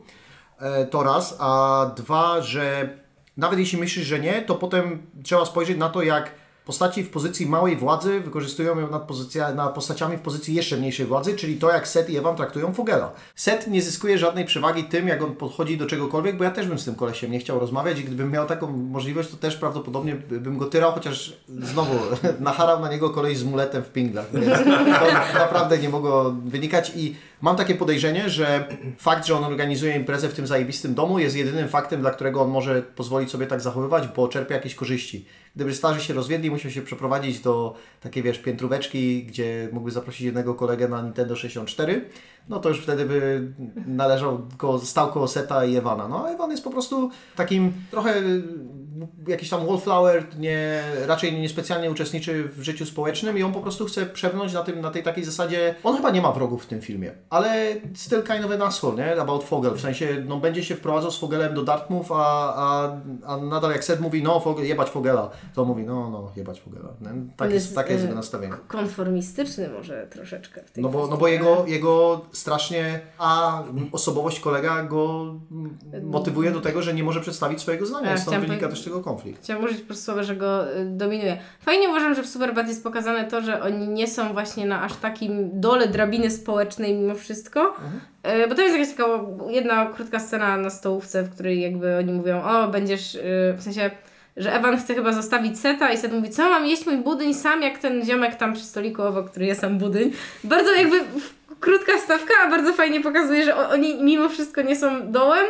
e, 0.60 0.86
to 0.86 1.04
raz, 1.04 1.38
a 1.40 1.92
dwa, 1.98 2.42
że 2.42 2.90
nawet 3.38 3.60
jeśli 3.60 3.80
myślisz, 3.80 4.06
że 4.06 4.20
nie, 4.20 4.42
to 4.42 4.56
potem 4.56 5.02
trzeba 5.24 5.46
spojrzeć 5.46 5.78
na 5.78 5.90
to, 5.90 6.02
jak 6.02 6.32
postaci 6.70 7.04
w 7.04 7.10
pozycji 7.10 7.46
małej 7.46 7.76
władzy 7.76 8.20
wykorzystują 8.20 8.80
ją 8.80 8.90
nad, 8.90 9.04
pozycja, 9.04 9.54
nad 9.54 9.74
postaciami 9.74 10.18
w 10.18 10.20
pozycji 10.20 10.56
jeszcze 10.56 10.78
mniejszej 10.78 11.06
władzy, 11.06 11.36
czyli 11.36 11.58
to 11.58 11.72
jak 11.72 11.88
Seth 11.88 12.10
i 12.10 12.18
Ewan 12.18 12.36
traktują 12.36 12.74
Fogela. 12.74 13.12
Seth 13.36 13.68
nie 13.68 13.82
zyskuje 13.82 14.18
żadnej 14.18 14.46
przewagi 14.46 14.84
tym, 14.84 15.08
jak 15.08 15.24
on 15.24 15.36
podchodzi 15.36 15.78
do 15.78 15.86
czegokolwiek, 15.86 16.38
bo 16.38 16.44
ja 16.44 16.52
też 16.52 16.68
bym 16.68 16.80
z 16.80 16.86
tym 16.86 16.96
kolesiem 16.96 17.32
nie 17.32 17.40
chciał 17.40 17.60
rozmawiać 17.60 18.00
i 18.00 18.04
gdybym 18.04 18.32
miał 18.32 18.48
taką 18.48 18.68
możliwość, 18.72 19.30
to 19.30 19.38
też 19.38 19.56
prawdopodobnie 19.56 20.16
bym 20.16 20.58
go 20.58 20.66
tyrał, 20.66 20.92
chociaż 20.92 21.34
znowu 21.60 21.94
nacharał 22.40 22.80
na 22.80 22.90
niego 22.90 23.10
kolej 23.10 23.36
z 23.36 23.44
muletem 23.44 23.84
w 23.84 23.90
pinglach. 23.90 24.26
Więc 24.34 24.46
to 25.00 25.14
naprawdę 25.40 25.78
nie 25.78 25.90
mogło 25.90 26.32
wynikać 26.46 26.92
i 26.96 27.16
mam 27.42 27.56
takie 27.56 27.76
podejrzenie, 27.76 28.30
że 28.30 28.68
fakt, 28.98 29.28
że 29.28 29.36
on 29.36 29.44
organizuje 29.44 29.96
imprezę 29.96 30.30
w 30.30 30.34
tym 30.34 30.48
zajebistym 30.48 30.94
domu 30.94 31.20
jest 31.20 31.36
jedynym 31.36 31.70
faktem, 31.70 32.02
dla 32.02 32.12
którego 32.12 32.42
on 32.42 32.50
może 32.50 32.82
pozwolić 32.82 33.32
sobie 33.32 33.48
tak 33.48 33.62
zachowywać, 33.62 34.08
bo 34.16 34.28
czerpie 34.28 34.54
jakieś 34.54 34.76
korzyści. 34.76 35.26
Gdyby 35.56 35.76
starzy 35.76 36.02
się 36.02 36.14
rozwiedli, 36.14 36.52
musiał 36.52 36.72
się 36.72 36.82
przeprowadzić 36.82 37.40
do 37.40 37.76
takiej, 38.02 38.24
wiesz, 38.24 38.40
piętróweczki, 38.40 39.24
gdzie 39.24 39.70
mógłby 39.72 39.92
zaprosić 39.92 40.22
jednego 40.22 40.56
kolegę 40.56 40.88
na 40.88 41.02
Nintendo 41.02 41.36
64, 41.36 42.10
no 42.50 42.60
to 42.60 42.70
już 42.70 42.80
wtedy 42.80 43.06
by 43.06 43.48
należał, 43.88 44.48
ko, 44.58 44.80
stał 44.80 45.12
koło 45.12 45.28
Seta 45.28 45.66
i 45.66 45.76
Ewana. 45.76 46.08
No 46.08 46.26
a 46.26 46.30
Ewan 46.30 46.52
jest 46.52 46.64
po 46.64 46.70
prostu 46.70 47.12
takim 47.36 47.74
trochę 47.92 48.22
jakiś 49.28 49.50
tam 49.50 49.68
wallflower, 49.68 50.26
nie, 50.38 50.82
raczej 51.08 51.34
niespecjalnie 51.34 51.92
uczestniczy 51.92 52.44
w 52.44 52.62
życiu 52.62 52.86
społecznym 52.86 53.38
i 53.38 53.44
on 53.44 53.54
po 53.54 53.60
prostu 53.60 53.86
chce 53.86 54.06
przepnąć 54.06 54.54
na, 54.54 54.64
tym, 54.64 54.82
na 54.82 54.92
tej 54.92 55.04
takiej 55.04 55.24
zasadzie, 55.24 55.76
on 55.84 55.96
chyba 55.96 56.12
nie 56.12 56.22
ma 56.22 56.32
wrogów 56.32 56.64
w 56.64 56.68
tym 56.68 56.82
filmie, 56.82 57.12
ale 57.30 57.76
still 57.94 58.24
kind 58.24 58.46
of 58.46 58.52
an 58.52 58.62
asshole, 58.62 58.96
nie? 58.96 59.22
About 59.22 59.44
Fogel, 59.44 59.74
w 59.74 59.82
sensie, 59.82 60.24
no 60.28 60.40
będzie 60.40 60.64
się 60.64 60.76
wprowadzał 60.76 61.12
z 61.12 61.18
Fogelem 61.18 61.54
do 61.54 61.64
Dartmouth, 61.64 62.12
a, 62.12 62.54
a, 62.56 62.98
a 63.26 63.38
nadal 63.38 63.72
jak 63.72 63.84
Seth 63.84 64.02
mówi, 64.02 64.24
no 64.24 64.40
Fogel, 64.40 64.66
jebać 64.66 64.90
Fogela, 64.90 65.30
to 65.54 65.62
on 65.62 65.68
mówi, 65.68 65.84
no, 65.84 66.10
no, 66.10 66.32
jebać 66.36 66.62
Fogela. 66.62 66.90
Nie? 67.02 67.10
Tak 67.38 67.52
jest, 67.52 67.76
takie 67.76 67.92
jest 67.92 68.04
e, 68.04 68.08
jego 68.08 68.16
nastawienie. 68.16 68.54
Konformistyczny 68.68 69.70
może 69.70 70.08
troszeczkę 70.08 70.64
w 70.64 70.72
tej 70.72 70.84
No 70.84 70.90
bo, 70.90 71.08
no 71.08 71.18
bo 71.18 71.28
jego, 71.28 71.66
jego 71.68 72.22
strasznie, 72.32 73.00
a 73.18 73.64
osobowość 73.92 74.40
kolega 74.40 74.84
go 74.84 75.36
motywuje 76.04 76.52
do 76.52 76.62
tego, 76.62 76.82
że 76.82 76.94
nie 76.94 77.04
może 77.04 77.22
przedstawić 77.22 77.62
swojego 77.62 77.86
zdania 77.86 78.08
Tak, 78.08 78.18
i 78.18 78.22
stąd 78.22 78.46
wynika 78.46 78.68
też 78.68 78.84
tego 78.90 79.04
konflikt. 79.04 79.44
Chciałam 79.44 79.64
użyć 79.64 79.80
po 79.80 79.86
prostu 79.86 80.06
słowa, 80.06 80.24
że 80.24 80.36
go 80.36 80.78
y, 80.78 80.86
dominuje. 80.86 81.38
Fajnie 81.60 81.90
uważam, 81.90 82.16
że 82.16 82.24
w 82.24 82.28
Superbad 82.28 82.68
jest 82.68 82.84
pokazane 82.84 83.24
to, 83.24 83.42
że 83.42 83.62
oni 83.64 83.88
nie 83.88 84.08
są 84.08 84.34
właśnie 84.34 84.66
na 84.66 84.82
aż 84.84 84.96
takim 84.96 85.50
dole 85.60 85.88
drabiny 85.88 86.32
społecznej 86.32 86.94
mimo 86.94 87.16
wszystko. 87.16 87.76
Y, 88.44 88.48
Bo 88.48 88.56
to 88.56 88.62
jest 88.62 88.78
jakaś 88.78 88.94
taka 88.96 89.10
jedna 89.50 89.86
krótka 89.86 90.20
scena 90.20 90.58
na 90.58 90.70
stołówce, 90.70 91.24
w 91.24 91.34
której 91.34 91.62
jakby 91.62 91.98
oni 91.98 92.12
mówią, 92.12 92.44
o 92.44 92.68
będziesz, 92.68 93.16
y, 93.16 93.56
w 93.58 93.64
sensie, 93.64 93.92
że 94.38 94.54
Ewan 94.54 94.78
chce 94.78 94.96
chyba 94.96 95.14
zostawić 95.14 95.60
Seta 95.60 95.92
i 95.92 95.98
Set 95.98 96.14
mówi, 96.14 96.30
co 96.30 96.50
mam 96.50 96.66
jeść 96.66 96.86
mój 96.86 96.98
budyń 96.98 97.34
sam 97.34 97.62
jak 97.62 97.78
ten 97.78 98.06
ziomek 98.06 98.36
tam 98.36 98.54
przy 98.54 98.64
stoliku 98.64 99.04
obok, 99.04 99.32
który 99.32 99.46
jest 99.46 99.62
sam 99.62 99.78
budyń. 99.78 100.12
Bardzo 100.44 100.74
jakby 100.76 101.00
krótka 101.60 101.98
wstawka, 101.98 102.34
a 102.46 102.50
bardzo 102.50 102.74
fajnie 102.74 103.02
pokazuje, 103.02 103.46
że 103.46 103.70
oni 103.70 104.04
mimo 104.04 104.30
wszystko 104.30 104.62
nie 104.62 104.76
są 104.76 105.12
dołem, 105.12 105.46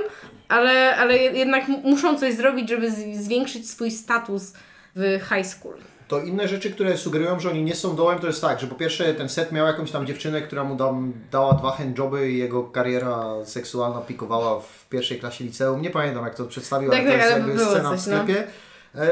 ale, 0.48 0.95
ale 0.95 1.17
jednak 1.17 1.67
muszą 1.67 2.17
coś 2.17 2.34
zrobić, 2.34 2.69
żeby 2.69 2.91
zwiększyć 3.13 3.69
swój 3.69 3.91
status 3.91 4.54
w 4.95 5.19
high 5.30 5.45
school. 5.45 5.76
To 6.08 6.22
inne 6.22 6.48
rzeczy, 6.48 6.72
które 6.72 6.98
sugerują, 6.98 7.39
że 7.39 7.50
oni 7.50 7.63
nie 7.63 7.76
są 7.76 7.95
dołem, 7.95 8.19
to 8.19 8.28
jest 8.28 8.41
tak, 8.41 8.60
że 8.60 8.67
po 8.67 8.76
pierwsze 8.76 9.13
ten 9.13 9.30
set 9.30 9.52
miał 9.52 9.67
jakąś 9.67 9.91
tam 9.91 10.08
dziewczynę, 10.08 10.41
która 10.41 10.63
mu 10.63 10.76
dam, 10.76 11.13
dała 11.32 11.54
dwa 11.54 11.72
handjoby 11.72 12.32
i 12.32 12.38
jego 12.38 12.63
kariera 12.63 13.26
seksualna 13.45 14.02
pikowała 14.02 14.60
w 14.60 14.89
pierwszej 14.89 15.19
klasie 15.19 15.43
liceum. 15.43 15.82
Nie 15.82 15.89
pamiętam 15.89 16.26
jak 16.26 16.36
to 16.36 16.45
przedstawił, 16.45 16.91
Tak, 16.91 17.00
ale 17.00 17.12
to 17.12 17.17
tak, 17.17 17.28
jest 17.28 17.38
jakby 17.38 17.65
scena 17.65 17.91
w 17.91 17.98
coś, 17.98 18.08
no. 18.08 18.13
sklepie. 18.13 18.39
E, 18.39 18.68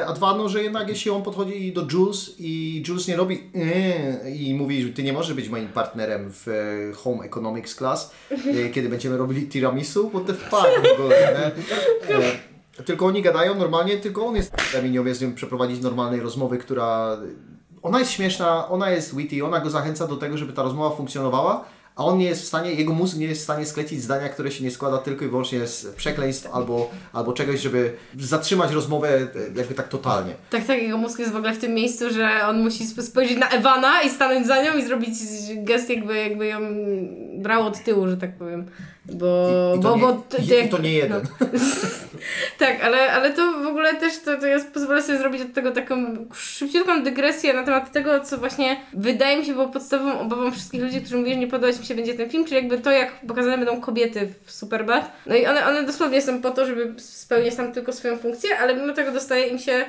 A 0.07 0.13
dwa, 0.13 0.37
no, 0.37 0.49
że 0.49 0.63
jednak 0.63 0.89
jeśli 0.89 1.11
on 1.11 1.23
podchodzi 1.23 1.73
do 1.73 1.87
Jules 1.91 2.35
i 2.39 2.83
Jules 2.87 3.07
nie 3.07 3.15
robi 3.15 3.43
"Eee" 3.55 4.47
i 4.49 4.53
mówi, 4.53 4.81
że 4.83 4.89
ty 4.89 5.03
nie 5.03 5.13
możesz 5.13 5.33
być 5.33 5.49
moim 5.49 5.67
partnerem 5.67 6.31
w 6.31 6.47
e, 6.47 6.93
Home 6.95 7.25
Economics 7.25 7.75
Class, 7.75 8.11
e, 8.31 8.69
kiedy 8.73 8.89
będziemy 8.89 9.17
robili 9.17 9.47
tiramisu, 9.47 10.09
what 10.09 10.25
the 10.25 10.33
fuck 10.33 10.67
w 10.97 10.99
ogóle, 10.99 11.17
nie? 12.09 12.15
E, 12.15 12.83
Tylko 12.85 13.05
oni 13.05 13.21
gadają 13.21 13.55
normalnie, 13.55 13.97
tylko 13.97 14.25
on 14.25 14.35
jest 14.35 14.53
i 14.87 14.89
nie 14.89 15.01
umie 15.01 15.15
z 15.15 15.21
nią 15.21 15.33
przeprowadzić 15.35 15.81
normalnej 15.81 16.19
rozmowy, 16.19 16.57
która... 16.57 17.17
Ona 17.81 17.99
jest 17.99 18.11
śmieszna, 18.11 18.67
ona 18.69 18.91
jest 18.91 19.15
witty, 19.15 19.45
ona 19.45 19.59
go 19.59 19.69
zachęca 19.69 20.07
do 20.07 20.15
tego, 20.17 20.37
żeby 20.37 20.53
ta 20.53 20.63
rozmowa 20.63 20.95
funkcjonowała, 20.95 21.65
a 21.97 22.05
on 22.05 22.17
nie 22.17 22.25
jest 22.25 22.41
w 22.41 22.45
stanie, 22.45 22.71
jego 22.73 22.93
mózg 22.93 23.17
nie 23.17 23.25
jest 23.25 23.41
w 23.41 23.43
stanie 23.43 23.65
sklecić 23.65 24.03
zdania, 24.03 24.29
które 24.29 24.51
się 24.51 24.63
nie 24.63 24.71
składa 24.71 24.97
tylko 24.97 25.25
i 25.25 25.27
wyłącznie 25.27 25.67
z 25.67 25.85
przekleństw 25.95 26.47
albo, 26.53 26.89
albo 27.13 27.33
czegoś, 27.33 27.59
żeby 27.59 27.93
zatrzymać 28.19 28.71
rozmowę 28.71 29.09
e, 29.09 29.27
jakby 29.55 29.73
tak 29.75 29.87
totalnie. 29.87 30.33
Tak, 30.49 30.65
tak, 30.65 30.81
jego 30.81 30.97
mózg 30.97 31.19
jest 31.19 31.31
w 31.31 31.35
ogóle 31.35 31.53
w 31.53 31.57
tym 31.57 31.73
miejscu, 31.73 32.13
że 32.13 32.29
on 32.47 32.63
musi 32.63 32.83
sp- 32.91 33.03
spojrzeć 33.03 33.37
na 33.37 33.49
Ewana 33.49 34.01
i 34.01 34.09
stanąć 34.09 34.47
za 34.47 34.63
nią 34.63 34.77
i 34.77 34.83
zrobić 34.85 35.13
gest 35.55 35.89
jakby, 35.89 36.17
jakby 36.17 36.47
ją 36.47 36.59
brał 37.37 37.67
od 37.67 37.83
tyłu, 37.83 38.07
że 38.07 38.17
tak 38.17 38.37
powiem. 38.37 38.65
Bo, 39.05 39.49
I, 39.75 39.79
i, 39.79 39.81
to, 39.81 39.89
bo, 39.89 39.95
nie, 39.95 40.01
bo 40.01 40.13
to, 40.13 40.37
i, 40.37 40.65
i 40.65 40.69
to 40.69 40.77
nie 40.77 40.93
jeden. 40.93 41.21
No. 41.41 41.47
tak, 42.59 42.83
ale, 42.83 43.11
ale 43.11 43.33
to 43.33 43.53
w 43.63 43.67
ogóle 43.67 43.95
też 43.95 44.19
to, 44.19 44.37
to 44.37 44.45
ja 44.45 44.59
pozwolę 44.73 45.03
sobie 45.03 45.17
zrobić 45.17 45.41
od 45.41 45.53
tego 45.53 45.71
taką 45.71 46.25
szybciutką 46.33 47.03
dygresję 47.03 47.53
na 47.53 47.63
temat 47.63 47.91
tego, 47.91 48.19
co 48.19 48.37
właśnie 48.37 48.77
wydaje 48.93 49.37
mi 49.37 49.45
się 49.45 49.53
było 49.53 49.67
podstawową 49.67 50.19
obawą 50.19 50.51
wszystkich 50.51 50.81
ludzi, 50.81 51.01
którzy 51.01 51.17
mówili, 51.17 51.33
że 51.33 51.39
nie 51.39 51.47
podobać 51.47 51.79
mi 51.79 51.85
się 51.85 51.95
będzie 51.95 52.13
ten 52.13 52.29
film, 52.29 52.45
czyli 52.45 52.55
jakby 52.55 52.77
to, 52.77 52.91
jak 52.91 53.21
pokazane 53.27 53.57
będą 53.57 53.81
kobiety 53.81 54.33
w 54.43 54.51
Superbad. 54.51 55.11
No 55.25 55.35
i 55.35 55.45
one, 55.45 55.65
one 55.65 55.83
dosłownie 55.83 56.21
są 56.21 56.41
po 56.41 56.51
to, 56.51 56.65
żeby 56.65 56.93
spełniać 56.97 57.55
tam 57.55 57.71
tylko 57.71 57.93
swoją 57.93 58.17
funkcję, 58.17 58.57
ale 58.59 58.75
mimo 58.75 58.93
tego 58.93 59.11
dostaje 59.11 59.47
im 59.47 59.59
się 59.59 59.85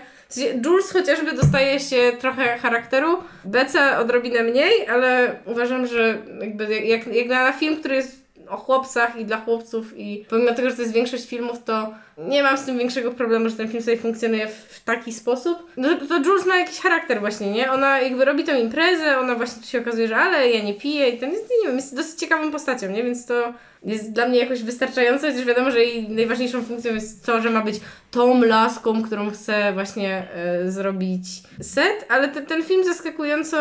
Jules 0.64 0.92
chociażby 0.92 1.32
dostaje 1.32 1.80
się 1.80 2.12
trochę 2.20 2.58
charakteru, 2.58 3.22
Beca 3.44 3.98
odrobinę 4.00 4.42
mniej, 4.42 4.88
ale 4.88 5.36
uważam, 5.44 5.86
że 5.86 6.18
jakby 6.40 6.80
jak, 6.80 7.06
jak 7.06 7.28
na 7.28 7.52
film, 7.52 7.76
który 7.76 7.94
jest 7.94 8.28
o 8.48 8.56
chłopcach 8.56 9.16
i 9.16 9.24
dla 9.24 9.36
chłopców 9.36 9.98
i 9.98 10.24
pomimo 10.28 10.54
tego, 10.54 10.70
że 10.70 10.76
to 10.76 10.82
jest 10.82 10.94
większość 10.94 11.26
filmów, 11.26 11.64
to 11.64 11.94
nie 12.18 12.42
mam 12.42 12.58
z 12.58 12.64
tym 12.64 12.78
większego 12.78 13.10
problemu, 13.10 13.48
że 13.48 13.56
ten 13.56 13.68
film 13.68 13.82
sobie 13.82 13.96
funkcjonuje 13.96 14.48
w 14.48 14.80
taki 14.84 15.12
sposób. 15.12 15.72
No 15.76 15.88
to, 16.08 16.18
Jules 16.18 16.46
ma 16.46 16.56
jakiś 16.56 16.80
charakter 16.80 17.20
właśnie, 17.20 17.50
nie? 17.50 17.72
Ona 17.72 18.00
jakby 18.00 18.24
robi 18.24 18.44
tę 18.44 18.60
imprezę, 18.60 19.18
ona 19.18 19.34
właśnie 19.34 19.62
tu 19.62 19.68
się 19.68 19.80
okazuje, 19.80 20.08
że 20.08 20.16
ale 20.16 20.50
ja 20.50 20.64
nie 20.64 20.74
piję 20.74 21.08
i 21.08 21.18
ten 21.18 21.32
jest, 21.32 21.44
nie 21.50 21.66
wiem, 21.66 21.76
jest 21.76 21.96
dosyć 21.96 22.20
ciekawą 22.20 22.50
postacią, 22.50 22.90
nie? 22.90 23.02
Więc 23.02 23.26
to 23.26 23.54
jest 23.84 24.12
dla 24.12 24.28
mnie 24.28 24.38
jakoś 24.38 24.62
wystarczające, 24.62 25.30
chociaż 25.30 25.46
wiadomo, 25.46 25.70
że 25.70 25.84
jej 25.84 26.08
najważniejszą 26.08 26.62
funkcją 26.62 26.94
jest 26.94 27.26
to, 27.26 27.42
że 27.42 27.50
ma 27.50 27.60
być 27.60 27.80
tą 28.10 28.42
laską, 28.42 29.02
którą 29.02 29.30
chce 29.30 29.72
właśnie 29.72 30.28
e, 30.34 30.70
zrobić 30.70 31.24
set, 31.60 32.06
ale 32.08 32.28
te, 32.28 32.42
ten 32.42 32.62
film 32.62 32.84
zaskakująco 32.84 33.56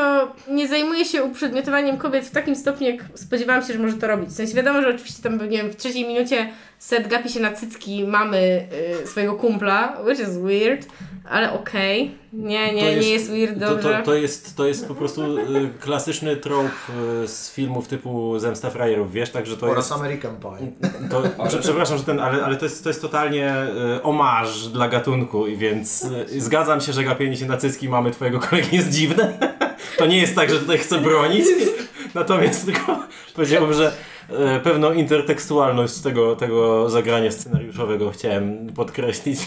nie 0.47 0.67
zajmuje 0.67 1.05
się 1.05 1.23
uprzedmiotowaniem 1.23 1.97
kobiet 1.97 2.25
w 2.25 2.31
takim 2.31 2.55
stopniu, 2.55 2.87
jak 2.87 3.01
spodziewałam 3.15 3.63
się, 3.63 3.73
że 3.73 3.79
może 3.79 3.97
to 3.97 4.07
robić. 4.07 4.29
W 4.29 4.35
sensie 4.35 4.53
wiadomo, 4.53 4.81
że 4.81 4.89
oczywiście 4.89 5.23
tam, 5.23 5.49
nie 5.49 5.57
wiem, 5.57 5.71
w 5.71 5.75
trzeciej 5.75 6.07
minucie 6.07 6.49
set 6.79 7.07
gapi 7.07 7.29
się 7.29 7.39
na 7.39 7.51
cycki 7.51 8.03
mamy 8.03 8.67
y, 9.03 9.07
swojego 9.07 9.33
kumpla, 9.33 9.97
which 10.05 10.19
is 10.19 10.37
weird, 10.37 10.87
ale 11.29 11.53
okej. 11.53 12.03
Okay. 12.03 12.17
Nie, 12.33 12.73
nie, 12.73 12.91
jest, 12.91 13.07
nie 13.07 13.13
jest 13.13 13.31
weird, 13.31 13.59
to, 13.59 13.69
dobrze. 13.69 13.97
To, 13.97 14.05
to, 14.05 14.15
jest, 14.15 14.57
to 14.57 14.67
jest 14.67 14.87
po 14.87 14.95
prostu 14.95 15.37
y, 15.37 15.69
klasyczny 15.79 16.37
trope 16.37 16.69
y, 17.23 17.27
z 17.27 17.53
filmów 17.53 17.87
typu 17.87 18.39
Zemsta 18.39 18.69
Frajerów, 18.69 19.11
wiesz, 19.11 19.29
także 19.29 19.57
to 19.57 19.65
Oraz 19.65 19.89
jest... 19.89 19.99
American 19.99 20.35
Pie. 20.37 20.71
To, 21.09 21.23
prze- 21.47 21.59
przepraszam, 21.59 21.97
że 21.97 22.03
ten, 22.03 22.19
ale, 22.19 22.43
ale 22.43 22.55
to 22.55 22.65
jest, 22.65 22.83
to 22.83 22.89
jest 22.89 23.01
totalnie 23.01 23.53
y, 23.97 24.03
omarz 24.03 24.67
dla 24.67 24.87
gatunku 24.87 25.47
i 25.47 25.57
więc 25.57 26.07
y, 26.31 26.41
zgadzam 26.41 26.81
się, 26.81 26.93
że 26.93 27.03
gapienie 27.03 27.35
się 27.35 27.45
na 27.45 27.57
cycki 27.57 27.89
mamy 27.89 28.11
twojego 28.11 28.39
kolegi 28.39 28.75
jest 28.75 28.89
dziwne. 28.89 29.37
to 29.97 30.05
nie 30.05 30.17
jest 30.17 30.35
tak, 30.35 30.49
że 30.49 30.59
tutaj 30.59 30.77
chcę 30.77 30.97
bronić, 31.01 31.45
natomiast 32.15 32.65
tylko 32.65 32.99
powiedziałbym, 33.35 33.73
że 33.73 33.93
pewną 34.63 34.93
intertekstualność 34.93 35.99
tego, 36.01 36.35
tego 36.35 36.89
zagrania 36.89 37.31
scenariuszowego 37.31 38.11
chciałem 38.11 38.67
podkreślić. 38.75 39.39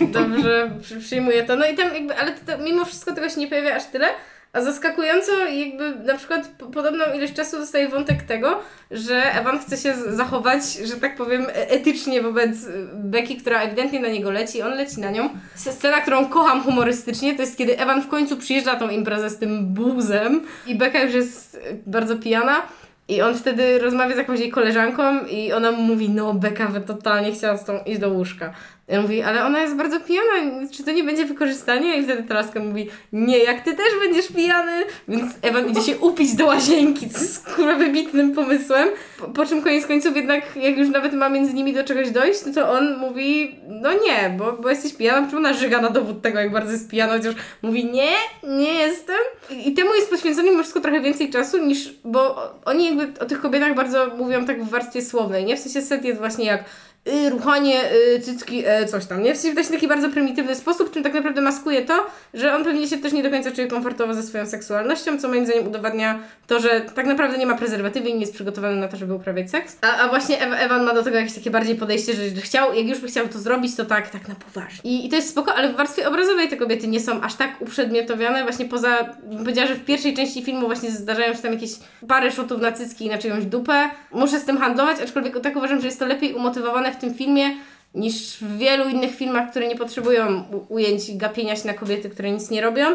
Dobrze, 0.00 0.70
przy- 0.82 1.00
przyjmuję 1.00 1.42
to. 1.44 1.56
No 1.56 1.66
i 1.66 1.74
tam 1.76 1.94
jakby, 1.94 2.16
ale 2.16 2.32
to, 2.32 2.52
to, 2.52 2.62
mimo 2.62 2.84
wszystko 2.84 3.12
tego 3.14 3.28
się 3.28 3.40
nie 3.40 3.48
pojawia 3.48 3.76
aż 3.76 3.84
tyle. 3.84 4.06
A 4.52 4.60
zaskakująco 4.60 5.32
jakby 5.46 5.94
na 6.04 6.14
przykład 6.16 6.48
po- 6.58 6.66
podobną 6.66 7.04
ilość 7.16 7.32
czasu 7.32 7.58
dostaje 7.58 7.88
wątek 7.88 8.22
tego, 8.22 8.58
że 8.90 9.16
Evan 9.40 9.58
chce 9.58 9.76
się 9.76 9.94
zachować, 9.94 10.72
że 10.74 10.94
tak 10.94 11.16
powiem, 11.16 11.42
e- 11.42 11.70
etycznie 11.70 12.22
wobec 12.22 12.50
Becky, 12.94 13.36
która 13.36 13.60
ewidentnie 13.62 14.00
na 14.00 14.08
niego 14.08 14.30
leci, 14.30 14.62
on 14.62 14.74
leci 14.74 15.00
na 15.00 15.10
nią. 15.10 15.28
Scena, 15.54 16.00
którą 16.00 16.26
kocham 16.26 16.62
humorystycznie, 16.62 17.34
to 17.34 17.42
jest 17.42 17.58
kiedy 17.58 17.78
Evan 17.78 18.02
w 18.02 18.08
końcu 18.08 18.36
przyjeżdża 18.36 18.72
na 18.72 18.78
tą 18.78 18.88
imprezę 18.88 19.30
z 19.30 19.38
tym 19.38 19.66
buzem 19.66 20.40
i 20.66 20.74
Becca 20.74 21.00
już 21.02 21.14
jest 21.14 21.60
bardzo 21.86 22.16
pijana. 22.16 22.62
I 23.08 23.22
on 23.22 23.34
wtedy 23.34 23.78
rozmawia 23.78 24.14
z 24.14 24.18
jakąś 24.18 24.40
jej 24.40 24.50
koleżanką 24.50 25.26
i 25.26 25.52
ona 25.52 25.72
mu 25.72 25.82
mówi, 25.82 26.10
no 26.10 26.34
Beka 26.34 26.80
totalnie 26.80 27.32
chciała 27.32 27.56
z 27.56 27.64
tą 27.64 27.78
iść 27.84 28.00
do 28.00 28.08
łóżka. 28.08 28.52
On 28.88 29.02
mówi, 29.02 29.22
ale 29.22 29.44
ona 29.44 29.60
jest 29.60 29.76
bardzo 29.76 30.00
pijana, 30.00 30.32
czy 30.72 30.84
to 30.84 30.92
nie 30.92 31.04
będzie 31.04 31.24
wykorzystanie? 31.24 31.96
I 31.96 32.04
wtedy 32.04 32.22
Traska 32.22 32.60
mówi, 32.60 32.88
nie, 33.12 33.38
jak 33.38 33.60
ty 33.64 33.74
też 33.74 33.86
będziesz 34.00 34.28
pijany. 34.28 34.84
Więc 35.08 35.32
Ewan 35.42 35.70
idzie 35.70 35.80
się 35.80 35.98
upić 35.98 36.34
do 36.34 36.46
łazienki, 36.46 37.10
co 37.10 37.18
jest 37.18 37.54
kurwa 37.54 37.74
wybitnym 37.74 38.32
pomysłem. 38.34 38.88
Po, 39.18 39.28
po 39.28 39.46
czym 39.46 39.62
koniec 39.62 39.86
końców 39.86 40.16
jednak, 40.16 40.56
jak 40.56 40.78
już 40.78 40.88
nawet 40.88 41.12
ma 41.12 41.28
między 41.28 41.54
nimi 41.54 41.72
do 41.72 41.84
czegoś 41.84 42.10
dojść, 42.10 42.40
no 42.46 42.52
to 42.52 42.70
on 42.70 42.98
mówi, 42.98 43.56
no 43.68 43.92
nie, 43.92 44.34
bo, 44.38 44.52
bo 44.52 44.68
jesteś 44.68 44.94
pijana, 44.94 45.26
czemu 45.26 45.38
ona 45.38 45.52
żyga 45.52 45.80
na 45.80 45.90
dowód 45.90 46.22
tego, 46.22 46.38
jak 46.38 46.52
bardzo 46.52 46.72
jest 46.72 46.90
pijana, 46.90 47.12
chociaż 47.16 47.34
mówi, 47.62 47.84
nie, 47.84 48.12
nie 48.42 48.74
jestem. 48.74 49.16
I, 49.50 49.68
i 49.68 49.74
temu 49.74 49.94
jest 49.94 50.10
poświęcony 50.10 50.50
mimo 50.50 50.62
wszystko 50.62 50.80
trochę 50.80 51.00
więcej 51.00 51.30
czasu 51.30 51.66
niż, 51.66 51.94
bo 52.04 52.36
oni 52.64 52.84
jakby 52.84 53.20
o 53.20 53.24
tych 53.24 53.40
kobietach 53.40 53.74
bardzo 53.74 54.06
mówią 54.18 54.44
tak 54.44 54.64
w 54.64 54.68
warstwie 54.68 55.02
słownej, 55.02 55.44
nie? 55.44 55.56
W 55.56 55.60
sensie 55.60 55.82
set 55.82 56.04
jest 56.04 56.18
właśnie 56.18 56.44
jak 56.44 56.64
y, 57.08 57.30
ruchanie, 57.30 57.80
y, 58.16 58.20
cycki, 58.20 58.62
e, 58.66 58.86
coś 58.86 59.06
tam, 59.06 59.22
nie? 59.22 59.34
W 59.34 59.38
sensie 59.38 59.72
taki 59.72 59.88
bardzo 59.88 60.08
prymitywny 60.08 60.54
sposób, 60.54 60.90
czym 60.90 61.02
tak 61.02 61.14
naprawdę 61.14 61.40
maskuje 61.40 61.82
to, 61.82 62.06
że 62.34 62.54
on 62.54 62.64
pewnie 62.64 62.88
się 62.88 62.98
też 62.98 63.12
nie 63.12 63.22
do 63.22 63.30
końca 63.30 63.50
czuje 63.50 63.66
komfortowo 63.66 64.14
ze 64.14 64.22
swoją 64.22 64.46
seksualnością, 64.46 65.18
co 65.18 65.28
moim 65.28 65.46
zdaniem 65.46 65.66
udowadnia 65.68 66.18
to, 66.46 66.60
że 66.60 66.80
tak 66.94 67.06
naprawdę 67.06 67.38
nie 67.38 67.46
ma 67.46 67.54
prezerwatywy 67.54 68.08
i 68.08 68.14
nie 68.14 68.20
jest 68.20 68.34
przygotowany 68.34 68.76
na 68.76 68.88
to, 68.88 68.96
żeby 68.96 69.14
uprawiać 69.14 69.50
seks. 69.50 69.76
A, 69.82 69.96
a 69.96 70.08
właśnie 70.08 70.36
Ew- 70.38 70.60
Ewan 70.64 70.84
ma 70.84 70.94
do 70.94 71.02
tego 71.02 71.16
jakieś 71.16 71.34
takie 71.34 71.50
bardziej 71.50 71.74
podejście, 71.76 72.12
że, 72.14 72.40
chciał, 72.40 72.74
jak 72.74 72.86
już 72.86 72.98
by 72.98 73.08
chciał 73.08 73.28
to 73.28 73.38
zrobić, 73.38 73.76
to 73.76 73.84
tak, 73.84 74.10
tak 74.10 74.28
na 74.28 74.34
poważnie. 74.34 74.90
I, 74.90 75.06
I 75.06 75.08
to 75.08 75.16
jest 75.16 75.28
spoko, 75.30 75.54
ale 75.54 75.72
w 75.72 75.76
warstwie 75.76 76.08
obrazowej 76.08 76.48
te 76.48 76.56
kobiety 76.56 76.88
nie 76.88 77.00
są 77.00 77.20
aż 77.20 77.34
tak 77.34 77.60
uprzedmiotowiane, 77.60 78.42
właśnie 78.42 78.64
poza, 78.64 79.14
powiedziała, 79.38 79.68
że 79.68 79.74
w 79.74 79.84
pierwszej 79.84 80.14
części 80.14 80.44
filmu 80.44 80.66
właśnie 80.66 80.90
zdarzają 80.90 81.34
się 81.34 81.42
tam 81.42 81.52
jakieś 81.52 81.70
parę 82.08 82.32
szutów 82.32 82.60
na 82.60 82.72
cycki 82.72 83.06
i 83.06 83.08
na 83.08 83.18
czyjąś 83.18 83.44
dupę. 83.44 83.90
Muszę 84.12 84.40
z 84.40 84.44
tym 84.44 84.58
handlować, 84.58 85.00
aczkolwiek 85.00 85.40
tak 85.40 85.56
uważam, 85.56 85.80
że 85.80 85.86
jest 85.86 85.98
to 85.98 86.06
lepiej 86.06 86.34
umotywowane 86.34 86.92
w 86.96 87.00
tym 87.00 87.14
filmie, 87.14 87.50
niż 87.94 88.36
w 88.36 88.58
wielu 88.58 88.88
innych 88.88 89.14
filmach, 89.14 89.50
które 89.50 89.68
nie 89.68 89.76
potrzebują 89.76 90.44
ujęć 90.68 91.16
gapienia 91.16 91.56
się 91.56 91.66
na 91.66 91.74
kobiety, 91.74 92.10
które 92.10 92.30
nic 92.30 92.50
nie 92.50 92.60
robią. 92.60 92.86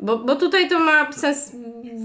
Bo, 0.00 0.18
bo 0.18 0.36
tutaj 0.36 0.68
to 0.68 0.78
ma 0.78 1.12
sens 1.12 1.52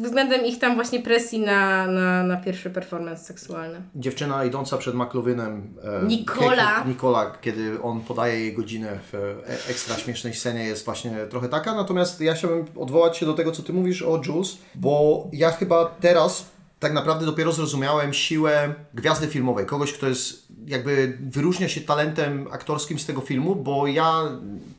względem 0.04 0.45
ich 0.45 0.60
tam 0.60 0.76
właśnie 0.76 0.99
presji 0.99 1.39
na, 1.39 1.88
na, 1.88 2.24
na 2.24 2.38
pierwszy 2.38 2.70
performance 2.70 3.24
seksualny. 3.24 3.82
Dziewczyna 3.95 4.45
idąca 4.45 4.78
przed 4.78 4.95
McLovinem. 4.95 5.74
E, 6.04 6.06
Nikola. 6.06 6.84
Nikola, 6.88 7.38
kiedy 7.41 7.82
on 7.82 8.01
podaje 8.01 8.39
jej 8.39 8.54
godzinę 8.54 8.99
w 9.12 9.16
e, 9.16 9.70
ekstra 9.70 9.95
śmiesznej 9.95 10.34
scenie 10.34 10.64
jest 10.64 10.86
właśnie 10.86 11.12
trochę 11.30 11.49
taka. 11.49 11.76
Natomiast 11.76 12.22
ja 12.22 12.34
chciałbym 12.34 12.66
odwołać 12.76 13.18
się 13.18 13.26
do 13.26 13.34
tego, 13.34 13.51
co 13.51 13.64
Ty 13.64 13.74
mówisz 13.74 14.01
o 14.01 14.22
Jules, 14.26 14.58
bo 14.76 15.24
ja 15.34 15.51
chyba 15.51 15.86
teraz 15.86 16.53
tak 16.84 16.93
naprawdę 16.93 17.25
dopiero 17.25 17.51
zrozumiałem 17.51 18.13
siłę 18.13 18.75
gwiazdy 18.93 19.27
filmowej. 19.27 19.65
Kogoś, 19.65 19.93
kto 19.93 20.07
jest 20.07 20.47
jakby 20.65 21.17
wyróżnia 21.21 21.69
się 21.69 21.81
talentem 21.81 22.47
aktorskim 22.51 22.99
z 22.99 23.05
tego 23.05 23.21
filmu, 23.21 23.55
bo 23.55 23.88
ja 23.88 24.23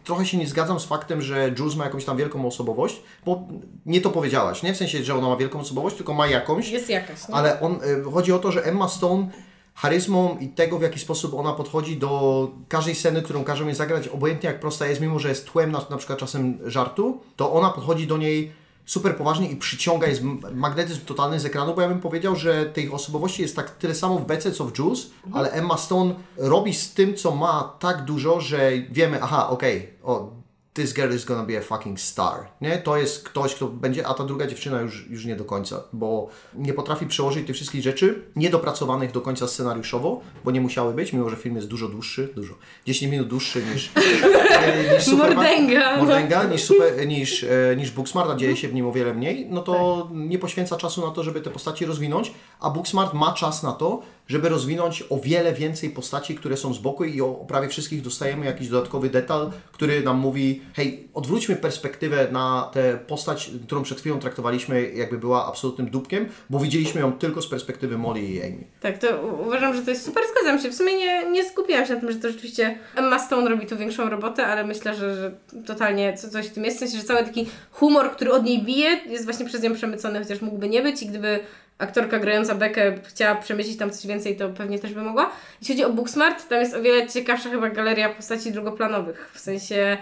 trochę 0.05 0.27
się 0.27 0.39
nie 0.39 0.47
zgadzam 0.47 0.81
z 0.81 0.85
faktem, 0.85 1.23
że 1.23 1.55
Jules 1.59 1.77
ma 1.77 1.85
jakąś 1.85 2.05
tam 2.05 2.17
wielką 2.17 2.47
osobowość, 2.47 3.03
bo 3.27 3.49
nie 3.87 4.01
to 4.01 4.11
powiedziałaś, 4.11 4.63
nie 4.63 4.75
w 4.75 4.77
sensie, 4.77 5.05
że 5.05 5.15
ona 5.15 5.29
ma 5.29 5.37
wielką 5.37 5.61
osobowość, 5.61 5.97
tylko 5.97 6.15
ma 6.15 6.27
jakąś. 6.27 6.71
Jest 6.71 6.91
jakaś, 6.91 7.29
nie? 7.29 7.35
Ale 7.35 7.61
on, 7.61 7.79
y, 8.09 8.13
chodzi 8.13 8.33
o 8.33 8.39
to, 8.39 8.53
że 8.53 8.65
Emma 8.65 8.89
Stone 8.89 9.29
charyzmą 9.75 10.39
i 10.41 10.49
tego, 10.49 10.79
w 10.79 10.83
jaki 10.83 11.01
sposób 11.01 11.35
ona 11.35 11.53
podchodzi 11.53 11.97
do 11.97 12.51
każdej 12.69 12.95
sceny, 12.95 13.23
którą 13.23 13.45
każe 13.45 13.65
mi 13.65 13.75
zagrać, 13.75 14.09
obojętnie 14.09 14.49
jak 14.49 14.61
prosta 14.61 14.87
jest, 14.87 15.01
mimo 15.01 15.19
że 15.19 15.29
jest 15.29 15.47
tłem 15.47 15.73
na, 15.73 15.81
na 15.91 15.97
przykład 15.97 16.19
czasem 16.19 16.59
żartu, 16.67 17.21
to 17.37 17.53
ona 17.53 17.71
podchodzi 17.71 18.07
do 18.07 18.17
niej 18.17 18.64
super 18.87 19.17
poważnie 19.17 19.51
i 19.51 19.57
przyciąga, 19.57 20.07
jest 20.07 20.23
magnetyzm 20.55 21.05
totalny 21.05 21.41
z 21.41 21.45
ekranu, 21.45 21.75
bo 21.75 21.83
ja 21.83 21.89
bym 21.89 22.01
powiedział, 22.01 22.37
że 22.37 22.67
tych 22.67 22.95
osobowości 22.95 23.43
jest 23.43 23.57
tak 23.57 23.71
tyle 23.71 23.95
samo 23.95 24.19
w 24.19 24.27
Bece, 24.27 24.53
co 24.53 24.65
w 24.65 24.79
Jules, 24.79 25.11
ale 25.33 25.51
Emma 25.51 25.77
Stone 25.77 26.15
robi 26.37 26.75
z 26.75 26.95
tym, 26.95 27.15
co 27.15 27.35
ma 27.35 27.77
tak 27.79 28.05
dużo, 28.05 28.41
że 28.41 28.73
wiemy, 28.91 29.23
aha, 29.23 29.49
okej, 29.49 29.91
o, 30.03 30.44
this 30.75 30.93
girl 30.93 31.15
is 31.15 31.25
gonna 31.25 31.43
be 31.43 31.59
a 31.59 31.61
fucking 31.61 32.01
star, 32.01 32.49
nie? 32.61 32.79
To 32.79 32.97
jest 32.97 33.29
ktoś, 33.29 33.55
kto 33.55 33.67
będzie, 33.67 34.07
a 34.07 34.15
ta 34.15 34.25
druga 34.25 34.47
dziewczyna 34.47 34.81
już, 34.81 35.07
już 35.11 35.25
nie 35.25 35.37
do 35.37 35.45
końca, 35.45 35.85
bo 35.93 36.29
nie 36.55 36.73
potrafi 36.73 37.07
przełożyć 37.07 37.47
tych 37.47 37.57
wszystkich 37.57 37.83
rzeczy, 37.83 38.23
niedopracowanych 38.37 39.13
do 39.13 39.21
końca 39.21 39.49
scenariuszowo, 39.49 40.21
bo 40.45 40.51
nie 40.51 40.61
musiały 40.61 40.95
być, 40.95 41.13
mimo 41.13 41.31
że 41.31 41.37
film 41.37 41.57
jest 41.57 41.69
dużo 41.69 41.89
dłuższy, 41.89 42.29
dużo, 42.35 42.55
10 42.87 43.13
minut 43.13 43.29
dłuższy 43.29 43.63
niż, 43.75 43.91
e, 43.97 44.95
niż 44.95 45.05
Superman- 45.07 45.35
Mordęga. 45.35 45.97
Mordęga 45.97 46.45
niż, 46.45 46.65
super, 46.65 47.07
niż, 47.09 47.45
e, 47.45 47.77
niż 47.77 47.91
Booksmart, 47.91 48.31
a 48.31 48.37
dzieje 48.37 48.57
się 48.57 48.69
w 48.69 48.75
nim 48.75 48.87
o 48.87 48.93
wiele 48.93 49.15
mniej, 49.15 49.47
no 49.51 49.63
to 49.63 50.09
nie 50.13 50.39
poświęca 50.39 50.77
czasu 50.77 51.07
na 51.07 51.11
to, 51.11 51.23
żeby 51.23 51.41
te 51.41 51.51
postaci 51.51 51.87
rozwinąć, 51.87 52.35
a 52.61 52.71
Booksmart 52.71 53.15
ma 53.15 53.33
czas 53.33 53.63
na 53.63 53.73
to, 53.73 54.03
żeby 54.29 54.49
rozwinąć 54.49 55.05
o 55.11 55.19
wiele 55.19 55.53
więcej 55.53 55.91
postaci, 55.91 56.35
które 56.35 56.57
są 56.57 56.75
z 56.75 56.79
boku 56.79 57.05
i 57.05 57.21
o 57.21 57.35
prawie 57.35 57.69
wszystkich 57.69 58.03
dostajemy 58.03 58.47
jakiś 58.47 58.69
dodatkowy 58.69 59.11
detal, 59.11 59.51
który 59.73 60.03
nam 60.03 60.19
mówi, 60.19 60.63
hej, 60.75 61.09
odwróćmy 61.15 61.57
perspektywę 61.57 62.29
na 62.33 62.71
tę 62.73 62.99
postać, 63.07 63.51
którą 63.67 63.83
przed 63.83 64.01
chwilą 64.01 64.19
traktowaliśmy, 64.19 64.91
jakby 64.91 65.19
była 65.19 65.47
absolutnym 65.47 65.91
dupkiem, 65.91 66.29
bo 66.51 66.59
widzieliśmy 66.59 67.01
ją 67.01 67.13
tylko 67.13 67.43
z 67.43 67.49
perspektywy 67.49 67.99
Molly 67.99 68.21
i 68.21 68.43
Amy. 68.43 68.65
Tak, 68.81 68.99
to 68.99 69.07
uważam, 69.47 69.77
że 69.77 69.83
to 69.83 69.91
jest 69.91 70.05
super, 70.05 70.23
zgadzam 70.33 70.61
się. 70.61 70.71
W 70.71 70.75
sumie 70.75 70.97
nie, 70.97 71.31
nie 71.31 71.51
skupiłam 71.51 71.87
się 71.87 71.95
na 71.95 72.01
tym, 72.01 72.13
że 72.13 72.19
to 72.19 72.29
rzeczywiście 72.29 72.79
Emma 72.97 73.19
Stone 73.19 73.51
robi 73.51 73.67
tu 73.67 73.77
większą 73.77 74.11
robotę, 74.11 74.47
ale 74.47 74.65
myślę, 74.65 74.95
że, 74.95 75.17
że 75.17 75.35
totalnie 75.67 76.17
co, 76.17 76.29
coś 76.29 76.47
w 76.47 76.53
tym 76.53 76.65
jest. 76.65 76.77
W 76.77 76.81
sensie, 76.81 76.99
że 76.99 77.05
cały 77.05 77.25
taki 77.25 77.47
humor, 77.71 78.11
który 78.11 78.33
od 78.33 78.45
niej 78.45 78.63
bije, 78.63 79.01
jest 79.07 79.25
właśnie 79.25 79.47
przez 79.47 79.63
nią 79.63 79.75
przemycony, 79.75 80.19
chociaż 80.19 80.41
mógłby 80.41 80.69
nie 80.69 80.83
być 80.83 81.03
i 81.03 81.07
gdyby 81.07 81.41
aktorka 81.79 82.19
grająca 82.19 82.55
Bekę 82.55 82.93
chciała 83.05 83.35
przemycić 83.35 83.79
tam 83.79 83.91
coś 83.91 84.07
więcej, 84.07 84.37
to 84.37 84.49
pewnie 84.49 84.79
też 84.79 84.95
by 84.95 85.03
mogła. 85.03 85.31
Jeśli 85.61 85.75
chodzi 85.75 85.85
o 85.85 85.91
Booksmart, 85.91 86.49
tam 86.49 86.61
jest 86.61 86.75
o 86.75 86.83
wiele 86.83 87.07
ciekawsza 87.09 87.51
chyba 87.51 87.71
galeria 87.71 88.09
postaci 88.09 88.53
drugoplanowych, 88.53 89.31
w 89.35 89.39
sensie 89.39 89.97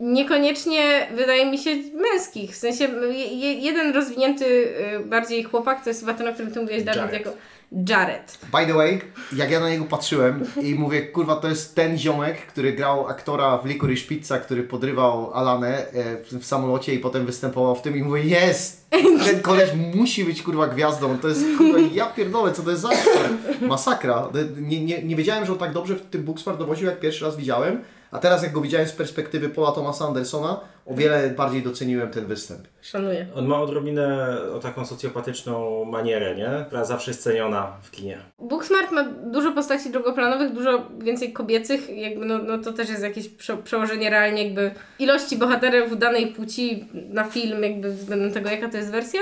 niekoniecznie 0.00 1.06
wydaje 1.14 1.50
mi 1.50 1.58
się 1.58 1.70
męskich, 1.94 2.50
w 2.50 2.56
sensie 2.56 2.84
je, 3.10 3.26
je, 3.26 3.52
jeden 3.52 3.94
rozwinięty 3.94 4.44
y, 4.44 5.04
bardziej 5.04 5.42
chłopak, 5.42 5.84
to 5.84 5.90
jest 5.90 6.00
chyba 6.00 6.14
ten, 6.14 6.28
o 6.28 6.32
którym 6.32 6.52
ty 6.52 6.60
mówiłeś, 6.60 6.82
Dawid, 6.82 7.12
jako 7.12 7.32
Jared. 7.72 8.38
By 8.52 8.66
the 8.66 8.74
way, 8.74 9.00
jak 9.32 9.50
ja 9.50 9.60
na 9.60 9.70
niego 9.70 9.84
patrzyłem 9.84 10.44
i 10.62 10.74
mówię, 10.74 11.02
kurwa, 11.02 11.36
to 11.36 11.48
jest 11.48 11.74
ten 11.74 11.98
ziomek, 11.98 12.46
który 12.46 12.72
grał 12.72 13.08
aktora 13.08 13.58
w 13.58 13.66
Licorice 13.66 14.08
Pizza, 14.08 14.38
który 14.38 14.62
podrywał 14.62 15.34
Alanę 15.34 15.86
e, 15.92 16.38
w 16.38 16.46
samolocie 16.46 16.94
i 16.94 16.98
potem 16.98 17.26
występował 17.26 17.74
w 17.74 17.82
tym 17.82 17.96
i 17.96 18.02
mówię, 18.02 18.22
jest! 18.22 18.88
Ten 19.24 19.40
koleś 19.42 19.70
musi 19.94 20.24
być, 20.24 20.42
kurwa, 20.42 20.66
gwiazdą. 20.66 21.18
To 21.18 21.28
jest, 21.28 21.44
kurwa, 21.58 21.78
ja 21.92 22.06
pierdolę, 22.06 22.52
co 22.52 22.62
to 22.62 22.70
jest 22.70 22.82
za? 22.82 22.90
Masakra. 23.60 24.28
Nie, 24.56 24.84
nie, 24.84 25.02
nie 25.02 25.16
wiedziałem, 25.16 25.46
że 25.46 25.52
on 25.52 25.58
tak 25.58 25.72
dobrze 25.72 25.94
w 25.94 26.02
tym 26.02 26.22
Booksmart 26.22 26.58
dowoził, 26.58 26.86
jak 26.86 27.00
pierwszy 27.00 27.24
raz 27.24 27.36
widziałem, 27.36 27.82
A 28.10 28.18
teraz 28.18 28.42
jak 28.42 28.52
go 28.52 28.60
widziałem 28.60 28.88
z 28.88 28.92
perspektywy 28.92 29.48
Paula 29.48 29.72
Thomasa 29.72 30.04
Andersona, 30.04 30.60
o 30.86 30.94
wiele 30.94 31.30
bardziej 31.30 31.62
doceniłem 31.62 32.10
ten 32.10 32.26
występ. 32.26 32.60
Szanuję. 32.82 33.26
On 33.34 33.46
ma 33.46 33.60
odrobinę 33.60 34.36
o 34.56 34.58
taką 34.58 34.84
socjopatyczną 34.84 35.84
manierę, 35.84 36.36
nie? 36.36 36.64
Która 36.66 36.84
zawsze 36.84 37.10
jest 37.10 37.22
ceniona 37.22 37.72
w 37.82 37.90
kinie. 37.90 38.18
Booksmart 38.38 38.92
ma 38.92 39.04
dużo 39.04 39.52
postaci 39.52 39.90
drugoplanowych, 39.90 40.52
dużo 40.52 40.88
więcej 40.98 41.32
kobiecych, 41.32 41.96
jakby 41.96 42.26
no, 42.26 42.38
no 42.38 42.58
to 42.58 42.72
też 42.72 42.88
jest 42.88 43.02
jakieś 43.02 43.28
prze, 43.28 43.56
przełożenie 43.56 44.10
realnie 44.10 44.44
jakby 44.44 44.70
ilości 44.98 45.36
bohaterów 45.36 45.98
danej 45.98 46.26
płci 46.26 46.88
na 46.92 47.24
film, 47.24 47.62
jakby 47.62 47.90
względem 47.90 48.32
tego, 48.32 48.50
jaka 48.50 48.68
to 48.68 48.76
jest 48.76 48.90
wersja. 48.90 49.20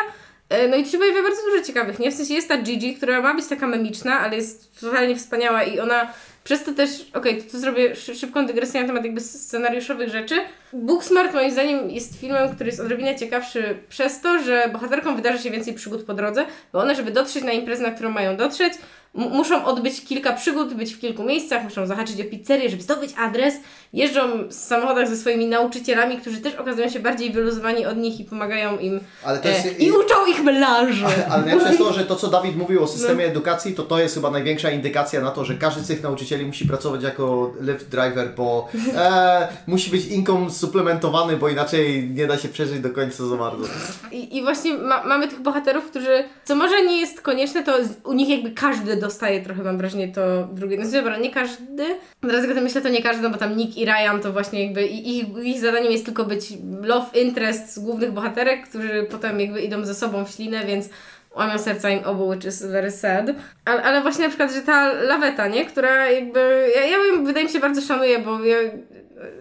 E, 0.49 0.69
No 0.69 0.77
i 0.77 0.85
pojawia 0.85 1.23
bardzo 1.23 1.43
dużo 1.43 1.65
ciekawych, 1.65 1.99
nie? 1.99 2.11
W 2.11 2.15
sensie 2.15 2.35
jest 2.35 2.49
ta 2.49 2.59
Gigi, 2.59 2.95
która 2.97 3.21
ma 3.21 3.35
być 3.35 3.47
taka 3.47 3.67
memiczna, 3.67 4.21
ale 4.21 4.37
jest 4.37 4.81
totalnie 4.81 5.17
wspaniała 5.17 5.63
i 5.65 5.81
ona 5.81 6.13
przez 6.45 6.65
to 6.65 6.73
też, 6.73 6.91
okej, 7.15 7.43
to 7.43 7.51
tu 7.51 7.59
zrobię 7.59 7.97
szy- 7.97 8.15
szybką 8.15 8.47
dygresję 8.47 8.81
na 8.81 8.87
temat 8.87 9.05
jakby 9.05 9.21
scenariuszowych 9.21 10.09
rzeczy. 10.09 10.35
Booksmart 10.73 11.35
moim 11.35 11.51
zdaniem 11.51 11.91
jest 11.91 12.21
filmem, 12.21 12.55
który 12.55 12.71
jest 12.71 12.81
odrobinę 12.81 13.17
ciekawszy 13.17 13.77
przez 13.89 14.21
to, 14.21 14.43
że 14.43 14.69
bohaterkom 14.73 15.17
wydarzy 15.17 15.39
się 15.43 15.51
więcej 15.51 15.75
przygód 15.75 16.05
po 16.05 16.15
drodze, 16.15 16.47
bo 16.73 16.79
one, 16.79 16.95
żeby 16.95 17.11
dotrzeć 17.11 17.45
na 17.45 17.53
imprezę, 17.53 17.83
na 17.83 17.91
którą 17.91 18.11
mają 18.11 18.37
dotrzeć, 18.37 18.73
muszą 19.17 19.65
odbyć 19.65 20.05
kilka 20.05 20.33
przygód, 20.33 20.75
być 20.75 20.95
w 20.95 21.01
kilku 21.01 21.25
miejscach, 21.25 21.65
muszą 21.65 21.87
zahaczyć 21.87 22.21
o 22.21 22.25
pizzerię, 22.25 22.71
żeby 22.71 22.83
zdobyć 22.83 23.11
adres, 23.19 23.55
jeżdżą 23.93 24.49
w 24.49 24.55
samochodach 24.55 25.09
ze 25.09 25.17
swoimi 25.17 25.47
nauczycielami, 25.47 26.19
którzy 26.19 26.39
też 26.39 26.55
okazują 26.55 26.89
się 26.89 27.01
bardziej 27.01 27.33
wyluzowani 27.33 27.87
od 27.87 27.97
nich 27.97 28.21
i 28.21 28.25
pomagają 28.25 28.79
im 28.79 29.01
Ale 29.25 29.39
to 29.39 29.49
e, 29.49 29.53
jest... 29.53 29.81
i 29.81 29.91
uczą 29.91 30.27
ich 30.29 30.43
melanżu. 30.43 31.07
Ale 31.31 31.43
najlepsze 31.47 31.69
jest 31.69 31.79
to, 31.79 31.93
że 31.93 32.05
to 32.05 32.17
co 32.17 32.29
Dawid 32.29 32.57
mówił 32.57 32.83
o 32.83 32.87
systemie 32.87 33.25
edukacji, 33.25 33.75
to 33.75 33.83
to 33.83 33.99
jest 33.99 34.15
chyba 34.15 34.31
największa 34.31 34.71
indykacja 34.71 35.21
na 35.21 35.31
to, 35.31 35.45
że 35.45 35.55
każdy 35.55 35.85
z 35.85 35.87
tych 35.89 36.03
nauczycieli 36.03 36.47
musi 36.47 36.67
pracować 36.67 37.03
jako 37.03 37.53
lift 37.61 37.89
driver, 37.89 38.35
bo 38.37 38.69
e, 38.97 39.49
musi 39.67 39.91
być 39.91 40.07
income 40.07 40.51
suplementowany, 40.51 41.37
bo 41.37 41.49
inaczej 41.49 42.11
nie 42.11 42.27
da 42.27 42.39
się 42.39 42.49
przeżyć 42.49 42.81
do 42.81 42.91
końca 42.91 43.27
za 43.27 43.37
bardzo. 43.37 43.67
I, 44.13 44.37
i 44.37 44.43
właśnie 44.43 44.75
ma, 44.75 45.05
mamy 45.05 45.29
tych 45.29 45.41
bohaterów, 45.41 45.91
którzy, 45.91 46.25
co 46.45 46.55
może 46.55 46.83
nie 46.83 47.01
jest 47.01 47.21
konieczne, 47.21 47.63
to 47.63 47.73
u 48.05 48.13
nich 48.13 48.29
jakby 48.29 48.51
każdy 48.51 48.97
dostaje 49.07 49.41
trochę, 49.41 49.63
mam 49.63 49.79
wrażenie, 49.79 50.09
to 50.09 50.49
drugie. 50.53 50.77
No 50.79 50.91
dobra, 50.91 51.19
nie 51.19 51.31
każdy. 51.31 51.85
Teraz 52.21 52.43
jak 52.43 52.51
o 52.51 52.55
tym 52.55 52.65
myślę, 52.65 52.81
to 52.83 52.89
nie 52.89 53.03
każdy, 53.03 53.23
no 53.23 53.31
bo 53.31 53.39
tam 53.39 53.57
Nick 53.57 53.77
i 53.77 53.85
Ryan 53.85 54.21
to 54.23 54.33
właśnie 54.33 54.65
jakby 54.65 54.87
ich, 54.87 55.25
ich 55.43 55.61
zadaniem 55.61 55.93
jest 55.93 56.05
tylko 56.05 56.25
być 56.25 56.53
love 56.83 57.21
interest 57.21 57.75
z 57.75 57.79
głównych 57.79 58.13
bohaterek, 58.13 58.69
którzy 58.69 59.07
potem 59.11 59.41
jakby 59.41 59.61
idą 59.61 59.85
ze 59.85 59.95
sobą 59.95 60.25
w 60.25 60.31
ślinę, 60.31 60.65
więc 60.67 60.89
łamią 61.37 61.59
serca 61.59 61.91
im 61.91 62.05
obu, 62.05 62.29
which 62.29 62.45
is 62.45 62.63
very 62.67 62.91
sad. 62.91 63.27
Ale, 63.65 63.83
ale 63.83 64.03
właśnie 64.03 64.23
na 64.25 64.29
przykład, 64.29 64.53
że 64.53 64.61
ta 64.63 64.93
laweta, 64.93 65.49
nie? 65.49 65.65
Która 65.65 66.11
jakby, 66.11 66.69
ja, 66.77 66.85
ja 66.85 66.97
ją 66.97 67.25
wydaje 67.25 67.47
mi 67.47 67.53
się 67.53 67.59
bardzo 67.61 67.81
szanuję, 67.81 68.19
bo 68.19 68.45
ja, 68.45 68.57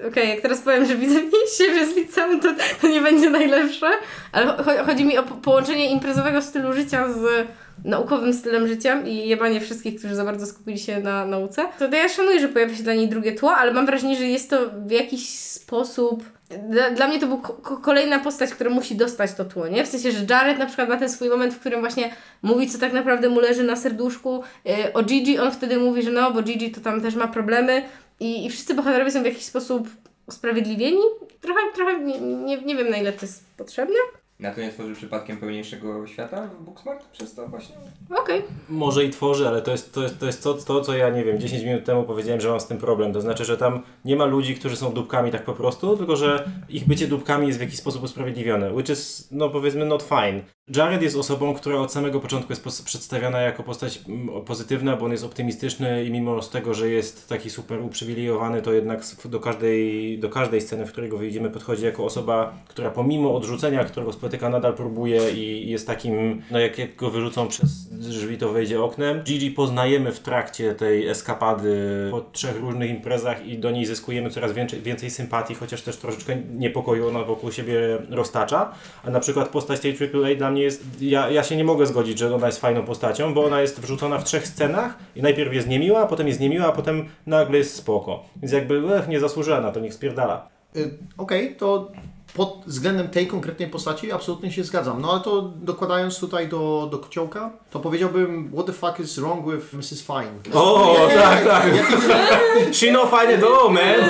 Okej, 0.08 0.30
jak 0.30 0.42
teraz 0.42 0.62
powiem, 0.62 0.86
że 0.86 0.96
widzę 0.96 1.20
siebie 1.58 1.86
z 1.86 1.96
liceum, 1.96 2.40
to, 2.40 2.50
to 2.82 2.88
nie 2.88 3.02
będzie 3.02 3.30
najlepsze, 3.30 3.88
ale 4.32 4.46
cho- 4.46 4.86
chodzi 4.86 5.06
mi 5.06 5.18
o 5.18 5.24
po- 5.24 5.36
połączenie 5.36 5.92
imprezowego 5.92 6.42
stylu 6.42 6.74
życia 6.74 7.08
z 7.14 7.48
naukowym 7.84 8.34
stylem 8.34 8.68
życia 8.68 9.02
i 9.02 9.28
jebanie 9.28 9.62
wszystkich, 9.62 10.00
którzy 10.00 10.16
za 10.16 10.26
bardzo 10.26 10.46
skupili 10.46 10.80
się 10.80 11.00
na 11.00 11.26
nauce. 11.26 11.66
To, 11.80 11.96
ja 11.96 12.10
szanuję, 12.10 12.40
że 12.40 12.48
pojawia 12.48 12.76
się 12.76 12.84
dla 12.84 12.94
niej 12.94 13.08
drugie 13.08 13.32
tło, 13.32 13.56
ale 13.56 13.74
mam 13.74 13.86
wrażenie, 13.86 14.16
że 14.16 14.26
jest 14.26 14.50
to 14.50 14.58
w 14.86 14.92
jakiś 14.92 15.30
sposób... 15.30 16.24
Dla, 16.70 16.90
dla 16.90 17.08
mnie 17.08 17.20
to 17.20 17.28
był 17.28 17.38
ko- 17.38 17.54
ko- 17.54 17.78
kolejna 17.78 18.20
postać, 18.20 18.52
która 18.52 18.70
musi 18.70 18.96
dostać 18.96 19.34
to 19.34 19.46
tło, 19.46 19.68
nie? 19.68 19.86
W 19.86 19.88
sensie, 19.88 20.12
że 20.12 20.26
Jared 20.30 20.60
na 20.60 20.66
przykład 20.66 20.90
ma 20.90 20.98
ten 20.98 21.10
swój 21.10 21.30
moment, 21.30 21.54
w 21.54 21.60
którym 21.60 21.80
właśnie 21.80 22.12
mówi, 22.42 22.70
co 22.70 22.80
tak 22.80 22.94
naprawdę 22.94 23.30
mu 23.30 23.40
leży 23.40 23.64
na 23.64 23.76
serduszku. 23.76 24.44
Yy, 24.66 24.94
o 24.94 25.04
Gigi 25.04 25.40
on 25.40 25.52
wtedy 25.52 25.78
mówi, 25.78 26.04
że 26.04 26.12
no, 26.12 26.32
bo 26.32 26.42
Gigi 26.42 26.72
to 26.72 26.82
tam 26.82 27.02
też 27.02 27.16
ma 27.16 27.28
problemy 27.28 27.84
i, 28.20 28.46
i 28.46 28.50
wszyscy 28.50 28.74
bohaterowie 28.74 29.12
są 29.12 29.22
w 29.22 29.26
jakiś 29.26 29.44
sposób 29.44 29.88
usprawiedliwieni. 30.28 31.02
Trochę, 31.42 31.60
trochę 31.76 32.00
nie, 32.00 32.20
nie, 32.20 32.62
nie 32.62 32.76
wiem 32.76 32.90
na 32.90 32.98
ile 32.98 33.14
to 33.14 33.26
jest 33.26 33.44
potrzebne. 33.58 33.96
Na 34.40 34.54
to 34.54 34.62
nie 34.62 34.70
tworzy 34.70 34.96
przypadkiem 34.96 35.38
pełniejszego 35.38 36.08
świata 36.08 36.48
w 36.48 36.64
Booksmart 36.64 37.06
przez 37.06 37.34
to 37.34 37.48
właśnie? 37.48 37.76
Okej. 38.22 38.42
Może 38.70 39.04
i 39.04 39.10
tworzy, 39.10 39.48
ale 39.48 39.62
to 39.62 39.72
jest 39.72 39.94
to, 39.94 40.04
jest, 40.04 40.20
to, 40.20 40.26
jest 40.26 40.44
to, 40.44 40.54
to, 40.54 40.82
co 40.82 40.98
ja 40.98 41.10
nie 41.10 41.24
wiem, 41.24 41.40
10 41.40 41.64
minut 41.64 41.86
temu 41.86 42.04
powiedziałem, 42.04 42.42
że 42.42 42.50
mam 42.50 42.60
z 42.60 42.68
tym 42.68 42.78
problem. 42.78 43.14
To 43.14 43.22
znaczy, 43.22 43.46
że 43.46 43.58
tam 43.58 43.82
nie 44.06 44.16
ma 44.16 44.26
ludzi, 44.26 44.56
którzy 44.56 44.76
są 44.76 44.94
dupkami 44.94 45.32
tak 45.32 45.44
po 45.44 45.54
prostu, 45.54 45.98
tylko 45.98 46.16
że 46.16 46.50
ich 46.70 46.88
bycie 46.88 47.08
dupkami 47.08 47.48
jest 47.48 47.60
w 47.60 47.62
jakiś 47.62 47.78
sposób 47.78 48.04
usprawiedliwione, 48.04 48.74
which 48.74 48.90
is, 48.90 49.28
no 49.32 49.50
powiedzmy, 49.50 49.86
not 49.86 50.04
fine. 50.04 50.42
Jared 50.68 51.02
jest 51.02 51.18
osobą, 51.18 51.54
która 51.54 51.76
od 51.76 51.92
samego 51.92 52.20
początku 52.20 52.54
jest 52.54 52.86
przedstawiana 52.86 53.42
jako 53.42 53.64
postać 53.64 54.00
mm, 54.08 54.46
pozytywna, 54.46 54.98
bo 54.98 55.06
on 55.06 55.12
jest 55.12 55.24
optymistyczny 55.24 56.06
i 56.06 56.12
mimo 56.12 56.42
z 56.42 56.50
tego, 56.50 56.74
że 56.74 56.90
jest 56.90 57.30
taki 57.30 57.50
super 57.50 57.82
uprzywilejowany, 57.82 58.62
to 58.62 58.74
jednak 58.74 59.04
do 59.26 59.40
każdej, 59.40 60.20
do 60.20 60.30
każdej 60.30 60.62
sceny, 60.62 60.86
w 60.86 60.92
której 60.92 61.10
go 61.10 61.18
widzimy, 61.18 61.50
podchodzi 61.50 61.86
jako 61.86 62.06
osoba, 62.06 62.54
która 62.68 62.92
pomimo 62.92 63.36
odrzucenia, 63.36 63.84
którego 63.84 64.14
spotyka, 64.14 64.50
nadal 64.50 64.74
próbuje 64.74 65.32
i 65.32 65.70
jest 65.70 65.88
takim, 65.88 66.42
no 66.52 66.60
jak, 66.60 66.78
jak 66.78 66.96
go 66.96 67.10
wyrzucą 67.10 67.48
przez 67.48 67.90
drzwi, 67.90 68.38
to 68.38 68.52
wejdzie 68.52 68.84
oknem. 68.84 69.24
Gigi 69.24 69.52
poznajemy 69.52 70.12
w 70.12 70.20
trakcie 70.20 70.76
tej 70.76 71.08
eskapady 71.08 72.08
po 72.12 72.22
trzech 72.22 72.60
różnych 72.60 72.90
imprezach 72.90 73.48
i 73.48 73.58
do 73.58 73.72
niej 73.72 73.86
zyskujemy 73.86 74.30
coraz 74.30 74.54
więcej, 74.54 74.82
więcej 74.82 75.10
sympatii, 75.10 75.56
chociaż 75.56 75.82
też 75.82 75.98
troszeczkę 75.98 76.38
niepokoju 76.56 77.08
ona 77.08 77.24
wokół 77.24 77.52
siebie 77.52 77.98
roztacza. 78.10 78.72
A 79.04 79.10
na 79.10 79.20
przykład 79.20 79.50
postać 79.50 79.80
tej 79.80 79.98
AAA 80.14 80.36
dla 80.36 80.55
jest, 80.64 80.84
ja, 81.02 81.30
ja 81.30 81.44
się 81.44 81.56
nie 81.56 81.64
mogę 81.64 81.86
zgodzić, 81.86 82.20
że 82.20 82.36
ona 82.36 82.48
jest 82.48 82.60
fajną 82.60 82.84
postacią, 82.84 83.34
bo 83.34 83.46
ona 83.46 83.62
jest 83.62 83.80
wrzucona 83.80 84.18
w 84.18 84.24
trzech 84.24 84.48
scenach 84.48 84.98
i 85.16 85.22
najpierw 85.22 85.54
jest 85.54 85.68
niemiła, 85.68 86.06
potem 86.08 86.28
jest 86.28 86.40
niemiła, 86.40 86.68
a 86.68 86.72
potem 86.72 87.06
nagle 87.26 87.58
jest 87.58 87.76
spoko. 87.76 88.24
Więc 88.36 88.52
jakby, 88.52 88.96
ech, 88.96 89.08
nie 89.08 89.20
zasłużyła 89.20 89.62
na 89.62 89.72
to, 89.72 89.80
niech 89.80 89.94
spierdala. 89.94 90.48
Y, 90.76 90.98
Okej, 91.18 91.56
to 91.56 91.92
pod 92.36 92.64
względem 92.68 93.08
tej 93.08 93.28
konkretnej 93.28 93.70
postaci 93.70 94.12
absolutnie 94.12 94.52
się 94.52 94.64
zgadzam. 94.64 95.02
No 95.02 95.12
ale 95.12 95.20
to 95.22 95.42
dokładając 95.42 96.20
tutaj 96.20 96.48
do, 96.48 96.88
do 96.92 96.98
kociołka, 96.98 97.52
to 97.72 97.80
powiedziałbym 97.80 98.52
what 98.54 98.66
the 98.66 98.74
fuck 98.74 99.00
is 99.00 99.20
wrong 99.20 99.46
with 99.54 99.74
Mrs. 99.74 100.02
Fine? 100.02 100.60
O, 100.62 100.96
Nie, 101.10 101.16
tak, 101.16 101.44
nie, 101.44 101.50
tak. 101.50 101.66
Jaki, 101.76 102.74
She 102.74 102.92
no 102.92 103.06
find 103.08 103.38
it 103.38 103.44
all, 103.46 103.72
man! 103.74 104.10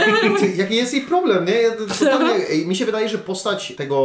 jaki 0.58 0.76
jest 0.76 0.94
jej 0.94 1.02
problem, 1.04 1.46
nie? 1.46 1.72
Totalnie, 2.00 2.66
mi 2.66 2.76
się 2.76 2.86
wydaje, 2.86 3.10
że 3.10 3.18
postać 3.18 3.74
tego 3.78 3.96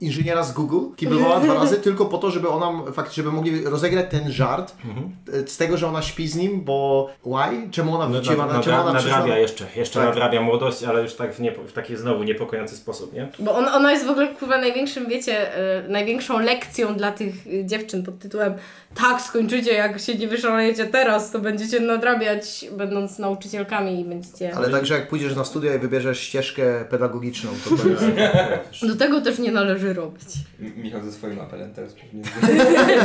inżyniera 0.00 0.42
z 0.42 0.52
Google 0.52 0.94
kiblowała 0.96 1.40
dwa 1.40 1.54
razy 1.54 1.76
tylko 1.76 2.06
po 2.06 2.18
to, 2.18 2.30
żeby 2.30 2.48
ona, 2.48 2.92
fakt, 2.92 3.12
żeby 3.12 3.32
mogli 3.32 3.64
rozegrać 3.64 4.06
ten 4.10 4.32
żart 4.32 4.74
e, 5.32 5.46
z 5.46 5.56
tego, 5.56 5.76
że 5.76 5.88
ona 5.88 6.02
śpi 6.02 6.28
z 6.28 6.36
nim, 6.36 6.60
bo 6.64 7.08
why? 7.26 7.70
Czemu 7.70 7.94
ona 7.94 8.04
No, 8.08 8.10
wróciła? 8.14 8.46
nad, 8.46 8.56
na, 8.56 8.62
czemu 8.62 8.76
nadra- 8.76 8.90
ona 8.90 8.98
przyszła? 8.98 9.18
nadrabia 9.18 9.38
jeszcze, 9.38 9.64
jeszcze 9.76 9.98
Tak. 10.00 10.08
nadrabia 10.08 10.40
młodość, 10.42 10.84
ale 10.84 11.02
już 11.02 11.14
tak 11.14 11.34
w, 11.34 11.40
niepo, 11.40 11.62
w 11.62 11.72
taki 11.72 11.96
znowu 11.96 12.22
niepokojący 12.22 12.76
sposób, 12.76 13.12
nie? 13.12 13.28
Bo 13.38 13.56
on, 13.66 13.74
ona 13.74 13.92
jest 13.92 14.06
w 14.06 14.10
ogóle 14.10 14.28
kurwa 14.28 14.58
największym, 14.58 15.06
wiecie, 15.06 15.54
e, 15.56 15.88
największą 15.88 16.38
lekcją 16.38 16.94
dla 16.94 17.12
tych 17.12 17.34
e, 17.46 17.64
dziewczyn 17.66 18.02
pod 18.02 18.18
tytułem 18.18 18.54
tak, 18.94 19.22
skończycie, 19.22 19.72
jak 19.72 20.00
się 20.00 20.14
nie 20.14 20.28
wyszalejecie 20.28 20.86
teraz, 20.86 21.30
to 21.30 21.38
będziecie 21.38 21.80
nadrabiać, 21.80 22.66
będąc 22.72 23.18
nauczycielkami 23.18 24.00
i 24.00 24.04
będziecie... 24.04 24.56
Ale 24.56 24.70
także 24.70 24.94
jak 24.94 25.08
pójdziesz 25.08 25.36
na 25.36 25.44
studia 25.44 25.74
i 25.74 25.78
wybierzesz 25.78 26.20
ścieżkę 26.20 26.84
pedagogiczną, 26.90 27.50
to 27.64 27.76
to 27.76 27.88
jest... 27.88 28.04
Do 28.82 28.96
tego 28.96 29.20
też 29.20 29.38
nie 29.38 29.52
należy 29.52 29.94
robić. 29.94 30.28
M- 30.60 30.72
Michał 30.76 31.04
ze 31.04 31.12
swoim 31.12 31.40
apelem 31.40 31.74
teraz 31.74 31.92
pewnie 31.92 32.22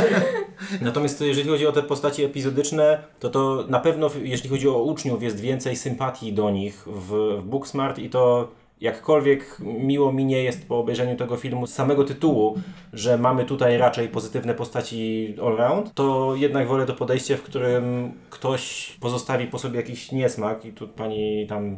Natomiast 0.80 1.20
jeżeli 1.20 1.48
chodzi 1.48 1.66
o 1.66 1.72
te 1.72 1.82
postaci 1.82 2.24
epizodyczne, 2.24 3.02
to 3.20 3.30
to 3.30 3.64
na 3.68 3.80
pewno 3.80 4.10
jeśli 4.22 4.50
chodzi 4.50 4.68
o 4.68 4.82
uczniów 4.82 5.22
jest 5.22 5.40
więcej 5.40 5.76
sympatii 5.76 6.32
do 6.32 6.50
nich 6.50 6.84
w, 6.86 7.38
w 7.40 7.44
Booksmart 7.44 7.98
i 7.98 8.10
to 8.10 8.48
jakkolwiek 8.82 9.56
miło 9.60 10.12
mi 10.12 10.24
nie 10.24 10.42
jest 10.42 10.68
po 10.68 10.78
obejrzeniu 10.78 11.16
tego 11.16 11.36
filmu 11.36 11.66
z 11.66 11.74
samego 11.74 12.04
tytułu, 12.04 12.58
że 12.92 13.18
mamy 13.18 13.44
tutaj 13.44 13.78
raczej 13.78 14.08
pozytywne 14.08 14.54
postaci 14.54 15.34
all 15.42 15.56
round, 15.56 15.94
to 15.94 16.34
jednak 16.36 16.68
wolę 16.68 16.86
to 16.86 16.94
podejście, 16.94 17.36
w 17.36 17.42
którym 17.42 18.12
ktoś 18.30 18.96
pozostawi 19.00 19.46
po 19.46 19.58
sobie 19.58 19.76
jakiś 19.76 20.12
niesmak 20.12 20.64
i 20.64 20.72
tu 20.72 20.88
pani 20.88 21.46
tam 21.46 21.76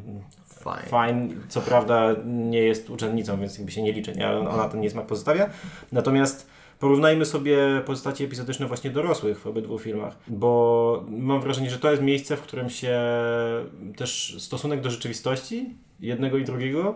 Fine. 0.86 1.28
Co 1.48 1.60
prawda 1.60 2.14
nie 2.24 2.62
jest 2.62 2.90
uczennicą, 2.90 3.40
więc 3.40 3.58
jakby 3.58 3.72
się 3.72 3.82
nie 3.82 3.92
liczy, 3.92 4.12
nie? 4.12 4.26
ale 4.26 4.48
ona 4.48 4.68
ten 4.68 4.80
niesmak 4.80 5.06
pozostawia. 5.06 5.50
Natomiast 5.92 6.53
porównajmy 6.78 7.24
sobie 7.24 7.58
postacie 7.86 8.24
epizodyczne 8.24 8.66
właśnie 8.66 8.90
dorosłych 8.90 9.38
w 9.38 9.46
obydwu 9.46 9.78
filmach, 9.78 10.16
bo 10.28 11.04
mam 11.08 11.40
wrażenie, 11.40 11.70
że 11.70 11.78
to 11.78 11.90
jest 11.90 12.02
miejsce, 12.02 12.36
w 12.36 12.40
którym 12.40 12.70
się 12.70 13.00
też 13.96 14.36
stosunek 14.38 14.80
do 14.80 14.90
rzeczywistości 14.90 15.66
jednego 16.00 16.38
i 16.38 16.44
drugiego 16.44 16.90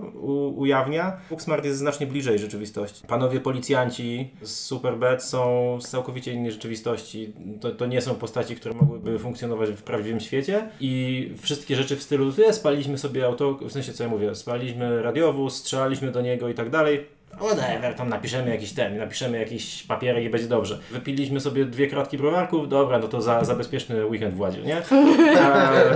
ujawnia. 0.57 1.17
Booksmart 1.31 1.65
jest 1.65 1.79
znacznie 1.79 2.07
bliżej 2.07 2.39
rzeczywistości. 2.39 3.07
Panowie 3.07 3.41
policjanci 3.41 4.31
z 4.43 4.55
Superbad 4.61 5.25
są 5.25 5.79
z 5.81 5.89
całkowicie 5.89 6.33
innej 6.33 6.53
rzeczywistości. 6.53 7.33
To, 7.61 7.71
to 7.71 7.87
nie 7.87 8.01
są 8.01 8.15
postaci, 8.15 8.57
które 8.57 8.75
mogłyby 8.75 9.19
funkcjonować 9.19 9.71
w 9.71 9.83
prawdziwym 9.83 10.21
świecie 10.21 10.69
i 10.81 11.33
wszystkie 11.39 11.77
rzeczy 11.77 11.97
w 11.97 12.03
stylu, 12.03 12.33
"E, 12.49 12.53
spaliliśmy 12.53 12.99
sobie 12.99 13.27
auto, 13.27 13.55
w 13.55 13.73
sensie 13.73 13.93
co 13.93 14.03
ja 14.03 14.09
mówię, 14.09 14.35
spaliliśmy 14.35 15.03
radiowóz, 15.03 15.57
strzelaliśmy 15.57 16.13
do 16.13 16.21
niego 16.21 16.49
i 16.49 16.55
tak 16.55 16.71
dalej. 16.71 17.18
Whatever, 17.41 17.95
tam 17.95 18.09
napiszemy 18.09 18.51
jakiś 18.51 18.73
ten, 18.73 18.99
napiszemy 18.99 19.39
jakiś 19.39 19.83
papierek 19.83 20.25
i 20.25 20.31
będzie 20.31 20.49
dobrze. 20.49 20.79
Wypiliśmy 20.91 21.41
sobie 21.41 21.65
dwie 21.65 21.87
kratki 21.87 22.19
browarków, 22.19 22.69
dobra, 22.69 22.99
no 22.99 23.09
to 23.09 23.23
za, 23.23 23.45
za 23.45 23.55
bezpieczny 23.55 24.07
weekend 24.07 24.35
w 24.35 24.41
Ładziu, 24.41 24.61
nie? 24.65 24.83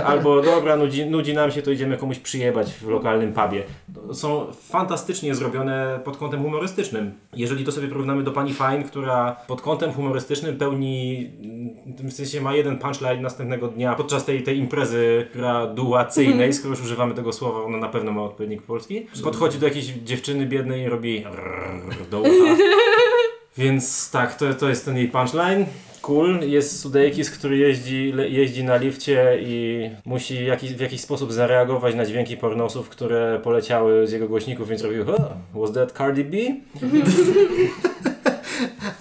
Albo 0.05 0.41
dobra, 0.41 0.75
nudzi, 0.75 1.05
nudzi 1.05 1.33
nam 1.33 1.51
się, 1.51 1.61
to 1.61 1.71
idziemy 1.71 1.97
komuś 1.97 2.19
przyjebać 2.19 2.71
w 2.73 2.87
lokalnym 2.87 3.33
pubie. 3.33 3.63
Są 4.13 4.45
fantastycznie 4.51 5.35
zrobione 5.35 5.99
pod 6.03 6.17
kątem 6.17 6.43
humorystycznym. 6.43 7.13
Jeżeli 7.33 7.65
to 7.65 7.71
sobie 7.71 7.87
porównamy 7.87 8.23
do 8.23 8.31
pani 8.31 8.53
Fine, 8.53 8.83
która 8.83 9.35
pod 9.47 9.61
kątem 9.61 9.91
humorystycznym 9.91 10.57
pełni, 10.57 11.29
w 11.85 12.13
sensie 12.13 12.41
ma 12.41 12.55
jeden 12.55 12.79
punchline 12.79 13.21
następnego 13.21 13.67
dnia 13.67 13.95
podczas 13.95 14.25
tej, 14.25 14.43
tej 14.43 14.57
imprezy 14.57 15.27
graduacyjnej, 15.33 16.53
skoro 16.53 16.69
już 16.69 16.81
używamy 16.81 17.13
tego 17.13 17.33
słowa, 17.33 17.63
ona 17.63 17.77
na 17.77 17.89
pewno 17.89 18.11
ma 18.11 18.21
odpowiednik 18.21 18.61
polski, 18.61 19.07
podchodzi 19.23 19.59
do 19.59 19.67
jakiejś 19.67 19.85
dziewczyny 19.85 20.45
biednej 20.45 20.81
i 20.81 20.89
robi 20.89 21.22
rrrr 21.25 22.09
do 22.09 22.21
ucha. 22.21 22.29
Więc 23.57 24.11
tak, 24.11 24.35
to, 24.35 24.53
to 24.53 24.69
jest 24.69 24.85
ten 24.85 24.97
jej 24.97 25.07
punchline. 25.07 25.65
Cool. 26.01 26.39
Jest 26.49 26.79
Sudeikis, 26.79 27.31
który 27.31 27.57
jeździ, 27.57 28.13
jeździ 28.27 28.63
na 28.63 28.77
lifcie 28.77 29.37
i 29.41 29.89
musi 30.05 30.45
jakiś, 30.45 30.73
w 30.73 30.79
jakiś 30.79 31.01
sposób 31.01 31.33
zareagować 31.33 31.95
na 31.95 32.05
dźwięki 32.05 32.37
pornosów, 32.37 32.89
które 32.89 33.39
poleciały 33.43 34.07
z 34.07 34.11
jego 34.11 34.27
głośników, 34.27 34.69
więc 34.69 34.81
robił 34.81 35.01
oh, 35.11 35.37
Was 35.53 35.73
that 35.73 35.91
Cardi 35.91 36.23
B? 36.23 36.37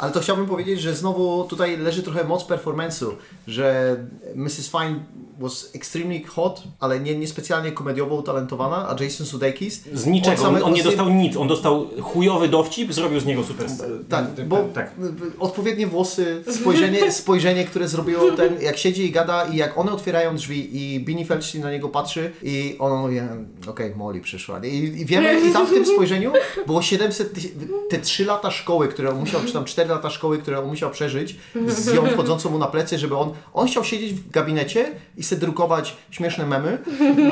Ale 0.03 0.12
to 0.12 0.20
chciałbym 0.20 0.46
powiedzieć, 0.46 0.80
że 0.80 0.94
znowu 0.94 1.44
tutaj 1.44 1.78
leży 1.78 2.03
trochę 2.03 2.24
moc 2.24 2.44
performance'u, 2.44 3.07
że 3.46 3.96
Mrs. 4.34 4.68
Fine 4.70 5.00
was 5.38 5.70
extremely 5.74 6.22
hot, 6.24 6.62
ale 6.80 7.00
nie, 7.00 7.16
niespecjalnie 7.16 7.72
komediowo 7.72 8.14
utalentowana, 8.14 8.88
a 8.88 9.03
Jason 9.03 9.26
Sudeikis 9.26 9.84
Z 9.92 10.07
niczego. 10.07 10.48
On, 10.48 10.62
on 10.62 10.72
nie 10.72 10.82
dostał 10.82 11.11
nic. 11.11 11.36
On 11.36 11.48
dostał 11.48 11.86
chujowy 12.00 12.48
dowcip, 12.48 12.92
zrobił 12.92 13.20
z 13.20 13.24
niego 13.24 13.44
super. 13.44 13.66
Tak, 14.09 14.24
bo 14.46 14.64
tak. 14.74 14.90
odpowiednie 15.38 15.86
włosy, 15.86 16.44
spojrzenie, 16.61 17.12
spojrzenie, 17.12 17.64
które 17.64 17.88
zrobiło 17.88 18.30
ten, 18.30 18.62
jak 18.62 18.78
siedzi 18.78 19.07
i 19.07 19.11
gada 19.11 19.44
i 19.44 19.57
jak 19.57 19.78
one 19.78 19.92
otwierają 19.92 20.36
drzwi 20.36 20.76
i 20.76 21.00
Binnie 21.00 21.26
Feldstein 21.26 21.64
na 21.64 21.70
niego 21.70 21.88
patrzy 21.88 22.32
i 22.42 22.76
on 22.78 23.00
mówi, 23.00 23.20
okej, 23.66 23.94
Molly 23.96 24.20
przyszła. 24.20 24.61
I, 24.64 24.76
I 24.76 25.07
wiemy, 25.07 25.40
i 25.48 25.53
tam 25.53 25.66
w 25.66 25.70
tym 25.70 25.86
spojrzeniu 25.86 26.32
było 26.66 26.82
700, 26.82 27.34
tyś- 27.34 27.48
te 27.88 27.98
3 27.98 28.24
lata 28.24 28.50
szkoły, 28.50 28.88
które 28.88 29.11
on 29.11 29.18
musiał, 29.18 29.40
czy 29.46 29.53
tam 29.53 29.64
4 29.64 29.91
lata 29.93 30.11
szkoły, 30.11 30.38
które 30.38 30.59
on 30.59 30.66
musiał 30.66 30.90
przeżyć 30.90 31.36
z 31.66 31.95
ją 31.95 32.07
wchodzącą 32.07 32.51
mu 32.51 32.59
na 32.59 32.66
plecy, 32.66 32.99
żeby 32.99 33.16
on, 33.16 33.32
on 33.55 33.66
chciał 33.66 33.84
siedzieć 33.84 34.14
w 34.14 34.30
gabinecie 34.30 34.93
i 35.16 35.22
sobie 35.22 35.40
drukować 35.40 35.97
śmieszne 36.11 36.47
memy, 36.47 36.78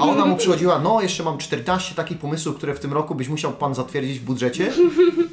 a 0.00 0.02
ona 0.02 0.26
mu 0.26 0.36
przychodziła, 0.36 0.78
no 0.78 1.02
jeszcze 1.02 1.22
mam 1.22 1.38
14 1.38 1.94
takich 1.94 2.18
pomysłów, 2.18 2.56
które 2.56 2.74
w 2.74 2.80
tym 2.80 2.92
roku 2.92 3.14
byś 3.14 3.28
musiał 3.28 3.52
pan 3.52 3.74
zatwierdzić 3.74 4.18
w 4.18 4.24
budżecie. 4.24 4.72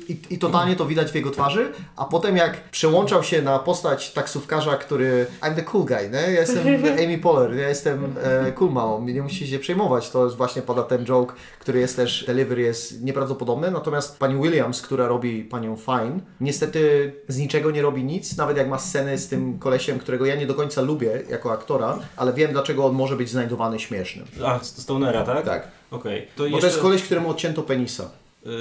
I, 0.10 0.18
i 0.30 0.38
totalnie 0.38 0.76
to 0.76 0.86
widać 0.86 1.12
w 1.12 1.16
jego 1.16 1.32
twarzy, 1.32 1.72
a 1.96 2.06
potem 2.06 2.38
jak 2.38 2.70
przełączał 2.70 3.24
się 3.24 3.42
na 3.42 3.60
postać 3.60 4.14
taksówkarza, 4.14 4.78
który 4.78 5.28
I'm 5.42 5.56
the 5.56 5.62
cool 5.62 5.86
guy, 5.86 6.10
nie? 6.14 6.20
ja 6.20 6.42
jestem 6.42 6.68
Amy 7.04 7.18
Poehler, 7.18 7.56
ja 7.56 7.70
jestem 7.70 8.16
e, 8.24 8.52
cool 8.52 8.72
małą, 8.72 9.06
nie 9.06 9.22
musicie 9.22 9.48
się 9.48 9.60
przejmować, 9.60 10.10
to 10.10 10.30
właśnie 10.30 10.62
pada 10.62 10.84
ten 10.84 11.06
joke, 11.06 11.36
który 11.60 11.80
jest 11.80 11.96
też, 11.96 12.26
delivery 12.28 12.62
jest 12.62 13.04
nieprawdopodobny, 13.04 13.72
natomiast 13.72 14.20
pani 14.20 14.42
Williams, 14.42 14.82
która 14.82 15.08
robi 15.08 15.44
panią 15.44 15.76
Fine, 15.76 16.20
niestety 16.42 17.14
z 17.28 17.38
niczego 17.38 17.72
nie 17.72 17.82
robi 17.82 18.04
nic, 18.04 18.38
nawet 18.38 18.58
jak 18.58 18.70
ma 18.70 18.80
sceny 18.80 19.18
z 19.18 19.28
tym 19.28 19.60
kolesiem, 19.60 20.00
którego 20.00 20.26
ja 20.26 20.36
nie 20.36 20.48
do 20.48 20.56
końca 20.56 20.82
lubię 20.82 21.24
jako 21.30 21.52
aktora, 21.52 22.00
ale 22.16 22.34
wiem 22.34 22.52
dlaczego 22.52 22.86
on 22.86 22.96
może 22.96 23.16
być 23.16 23.30
znajdowany 23.30 23.80
śmiesznym. 23.80 24.26
A, 24.46 24.60
z 24.60 24.82
Stonera, 24.82 25.24
tak? 25.24 25.46
Tak. 25.46 25.68
Okej. 25.92 26.28
To 26.36 26.44
Bo 26.44 26.46
jeszcze... 26.46 26.62
to 26.62 26.68
jest 26.68 26.80
koleś, 26.80 27.04
któremu 27.04 27.30
odcięto 27.30 27.64
penisa. 27.64 28.10
Yy... 28.46 28.52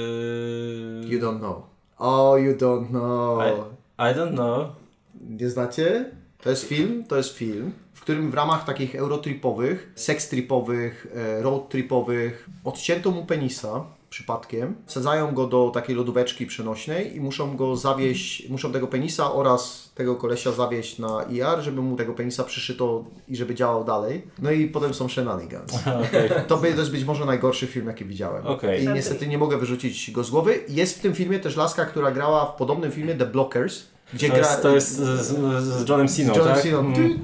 You 1.05 1.19
don't 1.19 1.39
know. 1.39 1.61
Oh, 1.97 2.39
you 2.39 2.53
don't 2.53 2.89
know. 2.89 3.43
I, 3.43 4.01
I 4.01 4.15
don't 4.15 4.33
know. 4.33 4.67
Nie 5.29 5.49
znacie? 5.49 6.11
To 6.41 6.49
jest 6.49 6.63
film, 6.63 7.03
to 7.03 7.17
jest 7.17 7.33
film, 7.33 7.71
w 7.93 8.01
którym 8.01 8.31
w 8.31 8.33
ramach 8.33 8.65
takich 8.65 8.95
eurotripowych, 8.95 9.91
sextripowych, 9.95 11.07
e, 11.15 11.41
roadtripowych 11.41 12.49
odcięto 12.63 13.11
mu 13.11 13.25
penisa 13.25 13.85
przypadkiem, 14.09 14.75
wsadzają 14.85 15.33
go 15.33 15.47
do 15.47 15.71
takiej 15.73 15.95
lodóweczki 15.95 16.45
przenośnej 16.45 17.15
i 17.15 17.21
muszą 17.21 17.55
go 17.57 17.75
zawieść, 17.75 18.49
muszą 18.49 18.71
tego 18.71 18.87
penisa 18.87 19.33
oraz 19.33 19.91
tego 19.95 20.15
kolesia 20.15 20.51
zawieść 20.51 20.99
na 20.99 21.23
IR, 21.23 21.59
żeby 21.61 21.81
mu 21.81 21.95
tego 21.95 22.13
penisa 22.13 22.43
przyszyto 22.43 23.05
i 23.27 23.35
żeby 23.35 23.55
działał 23.55 23.83
dalej. 23.83 24.27
No 24.39 24.51
i 24.51 24.67
potem 24.67 24.93
są 24.93 25.09
shenanigans. 25.09 25.73
Okej. 26.07 26.29
To 26.47 26.57
by- 26.57 26.73
być 26.91 27.03
może 27.05 27.25
najgorszy 27.25 27.67
film, 27.67 27.87
jaki 27.87 28.05
widziałem. 28.05 28.47
Okej. 28.47 28.83
I 28.83 28.87
niestety 28.87 29.27
nie 29.27 29.37
mogę 29.37 29.57
wyrzucić 29.57 30.11
go 30.11 30.23
z 30.23 30.29
głowy. 30.29 30.59
Jest 30.69 30.97
w 30.97 31.01
tym 31.01 31.13
filmie 31.15 31.39
też 31.39 31.55
laska, 31.55 31.85
która 31.85 32.11
grała 32.11 32.45
w 32.45 32.55
podobnym 32.55 32.91
filmie 32.91 33.15
The 33.15 33.25
Blockers, 33.25 33.83
gdzie 34.13 34.27
To 34.27 34.33
gra... 34.35 34.47
jest, 34.47 34.61
to 34.61 34.75
jest 34.75 34.95
z, 34.95 35.27
z, 35.27 35.63
z 35.63 35.89
Johnem 35.89 36.07
Siną, 36.07 36.33
John 36.35 36.47
tak? 36.47 36.61
Cena. 36.61 36.79
Mm. 36.79 37.19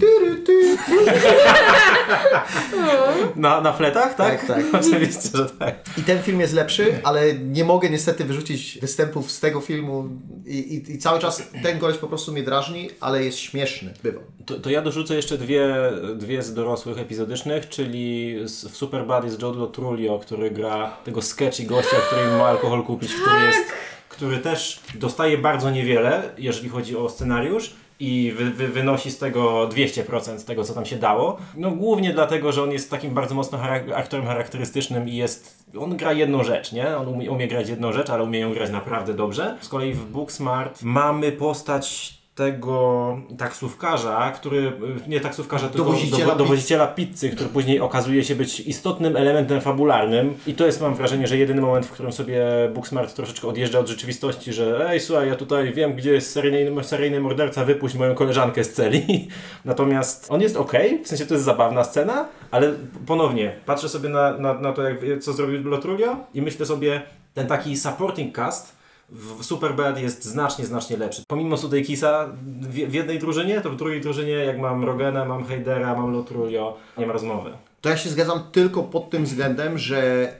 Na, 3.35 3.61
na 3.61 3.73
fletach, 3.73 4.15
tak? 4.15 4.45
Tak, 4.45 4.47
tak. 4.47 4.65
Oczywiście, 4.81 5.29
że 5.33 5.45
tak. 5.45 5.75
I 5.97 6.01
ten 6.01 6.21
film 6.21 6.39
jest 6.39 6.53
lepszy, 6.53 6.99
ale 7.03 7.33
nie 7.33 7.63
mogę 7.63 7.89
niestety 7.89 8.25
wyrzucić 8.25 8.77
występów 8.81 9.31
z 9.31 9.39
tego 9.39 9.61
filmu 9.61 10.09
i, 10.45 10.57
i, 10.57 10.91
i 10.91 10.97
cały 10.97 11.19
czas 11.19 11.43
ten 11.63 11.79
gość 11.79 11.97
po 11.97 12.07
prostu 12.07 12.31
mnie 12.31 12.43
drażni, 12.43 12.89
ale 12.99 13.23
jest 13.23 13.37
śmieszny, 13.37 13.93
bywa. 14.03 14.19
To, 14.45 14.59
to 14.59 14.69
ja 14.69 14.81
dorzucę 14.81 15.15
jeszcze 15.15 15.37
dwie, 15.37 15.75
dwie 16.15 16.43
z 16.43 16.53
dorosłych 16.53 16.99
epizodycznych, 16.99 17.69
czyli 17.69 18.35
z, 18.45 18.65
w 18.65 18.77
Superbad 18.77 19.23
jest 19.23 19.41
Joe 19.41 19.67
Trulio, 19.67 20.19
który 20.19 20.51
gra 20.51 20.97
tego 21.03 21.21
sketchy 21.21 21.63
gościa, 21.63 21.97
który 22.07 22.27
ma 22.27 22.45
alkohol 22.45 22.83
kupić, 22.83 23.13
który 23.13 23.45
jest, 23.45 23.71
który 24.13 24.37
też 24.37 24.79
dostaje 24.95 25.37
bardzo 25.37 25.71
niewiele, 25.71 26.29
jeżeli 26.37 26.69
chodzi 26.69 26.97
o 26.97 27.09
scenariusz 27.09 27.73
i 27.99 28.33
wy, 28.37 28.45
wy, 28.45 28.67
wynosi 28.67 29.11
z 29.11 29.17
tego 29.17 29.67
200% 29.67 30.45
tego, 30.45 30.63
co 30.63 30.73
tam 30.73 30.85
się 30.85 30.95
dało. 30.95 31.37
No 31.57 31.71
głównie 31.71 32.13
dlatego, 32.13 32.51
że 32.51 32.63
on 32.63 32.71
jest 32.71 32.91
takim 32.91 33.13
bardzo 33.13 33.35
mocno 33.35 33.57
charak- 33.57 33.93
aktorem 33.95 34.25
charakterystycznym 34.25 35.09
i 35.09 35.15
jest, 35.15 35.65
on 35.79 35.97
gra 35.97 36.13
jedną 36.13 36.43
rzecz, 36.43 36.71
nie? 36.71 36.97
On 36.97 37.07
umie, 37.07 37.31
umie 37.31 37.47
grać 37.47 37.69
jedną 37.69 37.91
rzecz, 37.91 38.09
ale 38.09 38.23
umie 38.23 38.39
ją 38.39 38.53
grać 38.53 38.71
naprawdę 38.71 39.13
dobrze. 39.13 39.57
Z 39.61 39.69
kolei 39.69 39.93
w 39.93 40.05
Booksmart 40.05 40.83
mamy 40.83 41.31
postać 41.31 42.13
tego 42.35 43.17
taksówkarza, 43.37 44.31
który, 44.31 44.71
nie 45.07 45.19
taksówkarza, 45.19 45.69
tylko 45.69 45.85
Dowoziciela 45.85 46.17
dowo- 46.17 46.25
pizzy. 46.31 46.37
dowoziciela 46.37 46.87
pizzy, 46.87 47.29
który 47.29 47.49
później 47.49 47.79
okazuje 47.79 48.23
się 48.23 48.35
być 48.35 48.59
istotnym 48.59 49.17
elementem 49.17 49.61
fabularnym. 49.61 50.33
I 50.47 50.53
to 50.53 50.65
jest, 50.65 50.81
mam 50.81 50.95
wrażenie, 50.95 51.27
że 51.27 51.37
jedyny 51.37 51.61
moment, 51.61 51.85
w 51.85 51.91
którym 51.91 52.11
sobie 52.11 52.45
Booksmart 52.73 53.15
troszeczkę 53.15 53.47
odjeżdża 53.47 53.79
od 53.79 53.87
rzeczywistości, 53.87 54.53
że 54.53 54.89
ej, 54.89 54.99
słuchaj, 54.99 55.27
ja 55.27 55.35
tutaj 55.35 55.73
wiem, 55.73 55.93
gdzie 55.93 56.13
jest 56.13 56.31
seryjny, 56.31 56.83
seryjny 56.83 57.19
morderca, 57.19 57.65
wypuść 57.65 57.95
moją 57.95 58.15
koleżankę 58.15 58.63
z 58.63 58.73
celi. 58.73 59.27
Natomiast 59.65 60.27
on 60.29 60.41
jest 60.41 60.57
ok, 60.57 60.73
w 61.03 61.07
sensie 61.07 61.25
to 61.25 61.33
jest 61.33 61.45
zabawna 61.45 61.83
scena, 61.83 62.25
ale 62.51 62.73
ponownie, 63.07 63.55
patrzę 63.65 63.89
sobie 63.89 64.09
na, 64.09 64.37
na, 64.37 64.53
na 64.53 64.73
to, 64.73 64.81
jak, 64.83 64.97
co 65.21 65.33
zrobił 65.33 65.69
Lotrulio 65.69 66.15
i 66.33 66.41
myślę 66.41 66.65
sobie, 66.65 67.01
ten 67.33 67.47
taki 67.47 67.77
supporting 67.77 68.35
cast 68.35 68.82
w 69.09 69.43
Superbad 69.43 69.99
jest 69.99 70.25
znacznie, 70.25 70.65
znacznie 70.65 70.97
lepszy. 70.97 71.23
Pomimo 71.27 71.57
Sudeikisa 71.57 72.29
w, 72.61 72.73
w 72.73 72.93
jednej 72.93 73.19
drużynie, 73.19 73.61
to 73.61 73.69
w 73.69 73.75
drugiej 73.75 74.01
drużynie, 74.01 74.31
jak 74.31 74.59
mam 74.59 74.83
Rogena, 74.83 75.25
mam 75.25 75.45
Heidera, 75.45 75.95
mam 75.95 76.13
Lotrulio, 76.13 76.77
nie 76.97 77.07
ma 77.07 77.13
rozmowy. 77.13 77.51
To 77.81 77.89
ja 77.89 77.97
się 77.97 78.09
zgadzam 78.09 78.43
tylko 78.51 78.83
pod 78.83 79.09
tym 79.09 79.25
względem, 79.25 79.77
że 79.77 80.33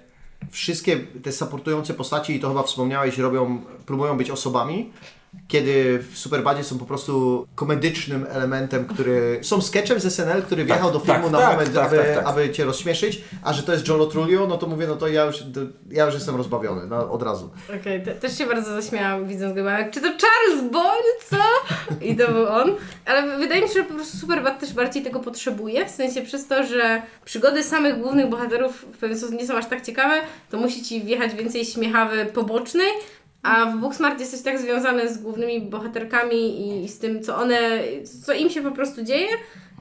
wszystkie 0.51 0.97
te 0.99 1.32
supportujące 1.32 1.93
postaci, 1.93 2.36
i 2.36 2.39
to 2.39 2.47
chyba 2.47 2.64
wspomniałeś, 2.64 3.18
robią, 3.18 3.61
próbują 3.86 4.18
być 4.18 4.30
osobami, 4.32 4.91
kiedy 5.47 6.03
w 6.11 6.17
Superbadzie 6.17 6.63
są 6.63 6.79
po 6.79 6.86
prostu 6.86 7.47
komedycznym 7.55 8.25
elementem, 8.29 8.86
który... 8.86 9.39
Są 9.41 9.61
sketchem 9.61 9.99
z 9.99 10.13
SNL, 10.13 10.41
który 10.41 10.65
wjechał 10.65 10.91
do 10.91 10.99
filmu 10.99 11.23
tak, 11.23 11.31
na 11.31 11.38
tak, 11.38 11.51
moment, 11.51 11.73
tak, 11.73 11.86
aby, 11.86 11.97
tak, 11.97 12.15
tak. 12.15 12.25
aby 12.25 12.49
Cię 12.49 12.65
rozśmieszyć, 12.65 13.21
a 13.43 13.53
że 13.53 13.63
to 13.63 13.73
jest 13.73 13.88
John 13.88 13.99
Lotrulio, 13.99 14.47
no 14.47 14.57
to 14.57 14.67
mówię, 14.67 14.88
no 14.88 14.95
to 14.95 15.07
ja 15.07 15.25
już, 15.25 15.43
ja 15.91 16.05
już 16.05 16.13
jestem 16.13 16.36
rozbawiony, 16.36 16.88
no, 16.88 17.11
od 17.11 17.23
razu. 17.23 17.49
Okej, 17.81 18.03
te, 18.03 18.11
też 18.11 18.38
się 18.38 18.45
bardzo 18.45 18.81
zaśmiałam 18.81 19.27
widząc 19.27 19.55
go, 19.55 19.61
jak, 19.61 19.91
czy 19.91 20.01
to 20.01 20.07
Charles 20.07 20.71
Boyle, 20.71 21.13
co? 21.25 21.38
I 22.05 22.15
to 22.15 22.31
był 22.31 22.47
on. 22.47 22.75
Ale 23.05 23.38
wydaje 23.38 23.61
mi 23.61 23.67
się, 23.67 23.73
że 23.73 23.84
po 23.84 23.93
prostu 23.93 24.17
Superbad 24.17 24.59
też 24.59 24.73
bardziej 24.73 25.03
tego 25.03 25.19
potrzebuje, 25.19 25.86
w 25.86 25.89
sensie 25.89 26.21
przez 26.21 26.47
to, 26.47 26.63
że 26.63 27.01
przygody 27.25 27.63
samych 27.63 27.99
głównych 27.99 28.29
bohaterów 28.29 28.86
w 28.93 28.97
pewien 28.97 29.17
sposób 29.17 29.36
nie 29.36 29.47
są 29.47 29.57
aż 29.57 29.65
tak 29.65 29.81
ciekawe, 29.81 30.21
to 30.49 30.57
musi 30.57 30.84
Ci 30.84 31.01
wjechać 31.01 31.36
więcej 31.36 31.65
śmiechawy 31.65 32.25
pobocznej, 32.25 32.88
a 33.44 33.66
w 33.66 33.78
Booksmart 33.78 34.20
jesteś 34.20 34.41
tak 34.41 34.60
związany 34.60 35.14
z 35.14 35.18
głównymi 35.18 35.62
bohaterkami 35.62 36.84
i 36.84 36.89
z 36.89 37.00
tym, 37.00 37.24
co 37.24 37.38
one, 37.38 37.60
co 38.26 38.34
im 38.34 38.50
się 38.50 38.62
po 38.62 38.72
prostu 38.72 39.04
dzieje, 39.04 39.28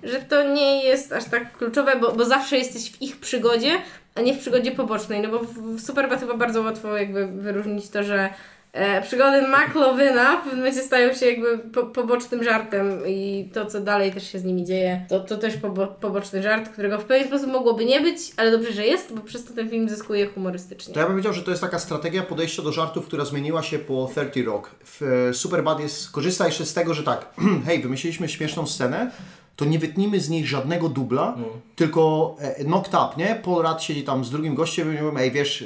że 0.02 0.18
to 0.18 0.52
nie 0.52 0.84
jest 0.84 1.12
aż 1.12 1.24
tak 1.24 1.58
kluczowe, 1.58 1.96
bo, 1.96 2.12
bo 2.12 2.24
zawsze 2.24 2.58
jesteś 2.58 2.92
w 2.92 3.02
ich 3.02 3.16
przygodzie, 3.16 3.70
a 4.14 4.20
nie 4.20 4.34
w 4.34 4.38
przygodzie 4.38 4.72
pobocznej, 4.72 5.20
no 5.20 5.28
bo 5.28 5.38
w, 5.38 5.80
Superbad 5.80 6.20
chyba 6.20 6.34
bardzo 6.34 6.62
łatwo 6.62 6.96
jakby 6.96 7.26
wyróżnić 7.26 7.88
to, 7.88 8.02
że 8.02 8.30
e, 8.72 9.02
przygody 9.02 9.42
McLovina 9.42 10.36
w 10.36 10.42
pewnym 10.42 10.56
momencie 10.56 10.80
stają 10.80 11.14
się 11.14 11.26
jakby 11.26 11.58
po, 11.58 11.82
pobocznym 11.82 12.44
żartem 12.44 13.06
i 13.06 13.50
to, 13.54 13.66
co 13.66 13.80
dalej 13.80 14.12
też 14.12 14.32
się 14.32 14.38
z 14.38 14.44
nimi 14.44 14.64
dzieje, 14.64 15.06
to, 15.08 15.20
to 15.20 15.36
też 15.36 15.56
pobo, 15.56 15.86
poboczny 15.86 16.42
żart, 16.42 16.68
którego 16.68 16.98
w 16.98 17.04
pewien 17.04 17.28
sposób 17.28 17.52
mogłoby 17.52 17.84
nie 17.84 18.00
być, 18.00 18.18
ale 18.36 18.50
dobrze, 18.50 18.72
że 18.72 18.86
jest, 18.86 19.14
bo 19.14 19.20
przez 19.20 19.44
to 19.44 19.54
ten 19.54 19.70
film 19.70 19.88
zyskuje 19.88 20.26
humorystycznie. 20.26 20.94
To 20.94 21.00
ja 21.00 21.06
bym 21.06 21.14
powiedział, 21.14 21.32
że 21.32 21.42
to 21.42 21.50
jest 21.50 21.62
taka 21.62 21.78
strategia 21.78 22.22
podejścia 22.22 22.62
do 22.62 22.72
żartów, 22.72 23.06
która 23.06 23.24
zmieniła 23.24 23.62
się 23.62 23.78
po 23.78 24.10
30 24.12 24.42
Rock. 24.42 24.70
W 24.84 25.02
e, 25.02 25.34
Superbad 25.34 25.80
jest, 25.80 26.10
korzysta 26.10 26.46
jeszcze 26.46 26.66
z 26.66 26.74
tego, 26.74 26.94
że 26.94 27.02
tak, 27.02 27.26
hej, 27.66 27.82
wymyśliliśmy 27.82 28.28
śmieszną 28.28 28.66
scenę, 28.66 29.10
to 29.56 29.64
nie 29.64 29.78
wytnijmy 29.78 30.20
z 30.20 30.28
niej 30.28 30.46
żadnego 30.46 30.88
dubla, 30.88 31.36
tylko 31.76 32.34
e, 32.38 32.64
knocked 32.64 32.94
up, 32.94 33.08
nie? 33.16 33.40
Paul 33.44 33.62
Rudd 33.62 33.82
siedzi 33.82 34.02
tam 34.02 34.24
z 34.24 34.30
drugim 34.30 34.54
gościem 34.54 34.98
i 34.98 35.02
mówi, 35.02 35.16
ej, 35.18 35.30
wiesz, 35.30 35.64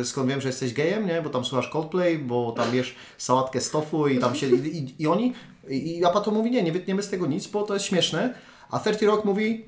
e, 0.00 0.04
skąd 0.04 0.28
wiem, 0.28 0.40
że 0.40 0.48
jesteś 0.48 0.72
gejem, 0.74 1.06
nie? 1.06 1.22
Bo 1.22 1.30
tam 1.30 1.44
słuchasz 1.44 1.68
Coldplay, 1.68 2.18
bo 2.18 2.52
tam 2.52 2.70
wiesz 2.70 2.94
sałatkę 3.18 3.60
z 3.60 3.70
tofu 3.70 4.08
i 4.08 4.18
tam 4.18 4.34
się... 4.34 4.46
I, 4.46 4.78
i, 4.78 5.02
i 5.02 5.06
oni... 5.06 5.32
I, 5.68 5.98
i 5.98 6.04
Apato 6.04 6.30
mówi, 6.30 6.50
nie, 6.50 6.62
nie 6.62 6.72
wytniemy 6.72 7.02
z 7.02 7.08
tego 7.08 7.26
nic, 7.26 7.46
bo 7.46 7.62
to 7.62 7.74
jest 7.74 7.86
śmieszne. 7.86 8.34
A 8.70 8.78
30 8.78 9.06
Rock 9.06 9.24
mówi, 9.24 9.64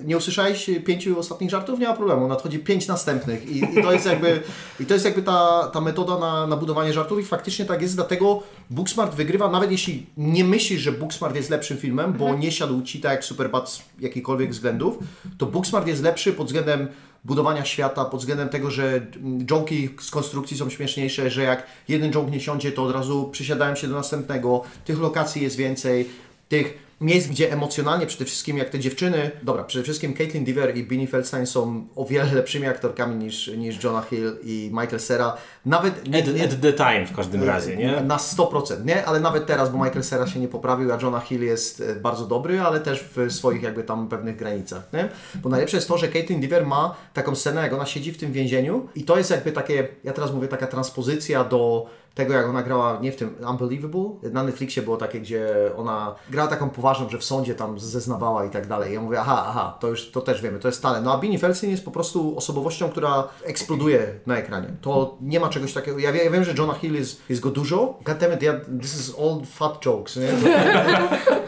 y, 0.00 0.04
nie 0.04 0.16
usłyszałeś 0.16 0.70
pięciu 0.86 1.18
ostatnich 1.18 1.50
żartów? 1.50 1.80
Nie 1.80 1.88
ma 1.88 1.94
problemu, 1.94 2.28
nadchodzi 2.28 2.58
pięć 2.58 2.86
następnych. 2.86 3.50
I, 3.50 3.78
i 3.78 3.82
to 3.82 3.92
jest 3.92 4.06
jakby, 4.06 4.42
i 4.80 4.86
to 4.86 4.94
jest 4.94 5.04
jakby 5.04 5.22
ta, 5.22 5.70
ta 5.72 5.80
metoda 5.80 6.18
na, 6.18 6.46
na 6.46 6.56
budowanie 6.56 6.92
żartów 6.92 7.20
i 7.20 7.24
faktycznie 7.24 7.64
tak 7.64 7.82
jest, 7.82 7.94
dlatego 7.94 8.42
Booksmart 8.70 9.14
wygrywa, 9.14 9.50
nawet 9.50 9.70
jeśli 9.70 10.06
nie 10.16 10.44
myślisz, 10.44 10.80
że 10.80 10.92
Booksmart 10.92 11.36
jest 11.36 11.50
lepszym 11.50 11.76
filmem, 11.76 12.12
bo 12.12 12.34
nie 12.34 12.52
siadł 12.52 12.82
Ci 12.82 13.00
tak 13.00 13.12
jak 13.12 13.24
Superbad 13.24 13.70
z 13.70 13.82
jakichkolwiek 14.00 14.50
względów, 14.50 14.98
to 15.38 15.46
Booksmart 15.46 15.86
jest 15.86 16.02
lepszy 16.02 16.32
pod 16.32 16.46
względem 16.46 16.88
budowania 17.24 17.64
świata, 17.64 18.04
pod 18.04 18.20
względem 18.20 18.48
tego, 18.48 18.70
że 18.70 19.06
mm, 19.16 19.46
joke'i 19.46 19.88
z 20.00 20.10
konstrukcji 20.10 20.56
są 20.56 20.70
śmieszniejsze, 20.70 21.30
że 21.30 21.42
jak 21.42 21.66
jeden 21.88 22.12
joke 22.12 22.30
nie 22.30 22.40
siądzie, 22.40 22.72
to 22.72 22.82
od 22.82 22.94
razu 22.94 23.28
przysiadają 23.32 23.74
się 23.74 23.88
do 23.88 23.94
następnego, 23.94 24.62
tych 24.84 25.00
lokacji 25.00 25.42
jest 25.42 25.56
więcej, 25.56 26.08
tych 26.48 26.87
miejsc, 27.00 27.28
gdzie 27.28 27.52
emocjonalnie 27.52 28.06
przede 28.06 28.24
wszystkim 28.24 28.58
jak 28.58 28.70
te 28.70 28.78
dziewczyny, 28.78 29.30
dobra, 29.42 29.64
przede 29.64 29.84
wszystkim 29.84 30.14
Caitlin 30.14 30.44
Dever 30.44 30.76
i 30.76 30.82
Beanie 30.84 31.06
Feldstein 31.06 31.46
są 31.46 31.86
o 31.96 32.04
wiele 32.04 32.34
lepszymi 32.34 32.66
aktorkami 32.66 33.16
niż, 33.16 33.46
niż 33.46 33.84
Jonah 33.84 34.08
Hill 34.08 34.36
i 34.42 34.70
Michael 34.72 34.98
Cera. 34.98 35.36
Nawet 35.66 35.94
At, 35.98 36.52
at 36.52 36.60
the 36.60 36.72
time 36.72 37.06
w 37.06 37.16
każdym 37.16 37.44
razie, 37.44 37.76
nie? 37.76 38.00
na 38.00 38.16
100%, 38.16 38.84
nie? 38.84 39.06
Ale 39.06 39.20
nawet 39.20 39.46
teraz, 39.46 39.70
bo 39.70 39.84
Michael 39.84 40.02
Cera 40.02 40.26
się 40.26 40.40
nie 40.40 40.48
poprawił, 40.48 40.92
a 40.92 40.98
Jonah 41.02 41.24
Hill 41.24 41.42
jest 41.42 41.80
e, 41.80 41.94
bardzo 41.94 42.26
dobry, 42.26 42.60
ale 42.60 42.80
też 42.80 43.04
w 43.16 43.32
swoich 43.32 43.62
jakby 43.62 43.84
tam 43.84 44.08
pewnych 44.08 44.36
granicach, 44.36 44.92
nie? 44.92 45.08
Bo 45.34 45.48
najlepsze 45.48 45.76
jest 45.76 45.88
to, 45.88 45.98
że 45.98 46.08
Caitlin 46.08 46.40
Dever 46.40 46.66
ma 46.66 46.96
taką 47.14 47.34
scenę, 47.34 47.62
jak 47.62 47.72
ona 47.72 47.86
siedzi 47.86 48.12
w 48.12 48.18
tym 48.18 48.32
więzieniu 48.32 48.88
i 48.94 49.04
to 49.04 49.18
jest 49.18 49.30
jakby 49.30 49.52
takie, 49.52 49.88
ja 50.04 50.12
teraz 50.12 50.32
mówię, 50.32 50.48
taka 50.48 50.66
transpozycja 50.66 51.44
do 51.44 51.86
tego, 52.18 52.34
jak 52.34 52.48
ona 52.48 52.62
grała, 52.62 52.98
nie 53.00 53.12
w 53.12 53.16
tym 53.16 53.34
Unbelievable, 53.50 54.10
na 54.32 54.42
Netflixie 54.42 54.82
było 54.82 54.96
takie, 54.96 55.20
gdzie 55.20 55.48
ona 55.76 56.14
grała 56.30 56.48
taką 56.48 56.70
poważną, 56.70 57.08
że 57.08 57.18
w 57.18 57.24
sądzie 57.24 57.54
tam 57.54 57.78
zeznawała 57.78 58.44
i 58.44 58.50
tak 58.50 58.66
dalej. 58.66 58.94
Ja 58.94 59.00
mówię, 59.00 59.20
aha, 59.20 59.44
aha, 59.48 59.76
to 59.80 59.88
już, 59.88 60.10
to 60.10 60.20
też 60.20 60.42
wiemy, 60.42 60.58
to 60.58 60.68
jest 60.68 60.82
talent. 60.82 61.04
No 61.04 61.12
a 61.12 61.18
Beanie 61.18 61.38
Feldstein 61.38 61.70
jest 61.72 61.84
po 61.84 61.90
prostu 61.90 62.36
osobowością, 62.36 62.88
która 62.88 63.28
eksploduje 63.44 64.06
na 64.26 64.36
ekranie. 64.36 64.68
To 64.80 65.16
nie 65.20 65.40
ma 65.40 65.48
czegoś 65.48 65.72
takiego, 65.72 65.98
ja, 65.98 66.10
ja 66.24 66.30
wiem, 66.30 66.44
że 66.44 66.54
Jonah 66.58 66.80
Hill 66.80 66.94
jest, 66.94 67.22
jest 67.28 67.42
go 67.42 67.50
dużo, 67.50 67.98
goddammit, 68.04 68.42
ja, 68.42 68.54
this 68.80 69.00
is 69.00 69.14
all 69.20 69.40
fat 69.46 69.86
jokes, 69.86 70.16
nie? 70.16 70.28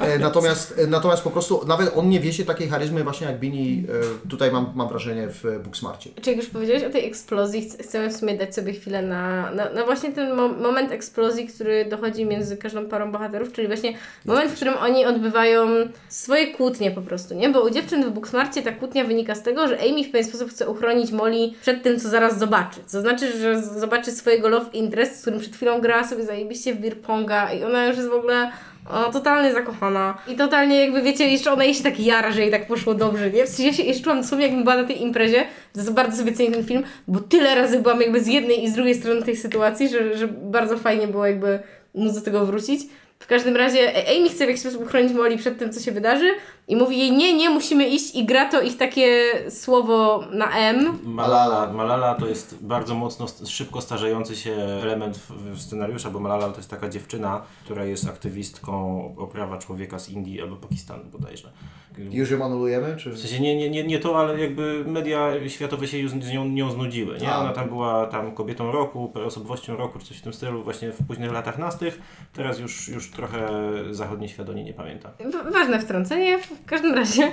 E, 0.01 0.18
natomiast, 0.18 0.79
e, 0.79 0.87
natomiast 0.87 1.23
po 1.23 1.31
prostu 1.31 1.61
nawet 1.66 1.97
on 1.97 2.09
nie 2.09 2.21
wiezie 2.21 2.45
takiej 2.45 2.68
charyzmy 2.68 3.05
właśnie 3.05 3.27
jak 3.27 3.41
Beanie, 3.41 3.83
e, 4.25 4.29
tutaj 4.29 4.53
mam, 4.53 4.73
mam 4.75 4.89
wrażenie 4.89 5.29
w 5.29 5.61
Booksmarcie. 5.64 6.11
Czy 6.23 6.31
jak 6.31 6.39
już 6.39 6.49
powiedziałeś 6.49 6.85
o 6.85 6.91
tej 6.91 7.07
eksplozji, 7.07 7.71
ch- 7.71 7.83
chcemy 7.83 8.11
w 8.11 8.16
sumie 8.16 8.39
dać 8.39 8.55
sobie 8.55 8.73
chwilę 8.73 9.03
na, 9.03 9.51
na, 9.51 9.71
na 9.71 9.85
właśnie 9.85 10.12
ten 10.12 10.37
mo 10.37 10.49
moment 10.61 10.93
eksplozji, 10.93 11.47
który 11.47 11.85
dochodzi 11.85 12.27
między 12.27 12.57
każdą 12.57 12.87
parą 12.87 13.13
bohaterów, 13.13 13.53
czyli 13.53 13.67
właśnie 13.67 13.93
moment, 14.25 14.51
w 14.51 14.55
którym 14.55 14.75
oni 14.75 15.07
odbywają 15.07 15.69
swoje 16.09 16.47
kłótnie 16.55 16.91
po 16.91 17.03
prostu, 17.03 17.35
nie? 17.35 17.49
Bo 17.49 17.63
u 17.63 17.71
dziewczyn 17.71 18.05
w 18.05 18.11
Booksmarcie 18.11 18.63
ta 18.63 18.73
kłótnia 18.73 19.05
wynika 19.05 19.35
z 19.35 19.43
tego, 19.43 19.69
że 19.69 19.79
Amy 19.81 20.05
w 20.05 20.11
pewien 20.11 20.29
sposób 20.29 20.51
chce 20.51 20.69
uchronić 20.69 21.13
Molly 21.13 21.51
przed 21.63 21.83
tym, 21.83 22.01
co 22.01 22.09
zaraz 22.09 22.39
zobaczy. 22.39 22.81
To 22.93 23.01
znaczy, 23.01 23.39
że 23.39 23.63
zobaczy 23.63 24.13
swojego 24.13 24.49
love 24.49 24.71
interest, 24.73 25.19
z 25.19 25.21
którym 25.21 25.41
przed 25.41 25.57
chwilą 25.57 25.81
grała 25.81 26.05
sobie 26.05 26.25
zajebiście 26.25 26.75
w 26.75 26.81
beer 26.81 26.97
ponga 26.97 27.53
i 27.53 27.65
ona 27.65 27.87
już 27.87 27.97
jest 27.97 28.09
w 28.09 28.13
ogóle 28.13 28.51
o, 28.93 29.12
totalnie 29.12 29.53
zakochana. 29.53 30.18
I 30.28 30.36
totalnie 30.36 30.80
jakby, 30.80 31.03
wiecie, 31.03 31.28
jeszcze 31.28 31.53
ona 31.53 31.64
jej 31.64 31.74
się 31.74 31.82
tak 31.82 32.01
jara, 32.01 32.30
że 32.32 32.41
jej 32.41 32.51
tak 32.51 32.66
poszło 32.66 32.95
dobrze, 32.95 33.30
nie? 33.30 33.47
W 33.47 33.49
sensie 33.49 33.64
ja 33.64 33.72
się 33.72 33.82
jeszcze 33.82 34.05
czułam 34.05 34.20
dosłownie, 34.20 34.47
jakbym 34.47 34.64
była 34.64 34.76
na 34.76 34.84
tej 34.84 35.03
imprezie, 35.03 35.45
bardzo 35.93 36.16
sobie 36.16 36.32
cenię 36.32 36.51
ten 36.51 36.64
film, 36.64 36.82
bo 37.09 37.20
tyle 37.20 37.55
razy 37.55 37.78
byłam 37.78 38.01
jakby 38.01 38.20
z 38.20 38.26
jednej 38.26 38.64
i 38.64 38.68
z 38.68 38.72
drugiej 38.72 38.95
strony 38.95 39.22
tej 39.22 39.36
sytuacji, 39.36 39.88
że, 39.88 40.16
że 40.16 40.28
bardzo 40.28 40.78
fajnie 40.78 41.09
było 41.09 41.26
jakby 41.26 41.59
móc 41.95 42.14
do 42.14 42.20
tego 42.20 42.47
wrócić. 42.47 42.80
W 43.23 43.27
każdym 43.27 43.57
razie 43.57 43.97
e, 43.97 44.16
Amy 44.16 44.29
chce 44.29 44.45
w 44.45 44.49
jakiś 44.49 44.61
sposób 44.61 44.83
uchronić 44.83 45.12
Molly 45.12 45.39
przed 45.39 45.59
tym, 45.59 45.73
co 45.73 45.81
się 45.81 45.93
wydarzy 45.93 46.35
i 46.68 46.77
mówi 46.77 46.99
jej, 46.99 47.12
nie, 47.12 47.37
nie, 47.37 47.51
musimy 47.51 47.89
iść 47.89 48.14
i 48.14 48.25
gra 48.27 48.49
to 48.51 48.61
ich 48.61 48.77
takie 48.77 49.33
słowo 49.51 50.25
na 50.33 50.51
M. 50.51 50.99
Malala. 51.05 51.73
Malala 51.73 52.14
to 52.14 52.27
jest 52.27 52.57
bardzo 52.61 52.95
mocno, 52.95 53.27
szybko 53.47 53.81
starzejący 53.81 54.37
się 54.37 54.53
element 54.83 55.16
w 55.29 55.61
scenariusza, 55.61 56.11
bo 56.11 56.21
Malala 56.21 56.49
to 56.49 56.57
jest 56.57 56.71
taka 56.71 56.89
dziewczyna, 56.89 57.43
która 57.64 57.85
jest 57.85 58.09
aktywistką 58.09 59.05
o 59.18 59.27
prawa 59.27 59.59
człowieka 59.59 59.99
z 59.99 60.09
Indii 60.09 60.43
albo 60.43 60.57
Pakistanu 60.57 61.05
bodajże. 61.05 61.51
Już 61.99 62.30
ją 62.30 62.45
anulujemy? 62.45 62.97
Czy... 62.97 63.11
W 63.11 63.18
sensie 63.18 63.41
nie, 63.41 63.57
nie, 63.57 63.70
nie, 63.70 63.84
nie 63.84 63.99
to, 63.99 64.18
ale 64.18 64.41
jakby 64.41 64.84
media 64.86 65.32
światowe 65.49 65.86
się 65.86 65.99
już 65.99 66.11
z 66.11 66.32
nią, 66.32 66.49
nią 66.49 66.70
znudziły, 66.70 67.18
nie? 67.18 67.32
A. 67.32 67.38
Ona 67.38 67.53
tam 67.53 67.68
była 67.68 68.07
tam 68.07 68.32
kobietą 68.32 68.72
roku, 68.72 69.12
osobowością 69.26 69.76
roku, 69.76 69.99
czy 69.99 70.05
coś 70.05 70.18
w 70.18 70.22
tym 70.22 70.32
stylu 70.32 70.62
właśnie 70.62 70.93
w 70.93 71.07
późnych 71.07 71.32
latach 71.32 71.59
nastych. 71.59 72.01
Teraz 72.32 72.59
już, 72.59 72.88
już 72.88 73.11
trochę 73.11 73.49
zachodnie 73.91 74.28
świat 74.28 74.49
o 74.49 74.53
niej 74.53 74.64
nie 74.64 74.74
pamięta. 74.74 75.11
Ważne 75.53 75.80
wtrącenie, 75.80 76.38
w 76.38 76.64
każdym 76.66 76.95
razie 76.95 77.32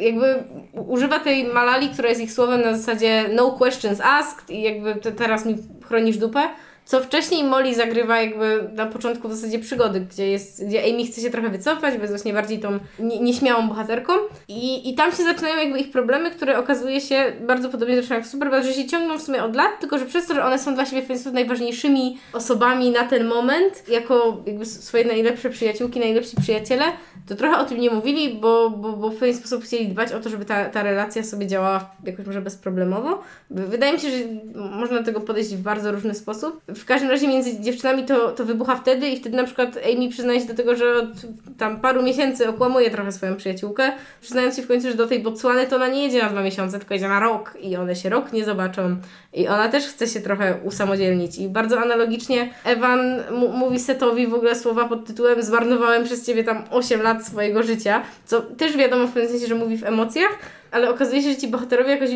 jakby 0.00 0.44
używa 0.72 1.18
tej 1.18 1.44
Malali, 1.44 1.88
która 1.88 2.08
jest 2.08 2.20
ich 2.20 2.32
słowem 2.32 2.60
na 2.60 2.76
zasadzie 2.76 3.28
no 3.34 3.50
questions 3.50 4.00
asked 4.00 4.50
i 4.50 4.62
jakby 4.62 4.94
te, 4.94 5.12
teraz 5.12 5.46
mi 5.46 5.56
chronisz 5.84 6.18
dupę, 6.18 6.48
co 6.86 7.00
wcześniej 7.00 7.44
Molly 7.44 7.74
zagrywa 7.74 8.20
jakby 8.20 8.68
na 8.72 8.86
początku 8.86 9.28
w 9.28 9.34
zasadzie 9.34 9.58
przygody, 9.58 10.00
gdzie 10.00 10.30
jest, 10.30 10.66
gdzie 10.66 10.82
Amy 10.84 11.06
chce 11.06 11.20
się 11.20 11.30
trochę 11.30 11.48
wycofać, 11.48 11.94
bo 11.94 12.00
jest 12.00 12.12
właśnie 12.12 12.32
bardziej 12.32 12.58
tą 12.58 12.78
nie, 12.98 13.20
nieśmiałą 13.20 13.68
bohaterką 13.68 14.12
i, 14.48 14.90
i 14.90 14.94
tam 14.94 15.12
się 15.12 15.22
zaczynają 15.22 15.56
jakby 15.56 15.78
ich 15.78 15.90
problemy, 15.90 16.30
które 16.30 16.58
okazuje 16.58 17.00
się 17.00 17.32
bardzo 17.40 17.68
podobnie 17.68 17.94
zresztą 17.94 18.14
jak 18.14 18.24
w 18.24 18.28
Superbad, 18.28 18.64
że 18.64 18.72
się 18.72 18.86
ciągną 18.86 19.18
w 19.18 19.22
sumie 19.22 19.44
od 19.44 19.56
lat, 19.56 19.80
tylko 19.80 19.98
że 19.98 20.06
przez 20.06 20.26
to, 20.26 20.34
że 20.34 20.44
one 20.44 20.58
są 20.58 20.74
dla 20.74 20.86
siebie 20.86 21.02
w 21.02 21.04
sposób 21.04 21.32
najważniejszymi 21.32 22.18
osobami 22.32 22.90
na 22.90 23.04
ten 23.04 23.26
moment, 23.26 23.88
jako 23.88 24.42
jakby 24.46 24.66
swoje 24.66 25.04
najlepsze 25.04 25.50
przyjaciółki, 25.50 26.00
najlepsi 26.00 26.36
przyjaciele, 26.36 26.84
to 27.28 27.34
trochę 27.34 27.58
o 27.58 27.64
tym 27.64 27.80
nie 27.80 27.90
mówili, 27.90 28.34
bo, 28.34 28.70
bo, 28.70 28.92
bo 28.92 29.10
w 29.10 29.16
pewien 29.16 29.36
sposób 29.36 29.64
chcieli 29.64 29.88
dbać 29.88 30.12
o 30.12 30.20
to, 30.20 30.30
żeby 30.30 30.44
ta, 30.44 30.64
ta 30.64 30.82
relacja 30.82 31.22
sobie 31.22 31.46
działała 31.46 31.90
jakoś 32.04 32.26
może 32.26 32.42
bezproblemowo. 32.42 33.22
Wydaje 33.50 33.92
mi 33.92 34.00
się, 34.00 34.10
że 34.10 34.16
można 34.54 34.98
do 34.98 35.04
tego 35.04 35.20
podejść 35.20 35.54
w 35.54 35.62
bardzo 35.62 35.92
różny 35.92 36.14
sposób. 36.14 36.60
W 36.76 36.84
każdym 36.84 37.10
razie 37.10 37.28
między 37.28 37.60
dziewczynami 37.60 38.04
to, 38.04 38.32
to 38.32 38.44
wybucha 38.44 38.76
wtedy 38.76 39.08
i 39.08 39.16
wtedy 39.16 39.36
na 39.36 39.44
przykład 39.44 39.78
Amy 39.94 40.08
przyznaje 40.08 40.40
się 40.40 40.46
do 40.46 40.54
tego, 40.54 40.76
że 40.76 40.94
od 40.94 41.08
tam 41.58 41.80
paru 41.80 42.02
miesięcy 42.02 42.48
okłamuje 42.48 42.90
trochę 42.90 43.12
swoją 43.12 43.36
przyjaciółkę, 43.36 43.92
przyznając 44.20 44.56
się 44.56 44.62
w 44.62 44.68
końcu, 44.68 44.88
że 44.88 44.94
do 44.94 45.06
tej 45.06 45.20
Botswany 45.20 45.66
to 45.66 45.76
ona 45.76 45.88
nie 45.88 46.04
jedzie 46.04 46.22
na 46.22 46.28
dwa 46.28 46.42
miesiące, 46.42 46.78
tylko 46.78 46.94
jedzie 46.94 47.08
na 47.08 47.20
rok 47.20 47.58
i 47.60 47.76
one 47.76 47.96
się 47.96 48.08
rok 48.08 48.32
nie 48.32 48.44
zobaczą. 48.44 48.96
I 49.32 49.48
ona 49.48 49.68
też 49.68 49.86
chce 49.86 50.06
się 50.06 50.20
trochę 50.20 50.58
usamodzielnić. 50.64 51.38
I 51.38 51.48
bardzo 51.48 51.80
analogicznie 51.80 52.50
Evan 52.64 53.22
mówi 53.52 53.78
Setowi 53.78 54.26
w 54.26 54.34
ogóle 54.34 54.54
słowa 54.54 54.88
pod 54.88 55.06
tytułem 55.06 55.42
zmarnowałem 55.42 56.04
przez 56.04 56.26
ciebie 56.26 56.44
tam 56.44 56.64
8 56.70 57.02
lat 57.02 57.26
swojego 57.26 57.62
życia, 57.62 58.02
co 58.24 58.42
też 58.42 58.76
wiadomo 58.76 59.06
w 59.06 59.12
pewnym 59.12 59.32
sensie, 59.32 59.46
że 59.46 59.54
mówi 59.54 59.76
w 59.76 59.84
emocjach, 59.84 60.38
ale 60.76 60.90
okazuje 60.90 61.22
się, 61.22 61.30
że 61.30 61.36
ci 61.36 61.48
bohaterowie 61.48 61.90
jakoś 61.90 62.10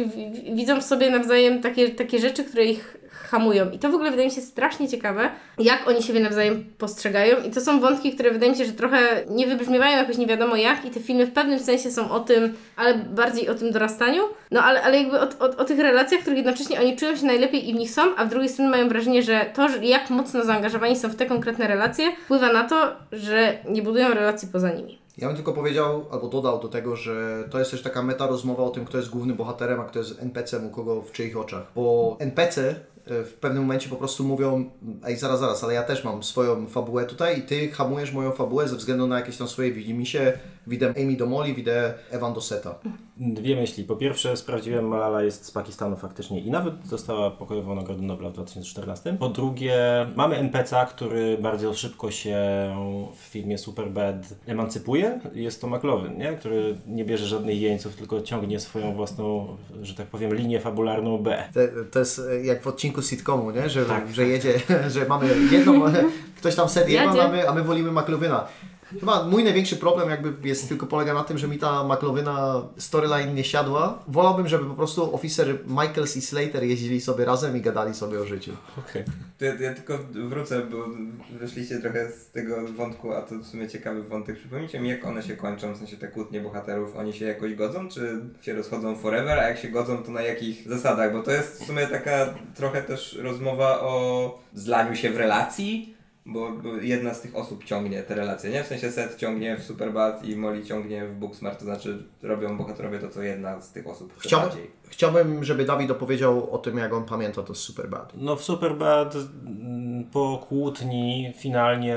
widzą 0.54 0.80
w 0.80 0.84
sobie 0.84 1.10
nawzajem 1.10 1.62
takie, 1.62 1.88
takie 1.88 2.18
rzeczy, 2.18 2.44
które 2.44 2.64
ich 2.64 2.96
hamują. 3.10 3.70
I 3.70 3.78
to 3.78 3.90
w 3.90 3.94
ogóle 3.94 4.10
wydaje 4.10 4.28
mi 4.28 4.34
się 4.34 4.40
strasznie 4.40 4.88
ciekawe, 4.88 5.30
jak 5.58 5.88
oni 5.88 6.02
siebie 6.02 6.20
nawzajem 6.20 6.64
postrzegają. 6.78 7.36
I 7.48 7.50
to 7.50 7.60
są 7.60 7.80
wątki, 7.80 8.12
które 8.12 8.30
wydaje 8.30 8.52
mi 8.52 8.58
się, 8.58 8.64
że 8.64 8.72
trochę 8.72 8.98
nie 9.28 9.46
wybrzmiewają 9.46 9.96
jakoś 9.96 10.18
nie 10.18 10.26
wiadomo 10.26 10.56
jak 10.56 10.84
i 10.84 10.90
te 10.90 11.00
filmy 11.00 11.26
w 11.26 11.32
pewnym 11.32 11.58
sensie 11.58 11.90
są 11.90 12.10
o 12.10 12.20
tym, 12.20 12.54
ale 12.76 12.94
bardziej 12.94 13.48
o 13.48 13.54
tym 13.54 13.72
dorastaniu. 13.72 14.22
No 14.50 14.62
ale, 14.62 14.82
ale 14.82 14.98
jakby 14.98 15.20
o, 15.20 15.22
o, 15.22 15.56
o 15.56 15.64
tych 15.64 15.78
relacjach, 15.78 16.20
w 16.20 16.22
których 16.22 16.38
jednocześnie 16.38 16.80
oni 16.80 16.96
czują 16.96 17.16
się 17.16 17.26
najlepiej 17.26 17.68
i 17.68 17.72
w 17.72 17.76
nich 17.76 17.90
są, 17.90 18.16
a 18.16 18.24
w 18.24 18.28
drugiej 18.28 18.48
strony 18.48 18.70
mają 18.70 18.88
wrażenie, 18.88 19.22
że 19.22 19.46
to, 19.54 19.68
jak 19.82 20.10
mocno 20.10 20.44
zaangażowani 20.44 20.96
są 20.96 21.08
w 21.08 21.16
te 21.16 21.26
konkretne 21.26 21.66
relacje, 21.66 22.12
wpływa 22.24 22.52
na 22.52 22.64
to, 22.64 22.92
że 23.12 23.58
nie 23.68 23.82
budują 23.82 24.14
relacji 24.14 24.48
poza 24.52 24.70
nimi. 24.70 24.99
Ja 25.18 25.26
bym 25.26 25.36
tylko 25.36 25.52
powiedział, 25.52 26.04
albo 26.10 26.28
dodał 26.28 26.60
do 26.60 26.68
tego, 26.68 26.96
że 26.96 27.44
to 27.50 27.58
jest 27.58 27.70
też 27.70 27.82
taka 27.82 28.02
meta 28.02 28.26
rozmowa 28.26 28.62
o 28.62 28.70
tym, 28.70 28.84
kto 28.84 28.98
jest 28.98 29.10
głównym 29.10 29.36
bohaterem, 29.36 29.80
a 29.80 29.84
kto 29.84 29.98
jest 29.98 30.22
NPC-em 30.22 30.66
u 30.66 30.70
kogo 30.70 31.02
w 31.02 31.12
czyich 31.12 31.36
oczach. 31.36 31.66
Bo 31.74 32.16
NPC 32.18 32.68
e, 33.06 33.24
w 33.24 33.34
pewnym 33.34 33.62
momencie 33.62 33.88
po 33.88 33.96
prostu 33.96 34.24
mówią, 34.24 34.70
ej 35.04 35.16
zaraz, 35.16 35.40
zaraz, 35.40 35.64
ale 35.64 35.74
ja 35.74 35.82
też 35.82 36.04
mam 36.04 36.22
swoją 36.22 36.66
fabułę 36.66 37.04
tutaj 37.04 37.38
i 37.38 37.42
ty 37.42 37.68
hamujesz 37.68 38.12
moją 38.12 38.32
fabułę 38.32 38.68
ze 38.68 38.76
względu 38.76 39.06
na 39.06 39.18
jakieś 39.18 39.36
tam 39.36 39.48
swoje 39.48 39.72
widzimisię. 39.72 40.38
Widzę 40.66 40.94
Amy 40.96 41.16
do 41.16 41.26
Molly, 41.26 41.54
widzę 41.54 41.94
Evan 42.10 42.34
do 42.34 42.40
Seta. 42.40 42.78
Dwie 43.20 43.56
myśli. 43.56 43.84
Po 43.84 43.96
pierwsze, 43.96 44.36
sprawdziłem, 44.36 44.88
Malala 44.88 45.22
jest 45.22 45.44
z 45.44 45.50
Pakistanu 45.50 45.96
faktycznie 45.96 46.40
i 46.40 46.50
nawet 46.50 46.88
dostała 46.88 47.30
pokojową 47.30 47.74
Nagrodę 47.74 48.02
Nobla 48.02 48.30
w 48.30 48.32
2014. 48.32 49.16
Po 49.18 49.28
drugie, 49.28 49.76
mamy 50.16 50.36
NPC, 50.36 50.86
który 50.88 51.38
bardzo 51.38 51.74
szybko 51.74 52.10
się 52.10 52.36
w 53.14 53.18
filmie 53.18 53.58
Superbad 53.58 54.16
emancypuje. 54.46 55.20
Jest 55.34 55.60
to 55.60 55.66
McLovin, 55.66 56.18
nie? 56.18 56.32
który 56.32 56.74
nie 56.86 57.04
bierze 57.04 57.26
żadnych 57.26 57.60
jeńców, 57.60 57.96
tylko 57.96 58.20
ciągnie 58.20 58.60
swoją 58.60 58.94
własną, 58.94 59.56
że 59.82 59.94
tak 59.94 60.06
powiem, 60.06 60.34
linię 60.34 60.60
fabularną 60.60 61.18
B. 61.18 61.44
To, 61.54 61.60
to 61.90 61.98
jest 61.98 62.18
e, 62.30 62.44
jak 62.44 62.62
w 62.62 62.66
odcinku 62.66 63.02
sitcomu, 63.02 63.50
nie? 63.50 63.70
Że, 63.70 63.84
Tak. 63.84 64.12
że 64.12 64.26
jedzie, 64.26 64.60
że 64.94 65.04
mamy 65.04 65.26
jedną, 65.50 65.82
ktoś 66.38 66.54
tam 66.54 66.68
set 66.68 66.88
a 66.98 67.28
my, 67.28 67.48
a 67.48 67.54
my 67.54 67.62
wolimy 67.62 67.92
McLovina. 67.92 68.46
Chyba 69.00 69.24
mój 69.24 69.44
największy 69.44 69.76
problem 69.76 70.10
jakby 70.10 70.48
jest 70.48 70.68
tylko 70.68 70.86
polega 70.86 71.14
na 71.14 71.24
tym, 71.24 71.38
że 71.38 71.48
mi 71.48 71.58
ta 71.58 71.84
McLovina 71.84 72.62
storyline 72.76 73.34
nie 73.34 73.44
siadła. 73.44 73.98
Wolałbym, 74.08 74.48
żeby 74.48 74.64
po 74.64 74.74
prostu 74.74 75.14
oficer 75.14 75.58
Michaels 75.66 76.16
i 76.16 76.22
Slater 76.22 76.64
jeździli 76.64 77.00
sobie 77.00 77.24
razem 77.24 77.56
i 77.56 77.60
gadali 77.60 77.94
sobie 77.94 78.20
o 78.20 78.26
życiu. 78.26 78.52
Okej. 78.78 79.04
To 79.38 79.44
ja, 79.44 79.54
ja 79.54 79.74
tylko 79.74 79.98
wrócę, 80.28 80.60
bo 80.60 80.76
wyszliście 81.38 81.78
trochę 81.78 82.12
z 82.12 82.30
tego 82.30 82.56
wątku, 82.76 83.12
a 83.12 83.22
to 83.22 83.34
w 83.34 83.46
sumie 83.46 83.68
ciekawy 83.68 84.02
wątek. 84.02 84.38
Przypomnijcie 84.38 84.80
mi, 84.80 84.88
jak 84.88 85.06
one 85.06 85.22
się 85.22 85.36
kończą, 85.36 85.72
w 85.72 85.76
sensie 85.76 85.96
te 85.96 86.08
kłótnie 86.08 86.40
bohaterów, 86.40 86.96
oni 86.96 87.12
się 87.12 87.24
jakoś 87.24 87.54
godzą, 87.54 87.88
czy 87.88 88.20
się 88.40 88.54
rozchodzą 88.54 88.96
forever, 88.96 89.38
a 89.38 89.48
jak 89.48 89.58
się 89.58 89.68
godzą, 89.68 90.02
to 90.02 90.10
na 90.10 90.22
jakich 90.22 90.68
zasadach? 90.68 91.12
Bo 91.12 91.22
to 91.22 91.30
jest 91.30 91.62
w 91.62 91.66
sumie 91.66 91.86
taka 91.86 92.34
trochę 92.54 92.82
też 92.82 93.18
rozmowa 93.22 93.80
o 93.80 94.38
zlaniu 94.54 94.96
się 94.96 95.10
w 95.10 95.16
relacji, 95.16 95.94
bo, 96.26 96.52
jedna 96.80 97.14
z 97.14 97.20
tych 97.20 97.36
osób 97.36 97.64
ciągnie 97.64 98.02
te 98.02 98.14
relacje, 98.14 98.50
nie? 98.50 98.64
W 98.64 98.66
sensie 98.66 98.90
Seth 98.90 99.16
ciągnie 99.16 99.56
w 99.56 99.62
Superbad 99.62 100.24
i 100.24 100.36
Molly 100.36 100.64
ciągnie 100.64 101.06
w 101.06 101.14
Booksmart, 101.14 101.58
to 101.58 101.64
znaczy 101.64 102.02
robią 102.22 102.56
bohaterowie 102.56 102.98
to, 102.98 103.08
co 103.08 103.22
jedna 103.22 103.60
z 103.60 103.72
tych 103.72 103.86
osób 103.86 104.12
chce 104.12 104.28
Chciałbym, 104.28 104.48
bardziej. 104.48 104.70
chciałbym, 104.88 105.44
żeby 105.44 105.64
Dawid 105.64 105.90
opowiedział 105.90 106.54
o 106.54 106.58
tym, 106.58 106.78
jak 106.78 106.92
on 106.92 107.04
pamięta 107.04 107.42
to 107.42 107.54
Superbad. 107.54 108.12
No 108.16 108.36
w 108.36 108.44
Superbad 108.44 109.14
po 110.04 110.46
kłótni 110.48 111.32
finalnie 111.36 111.96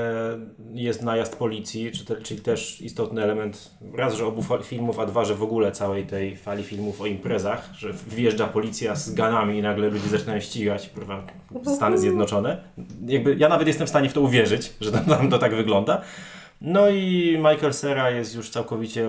jest 0.72 1.02
najazd 1.02 1.36
policji, 1.36 1.90
czyli 2.22 2.40
też 2.40 2.80
istotny 2.80 3.22
element 3.22 3.70
raz, 3.94 4.14
że 4.14 4.26
obu 4.26 4.42
filmów, 4.62 4.98
a 4.98 5.06
dwa, 5.06 5.24
że 5.24 5.34
w 5.34 5.42
ogóle 5.42 5.72
całej 5.72 6.06
tej 6.06 6.36
fali 6.36 6.62
filmów 6.62 7.00
o 7.00 7.06
imprezach, 7.06 7.70
że 7.76 7.92
wjeżdża 8.06 8.46
policja 8.46 8.94
z 8.94 9.14
ganami 9.14 9.58
i 9.58 9.62
nagle 9.62 9.88
ludzie 9.88 10.08
zaczynają 10.08 10.40
ścigać, 10.40 10.88
prawda, 10.88 11.22
Stany 11.74 11.98
Zjednoczone. 11.98 12.56
Jakby 13.06 13.36
ja 13.38 13.48
nawet 13.48 13.68
jestem 13.68 13.86
w 13.86 13.90
stanie 13.90 14.08
w 14.08 14.12
to 14.12 14.20
uwierzyć, 14.20 14.72
że 14.80 14.92
tam, 14.92 15.04
tam 15.04 15.30
to 15.30 15.38
tak 15.38 15.54
wygląda. 15.54 16.02
No 16.66 16.90
i 16.90 17.36
Michael 17.36 17.72
Cera 17.72 18.10
jest 18.10 18.34
już 18.34 18.50
całkowicie, 18.50 19.08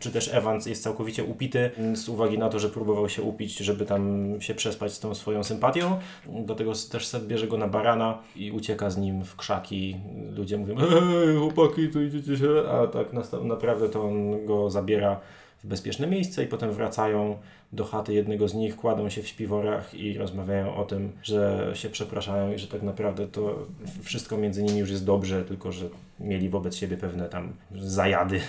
czy 0.00 0.10
też 0.10 0.34
Evans 0.34 0.66
jest 0.66 0.82
całkowicie 0.82 1.24
upity 1.24 1.70
z 1.94 2.08
uwagi 2.08 2.38
na 2.38 2.48
to, 2.48 2.58
że 2.58 2.68
próbował 2.68 3.08
się 3.08 3.22
upić, 3.22 3.58
żeby 3.58 3.86
tam 3.86 4.34
się 4.40 4.54
przespać 4.54 4.92
z 4.92 5.00
tą 5.00 5.14
swoją 5.14 5.44
sympatią. 5.44 5.98
Do 6.26 6.54
tego 6.54 6.72
też 6.92 7.06
Seth 7.06 7.26
bierze 7.26 7.46
go 7.46 7.56
na 7.56 7.68
barana 7.68 8.18
i 8.36 8.52
ucieka 8.52 8.90
z 8.90 8.96
nim 8.96 9.24
w 9.24 9.36
krzaki. 9.36 9.96
Ludzie 10.36 10.58
mówią, 10.58 10.76
hej 10.76 11.36
chłopaki, 11.38 11.88
tu 11.88 12.02
idziecie 12.02 12.36
się, 12.36 12.50
a 12.70 12.86
tak 12.86 13.06
naprawdę 13.42 13.88
to 13.88 14.04
on 14.04 14.46
go 14.46 14.70
zabiera 14.70 15.20
w 15.58 15.66
bezpieczne 15.66 16.06
miejsce 16.06 16.44
i 16.44 16.46
potem 16.46 16.72
wracają 16.72 17.38
do 17.72 17.84
chaty 17.84 18.14
jednego 18.14 18.48
z 18.48 18.54
nich, 18.54 18.76
kładą 18.76 19.08
się 19.08 19.22
w 19.22 19.28
śpiworach 19.28 19.94
i 19.94 20.18
rozmawiają 20.18 20.76
o 20.76 20.84
tym, 20.84 21.12
że 21.22 21.70
się 21.74 21.88
przepraszają 21.88 22.52
i 22.52 22.58
że 22.58 22.66
tak 22.66 22.82
naprawdę 22.82 23.26
to 23.26 23.66
wszystko 24.02 24.36
między 24.36 24.62
nimi 24.62 24.78
już 24.78 24.90
jest 24.90 25.04
dobrze, 25.04 25.44
tylko 25.44 25.72
że 25.72 25.88
mieli 26.20 26.48
wobec 26.48 26.76
siebie 26.76 26.96
pewne 26.96 27.28
tam 27.28 27.52
zajady. 27.78 28.40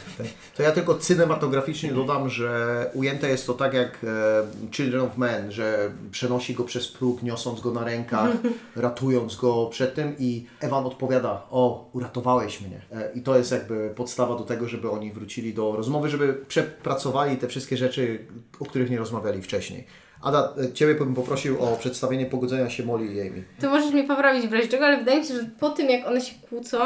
To 0.58 0.64
ja 0.64 0.72
tylko 0.72 1.00
cinematograficznie 1.00 1.94
dodam, 1.94 2.30
że 2.30 2.92
ujęte 2.94 3.30
jest 3.30 3.48
to 3.48 3.54
tak 3.54 3.74
jak 3.74 4.00
e, 4.04 4.68
Children 4.72 5.02
of 5.02 5.18
Men, 5.18 5.52
że 5.52 5.92
przenosi 6.12 6.54
go 6.54 6.64
przez 6.64 6.88
próg, 6.88 7.24
niosąc 7.24 7.62
go 7.62 7.72
na 7.72 7.84
rękach, 7.84 8.32
ratując 8.76 9.36
go 9.36 9.66
przed 9.66 9.96
tym 9.96 10.16
i 10.20 10.46
Ewan 10.60 10.86
odpowiada, 10.86 11.48
o, 11.50 11.90
uratowałeś 11.94 12.62
mnie. 12.62 12.82
E, 12.92 13.12
I 13.16 13.22
to 13.22 13.38
jest 13.38 13.52
jakby 13.52 13.90
podstawa 13.96 14.36
do 14.36 14.44
tego, 14.44 14.68
żeby 14.68 14.90
oni 14.90 15.12
wrócili 15.12 15.54
do 15.54 15.76
rozmowy, 15.76 16.10
żeby 16.10 16.34
przepracowali 16.48 17.38
te 17.38 17.48
wszystkie 17.48 17.78
rzeczy, 17.78 18.26
o 18.60 18.66
których 18.66 18.90
nie 18.90 18.98
rozmawiali 18.98 19.07
wcześniej. 19.42 19.88
Ada, 20.22 20.54
e, 20.64 20.74
Ciebie 20.74 20.96
bym 20.96 21.14
poprosił 21.14 21.62
o 21.64 21.76
przedstawienie 21.76 22.26
pogodzenia 22.26 22.70
się 22.70 22.86
Molly 22.86 23.06
i 23.06 23.22
Amy. 23.22 23.44
To 23.62 23.70
możesz 23.70 23.94
mnie 23.94 24.04
poprawić 24.04 24.48
w 24.48 24.54
razie 24.54 24.68
czego, 24.68 24.86
ale 24.86 24.98
wydaje 24.98 25.20
mi 25.20 25.26
się, 25.26 25.34
że 25.34 25.44
po 25.60 25.70
tym 25.70 25.90
jak 25.90 26.08
one 26.08 26.22
się 26.22 26.36
kłócą, 26.50 26.78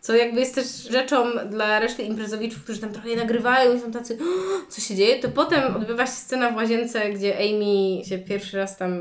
co 0.00 0.16
jakby 0.16 0.40
jest 0.40 0.54
też 0.54 0.88
rzeczą 0.90 1.26
dla 1.50 1.80
reszty 1.80 2.02
imprezowiczów, 2.02 2.62
którzy 2.62 2.80
tam 2.80 2.92
trochę 2.92 3.08
je 3.08 3.16
nagrywają 3.16 3.76
i 3.76 3.80
są 3.80 3.92
tacy, 3.92 4.18
"O, 4.20 4.70
co 4.70 4.80
się 4.80 4.94
dzieje, 4.94 5.18
to 5.22 5.28
potem 5.28 5.76
odbywa 5.76 6.06
się 6.06 6.12
scena 6.12 6.50
w 6.50 6.56
łazience, 6.56 7.10
gdzie 7.10 7.34
Amy 7.36 8.04
się 8.04 8.18
pierwszy 8.18 8.56
raz 8.56 8.76
tam, 8.76 9.00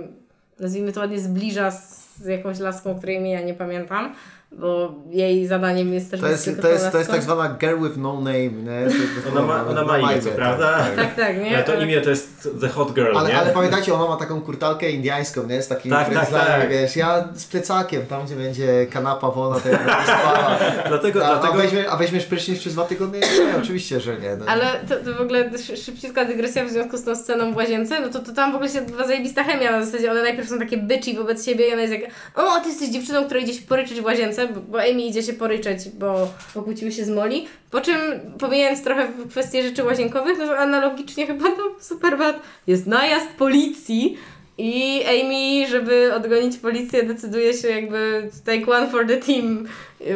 nazwijmy 0.59 0.91
to 0.91 0.99
ładnie, 0.99 1.19
zbliża 1.19 1.71
z 1.71 2.25
jakąś 2.25 2.59
laską, 2.59 2.97
której 2.97 3.15
imienia 3.15 3.41
nie 3.41 3.53
pamiętam, 3.53 4.15
bo 4.51 4.95
jej 5.09 5.47
zadaniem 5.47 5.93
jest 5.93 6.11
też 6.11 6.19
To 6.21 6.27
jest, 6.27 6.61
to 6.61 6.67
jest, 6.69 6.91
to 6.91 6.97
jest 6.97 7.11
tak 7.11 7.23
zwana 7.23 7.57
girl 7.59 7.83
with 7.83 7.97
no 7.97 8.13
name, 8.15 8.49
nie? 8.49 8.87
Ona 9.31 9.41
ma, 9.41 9.65
ona 9.67 9.83
ma 9.83 9.97
imię, 9.99 10.21
co 10.21 10.27
tak, 10.27 10.35
prawda? 10.37 10.77
tak. 10.79 10.95
Tak, 10.95 11.15
tak, 11.15 11.37
nie? 11.43 11.55
Ale 11.55 11.63
to 11.63 11.81
imię 11.81 12.01
to 12.01 12.09
jest 12.09 12.49
The 12.61 12.67
Hot 12.69 12.93
Girl, 12.93 13.17
Ale, 13.17 13.29
nie? 13.29 13.37
ale 13.37 13.51
pamiętajcie, 13.51 13.93
ona 13.93 14.07
ma 14.07 14.17
taką 14.17 14.41
kurtalkę 14.41 14.91
indiańską, 14.91 15.47
nie? 15.47 15.61
Z 15.61 15.67
takim 15.67 15.91
Tak, 15.91 16.13
tak, 16.13 16.29
tak. 16.29 16.69
wiesz, 16.69 16.95
ja 16.95 17.27
z 17.33 17.45
plecakiem, 17.45 18.05
tam 18.05 18.25
gdzie 18.25 18.35
będzie 18.35 18.87
kanapa 18.91 19.31
wolna, 19.31 19.59
to 19.59 19.69
ja. 19.69 19.79
Dlatego, 20.87 21.25
A, 21.25 21.29
a, 21.29 21.39
dlatego 21.39 21.61
weźmiesz, 21.63 21.85
a 21.89 21.97
weźmiesz 21.97 22.25
prysznic 22.25 22.59
przez 22.59 22.73
dwa 22.73 22.83
tygodnie? 22.83 23.19
Nie, 23.19 23.57
oczywiście, 23.63 23.99
że 23.99 24.19
nie. 24.19 24.35
No. 24.35 24.45
Ale 24.47 24.65
to, 24.89 24.95
to 24.95 25.17
w 25.17 25.21
ogóle 25.21 25.57
szy- 25.57 25.77
szybciutka 25.77 26.25
dygresja 26.25 26.65
w 26.65 26.69
związku 26.69 26.97
z 26.97 27.03
tą 27.03 27.15
sceną 27.15 27.53
w 27.53 27.55
łazience, 27.55 27.99
no 28.01 28.09
to, 28.09 28.19
to 28.19 28.31
tam 28.33 28.51
w 28.51 28.55
ogóle 28.55 28.69
się 28.69 28.79
odbywa 28.79 29.07
zajebista 29.07 29.43
chemia, 29.43 29.71
na 29.71 29.85
zasadzie 29.85 30.11
one 30.11 30.21
najpierw 30.21 30.49
są 30.49 30.59
takie 30.59 30.77
bitchy 30.77 31.13
wobec 31.13 31.45
siebie 31.45 31.69
i 31.69 31.73
ona 31.73 31.81
jest 31.81 31.93
jak 31.93 32.01
o, 32.35 32.53
a 32.53 32.59
ty 32.59 32.69
jesteś 32.69 32.89
dziewczyną, 32.89 33.25
która 33.25 33.39
idzie 33.39 33.53
się 33.53 33.61
poryczeć 33.61 34.01
w 34.01 34.05
łazience, 34.05 34.38
bo, 34.47 34.79
Amy 34.79 35.01
idzie 35.01 35.23
się 35.23 35.33
poryczeć, 35.33 35.89
bo 35.89 36.27
pokłóciły 36.53 36.91
się 36.91 37.05
z 37.05 37.09
Molly, 37.09 37.41
po 37.71 37.81
czym 37.81 37.95
pomijając 38.39 38.83
trochę 38.83 39.07
kwestie 39.29 39.63
rzeczy 39.63 39.83
łazienkowych, 39.83 40.37
no 40.37 40.47
to 40.47 40.57
analogicznie 40.57 41.27
chyba 41.27 41.45
do 41.45 41.63
Superbad 41.79 42.39
jest 42.67 42.87
najazd 42.87 43.29
policji 43.29 44.17
i 44.59 45.03
Amy, 45.05 45.67
żeby 45.69 46.13
odgonić 46.13 46.57
policję, 46.57 47.03
decyduje 47.03 47.53
się 47.53 47.67
jakby 47.67 48.29
take 48.45 48.71
one 48.77 48.89
for 48.89 49.07
the 49.07 49.17
team, 49.17 49.67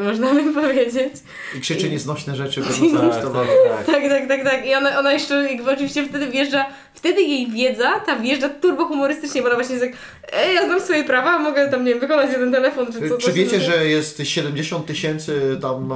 można 0.03 0.33
by 0.33 0.53
powiedzieć. 0.61 1.13
I 1.57 1.61
krzyczy 1.61 1.89
nieznośne 1.89 2.35
rzeczy, 2.35 2.61
bo 2.93 2.99
Tak, 2.99 3.21
to, 3.21 3.29
to, 3.29 3.33
tak, 3.33 3.47
tak. 3.69 3.85
Tak, 3.85 4.09
tak, 4.09 4.27
tak, 4.27 4.43
tak. 4.43 4.65
I 4.67 4.75
ona, 4.75 4.99
ona 4.99 5.13
jeszcze 5.13 5.51
jakby 5.51 5.71
oczywiście 5.71 6.05
wtedy 6.05 6.27
wjeżdża, 6.27 6.65
wtedy 6.93 7.21
jej 7.21 7.51
wiedza, 7.51 7.99
ta 7.99 8.15
wjeżdża 8.19 8.49
turbo 8.49 8.85
humorystycznie, 8.85 9.41
bo 9.41 9.47
ona 9.47 9.55
właśnie 9.55 9.75
jest 9.75 9.85
jak, 9.85 9.95
ej, 10.33 10.55
ja 10.55 10.65
znam 10.65 10.81
swoje 10.81 11.03
prawa, 11.03 11.39
mogę 11.39 11.69
tam, 11.69 11.85
nie 11.85 11.91
wiem, 11.91 11.99
wykonać 11.99 12.31
jeden 12.31 12.51
telefon, 12.51 12.85
czy 12.93 13.09
co. 13.09 13.17
Czy 13.17 13.31
wiecie, 13.33 13.59
że 13.61 13.87
jest 13.87 14.21
70 14.23 14.85
tysięcy 14.85 15.57
tam 15.61 15.89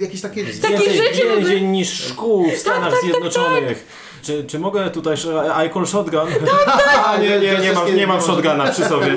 jakieś 0.00 0.20
takie... 0.20 0.44
Takie 0.44 0.68
Więcej 0.78 0.96
rzeczy 0.96 1.28
w 1.28 1.32
ogóle- 1.32 1.36
więzień 1.40 1.66
niż 1.66 2.04
szkół 2.04 2.50
w 2.50 2.56
Stanach 2.58 3.00
Zjednoczonych. 3.02 3.84
Czy, 4.22 4.44
czy 4.44 4.58
mogę 4.58 4.90
tutaj, 4.90 5.16
że 5.16 5.50
I 5.66 5.74
call 5.74 5.86
shotgun? 5.86 6.28
A, 7.06 7.16
nie, 7.22 7.40
nie, 7.40 7.58
nie 7.58 7.72
mam, 7.72 7.96
nie 7.96 8.06
mam 8.06 8.20
shotguna 8.20 8.64
przy 8.70 8.84
sobie. 8.84 9.16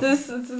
To 0.00 0.06
jest, 0.06 0.28
to 0.28 0.54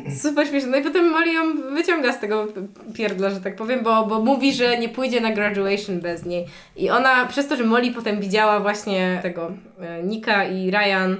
jest 0.00 0.22
super 0.22 0.48
śmieszne. 0.48 0.70
No 0.70 0.76
i 0.76 0.82
potem 0.82 1.10
Molly 1.10 1.32
ją 1.32 1.42
wyciąga 1.74 2.12
z 2.12 2.20
tego 2.20 2.46
pierdla, 2.94 3.30
że 3.30 3.40
tak 3.40 3.56
powiem, 3.56 3.80
bo, 3.82 4.06
bo 4.06 4.20
mówi, 4.20 4.54
że 4.54 4.78
nie 4.78 4.88
pójdzie 4.88 5.20
na 5.20 5.32
graduation 5.32 6.00
bez 6.00 6.24
niej. 6.24 6.46
I 6.76 6.90
ona, 6.90 7.26
przez 7.26 7.48
to, 7.48 7.56
że 7.56 7.64
Molly 7.64 7.90
potem 7.90 8.20
widziała 8.20 8.60
właśnie 8.60 9.18
tego 9.22 9.50
e, 9.80 10.02
Nika 10.02 10.44
i 10.44 10.70
Ryan 10.70 11.16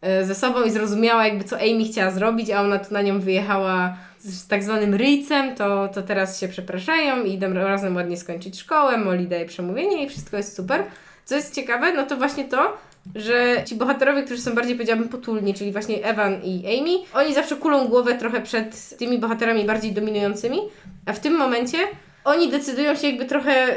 e, 0.00 0.24
ze 0.24 0.34
sobą 0.34 0.62
i 0.62 0.70
zrozumiała 0.70 1.26
jakby 1.26 1.44
co 1.44 1.56
Amy 1.56 1.84
chciała 1.84 2.10
zrobić, 2.10 2.50
a 2.50 2.60
ona 2.60 2.78
tu 2.78 2.94
na 2.94 3.02
nią 3.02 3.20
wyjechała 3.20 3.96
z, 4.18 4.46
tak 4.46 4.64
zwanym 4.64 4.94
ryjcem, 4.94 5.54
to, 5.54 5.88
to 5.88 6.02
teraz 6.02 6.40
się 6.40 6.48
przepraszają 6.48 7.24
i 7.24 7.32
idą 7.32 7.52
razem 7.52 7.96
ładnie 7.96 8.16
skończyć 8.16 8.60
szkołę, 8.60 8.98
Molly 8.98 9.26
daje 9.26 9.46
przemówienie 9.46 10.04
i 10.04 10.08
wszystko 10.08 10.36
jest 10.36 10.56
super. 10.56 10.84
Co 11.24 11.34
jest 11.34 11.54
ciekawe, 11.54 11.92
no 11.92 12.06
to 12.06 12.16
właśnie 12.16 12.44
to, 12.44 12.76
że 13.14 13.62
ci 13.66 13.74
bohaterowie, 13.74 14.22
którzy 14.22 14.42
są 14.42 14.54
bardziej 14.54 14.74
powiedziałabym 14.74 15.08
potulni, 15.08 15.54
czyli 15.54 15.72
właśnie 15.72 16.04
Evan 16.04 16.42
i 16.44 16.78
Amy, 16.78 17.22
oni 17.22 17.34
zawsze 17.34 17.56
kulą 17.56 17.88
głowę 17.88 18.14
trochę 18.14 18.40
przed 18.40 18.98
tymi 18.98 19.18
bohaterami 19.18 19.64
bardziej 19.64 19.92
dominującymi, 19.92 20.58
a 21.06 21.12
w 21.12 21.20
tym 21.20 21.36
momencie 21.36 21.78
oni 22.24 22.48
decydują 22.48 22.94
się 22.94 23.06
jakby 23.06 23.24
trochę 23.24 23.76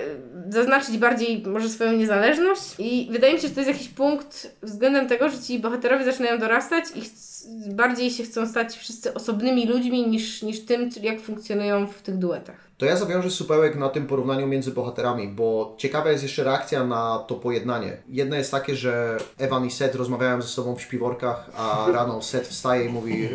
zaznaczyć 0.49 0.97
bardziej 0.97 1.43
może 1.47 1.69
swoją 1.69 1.91
niezależność 1.91 2.75
i 2.79 3.07
wydaje 3.11 3.33
mi 3.33 3.39
się, 3.39 3.47
że 3.47 3.53
to 3.53 3.59
jest 3.59 3.71
jakiś 3.71 3.89
punkt 3.89 4.55
względem 4.63 5.07
tego, 5.07 5.29
że 5.29 5.39
ci 5.39 5.59
bohaterowie 5.59 6.05
zaczynają 6.05 6.39
dorastać 6.39 6.85
i 6.95 7.01
bardziej 7.67 8.11
się 8.11 8.23
chcą 8.23 8.47
stać 8.47 8.77
wszyscy 8.77 9.13
osobnymi 9.13 9.67
ludźmi 9.67 10.07
niż, 10.07 10.41
niż 10.41 10.65
tym, 10.65 10.89
jak 11.01 11.21
funkcjonują 11.21 11.87
w 11.87 12.01
tych 12.01 12.17
duetach. 12.17 12.55
to 12.77 12.85
ja 12.85 12.95
zawiążę 12.95 13.31
supełek 13.31 13.75
na 13.75 13.89
tym 13.89 14.07
porównaniu 14.07 14.47
między 14.47 14.71
bohaterami, 14.71 15.27
bo 15.27 15.75
ciekawa 15.77 16.11
jest 16.11 16.23
jeszcze 16.23 16.43
reakcja 16.43 16.83
na 16.83 17.19
to 17.27 17.35
pojednanie. 17.35 17.97
Jedno 18.09 18.35
jest 18.35 18.51
takie, 18.51 18.75
że 18.75 19.17
Evan 19.37 19.65
i 19.65 19.71
Seth 19.71 19.95
rozmawiają 19.95 20.41
ze 20.41 20.47
sobą 20.47 20.75
w 20.75 20.81
śpiworkach, 20.81 21.49
a 21.57 21.85
rano 21.93 22.21
Seth 22.21 22.49
wstaje 22.49 22.85
i 22.85 22.89
mówi 22.89 23.25
e, 23.25 23.29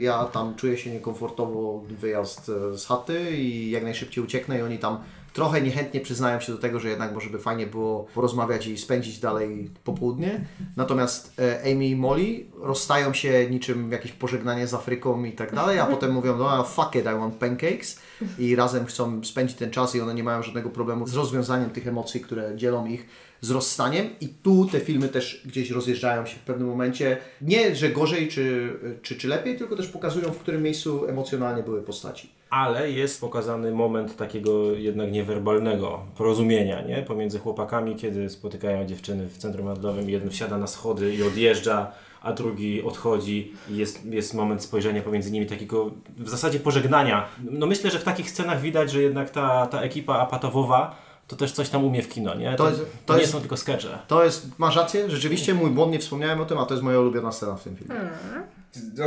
ja 0.00 0.24
tam 0.24 0.54
czuję 0.54 0.78
się 0.78 0.90
niekomfortowo, 0.90 1.82
wyjazd 2.00 2.48
e, 2.48 2.78
z 2.78 2.86
chaty 2.86 3.30
i 3.30 3.70
jak 3.70 3.82
najszybciej 3.82 4.24
ucieknę 4.24 4.58
i 4.58 4.62
oni 4.62 4.78
tam 4.78 4.98
trochę 5.36 5.62
niechętnie 5.62 6.00
przyznają 6.00 6.40
się 6.40 6.52
do 6.52 6.58
tego, 6.58 6.80
że 6.80 6.88
jednak 6.88 7.14
może 7.14 7.30
by 7.30 7.38
fajnie 7.38 7.66
było 7.66 8.06
porozmawiać 8.14 8.66
i 8.66 8.78
spędzić 8.78 9.18
dalej 9.18 9.70
popołudnie. 9.84 10.44
Natomiast 10.76 11.32
e, 11.38 11.72
Amy 11.72 11.86
i 11.86 11.96
Molly 11.96 12.44
rozstają 12.60 13.12
się 13.12 13.50
niczym 13.50 13.92
jakieś 13.92 14.12
pożegnanie 14.12 14.66
z 14.66 14.74
Afryką 14.74 15.24
i 15.24 15.32
tak 15.32 15.54
dalej, 15.54 15.78
a 15.78 15.86
potem 15.96 16.12
mówią, 16.12 16.36
no 16.36 16.64
fuck 16.64 16.94
it, 16.94 17.02
I 17.02 17.18
want 17.18 17.34
pancakes 17.34 18.00
i 18.38 18.56
razem 18.56 18.86
chcą 18.86 19.24
spędzić 19.24 19.56
ten 19.56 19.70
czas 19.70 19.94
i 19.94 20.00
one 20.00 20.14
nie 20.14 20.24
mają 20.24 20.42
żadnego 20.42 20.70
problemu 20.70 21.06
z 21.06 21.14
rozwiązaniem 21.14 21.70
tych 21.70 21.86
emocji, 21.86 22.20
które 22.20 22.56
dzielą 22.56 22.86
ich 22.86 23.06
z 23.40 23.50
rozstaniem 23.50 24.06
i 24.20 24.28
tu 24.28 24.68
te 24.72 24.80
filmy 24.80 25.08
też 25.08 25.42
gdzieś 25.46 25.70
rozjeżdżają 25.70 26.26
się 26.26 26.36
w 26.36 26.42
pewnym 26.42 26.68
momencie. 26.68 27.16
Nie, 27.40 27.76
że 27.76 27.88
gorzej 27.88 28.28
czy, 28.28 28.72
czy, 29.02 29.16
czy 29.16 29.28
lepiej, 29.28 29.58
tylko 29.58 29.76
też 29.76 29.88
pokazują, 29.88 30.32
w 30.32 30.38
którym 30.38 30.62
miejscu 30.62 31.06
emocjonalnie 31.06 31.62
były 31.62 31.82
postaci. 31.82 32.35
Ale 32.50 32.90
jest 32.90 33.20
pokazany 33.20 33.72
moment 33.72 34.16
takiego 34.16 34.72
jednak 34.72 35.12
niewerbalnego 35.12 36.00
porozumienia 36.16 36.82
nie? 36.82 37.02
pomiędzy 37.02 37.38
chłopakami, 37.38 37.96
kiedy 37.96 38.30
spotykają 38.30 38.86
dziewczyny 38.86 39.28
w 39.28 39.38
centrum 39.38 39.66
handlowym. 39.66 40.10
Jeden 40.10 40.30
wsiada 40.30 40.58
na 40.58 40.66
schody 40.66 41.14
i 41.14 41.22
odjeżdża, 41.22 41.90
a 42.22 42.32
drugi 42.32 42.82
odchodzi 42.82 43.52
i 43.70 43.76
jest, 43.76 44.04
jest 44.04 44.34
moment 44.34 44.62
spojrzenia 44.62 45.02
pomiędzy 45.02 45.30
nimi, 45.30 45.46
takiego 45.46 45.90
w 46.16 46.28
zasadzie 46.28 46.60
pożegnania. 46.60 47.28
No 47.50 47.66
myślę, 47.66 47.90
że 47.90 47.98
w 47.98 48.04
takich 48.04 48.30
scenach 48.30 48.60
widać, 48.60 48.90
że 48.90 49.02
jednak 49.02 49.30
ta, 49.30 49.66
ta 49.66 49.80
ekipa 49.80 50.14
apatowowa 50.18 51.06
to 51.28 51.36
też 51.36 51.52
coś 51.52 51.68
tam 51.68 51.84
umie 51.84 52.02
w 52.02 52.08
kino, 52.08 52.34
nie? 52.34 52.50
To, 52.50 52.56
To 52.56 52.68
jest- 52.70 52.80
to, 52.80 52.86
to 53.06 53.14
nie 53.14 53.20
jest- 53.20 53.32
są 53.32 53.40
tylko 53.40 53.56
skecze. 53.56 53.98
To 54.08 54.24
jest, 54.24 54.58
masz 54.58 54.76
rację, 54.76 55.10
rzeczywiście 55.10 55.54
mój 55.54 55.70
błąd, 55.70 55.92
nie 55.92 55.98
wspomniałem 55.98 56.40
o 56.40 56.44
tym, 56.44 56.58
a 56.58 56.66
to 56.66 56.74
jest 56.74 56.84
moja 56.84 57.00
ulubiona 57.00 57.32
scena 57.32 57.54
w 57.56 57.62
tym 57.64 57.76
filmie. 57.76 57.94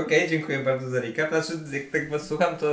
Okej, 0.06 0.30
dziękuję 0.30 0.60
bardzo 0.60 0.90
za 0.90 1.02
recap. 1.02 1.30
Znaczy, 1.30 1.54
jak 1.74 1.84
tak 1.92 2.10
was 2.10 2.28
słucham, 2.28 2.58
to 2.58 2.68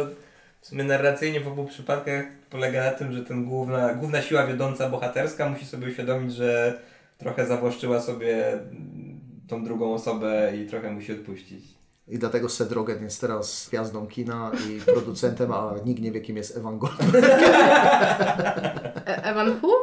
w 0.67 0.69
sumie 0.69 0.85
narracyjnie 0.85 1.41
w 1.41 1.49
obu 1.49 1.65
przypadkach 1.65 2.25
polega 2.51 2.85
na 2.85 2.91
tym, 2.91 3.13
że 3.13 3.25
ten 3.25 3.45
główna, 3.45 3.95
główna 3.95 4.23
siła 4.23 4.47
wiodąca 4.47 4.91
bohaterska 4.91 5.49
musi 5.49 5.67
sobie 5.67 5.89
uświadomić, 5.89 6.35
że 6.35 6.81
trochę 7.19 7.47
zawłaszczyła 7.47 8.01
sobie 8.01 8.59
tą 9.49 9.65
drugą 9.65 9.95
osobę 9.95 10.53
i 10.57 10.67
trochę 10.67 10.91
musi 10.91 11.13
odpuścić. 11.13 11.76
I 12.09 12.19
dlatego 12.19 12.49
Seth 12.49 12.73
Rogen 12.73 13.03
jest 13.03 13.21
teraz 13.21 13.67
gwiazdą 13.69 14.07
kina 14.07 14.51
i 14.71 14.81
producentem, 14.81 15.53
a 15.53 15.75
nikt 15.85 16.03
nie 16.03 16.13
wie, 16.13 16.21
kim 16.21 16.37
jest 16.37 16.57
Evan 16.57 16.79
Goldberg. 16.79 17.25
E- 19.07 19.25
Evan 19.25 19.61
Hu? 19.61 19.71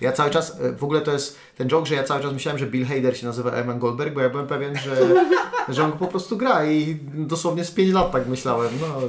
Ja 0.00 0.12
cały 0.12 0.30
czas, 0.30 0.58
w 0.76 0.84
ogóle 0.84 1.00
to 1.00 1.12
jest 1.12 1.36
ten 1.56 1.68
joke, 1.68 1.86
że 1.86 1.94
ja 1.94 2.04
cały 2.04 2.22
czas 2.22 2.32
myślałem, 2.32 2.58
że 2.58 2.66
Bill 2.66 2.86
Hader 2.86 3.16
się 3.16 3.26
nazywa 3.26 3.50
Evan 3.50 3.78
Goldberg, 3.78 4.14
bo 4.14 4.20
ja 4.20 4.30
byłem 4.30 4.46
pewien, 4.46 4.76
że, 4.76 4.96
że 5.68 5.84
on 5.84 5.90
go 5.90 5.96
po 5.96 6.06
prostu 6.06 6.36
gra 6.36 6.66
i 6.66 6.98
dosłownie 7.14 7.64
z 7.64 7.70
5 7.70 7.92
lat 7.92 8.12
tak 8.12 8.28
myślałem. 8.28 8.70
No. 8.80 9.00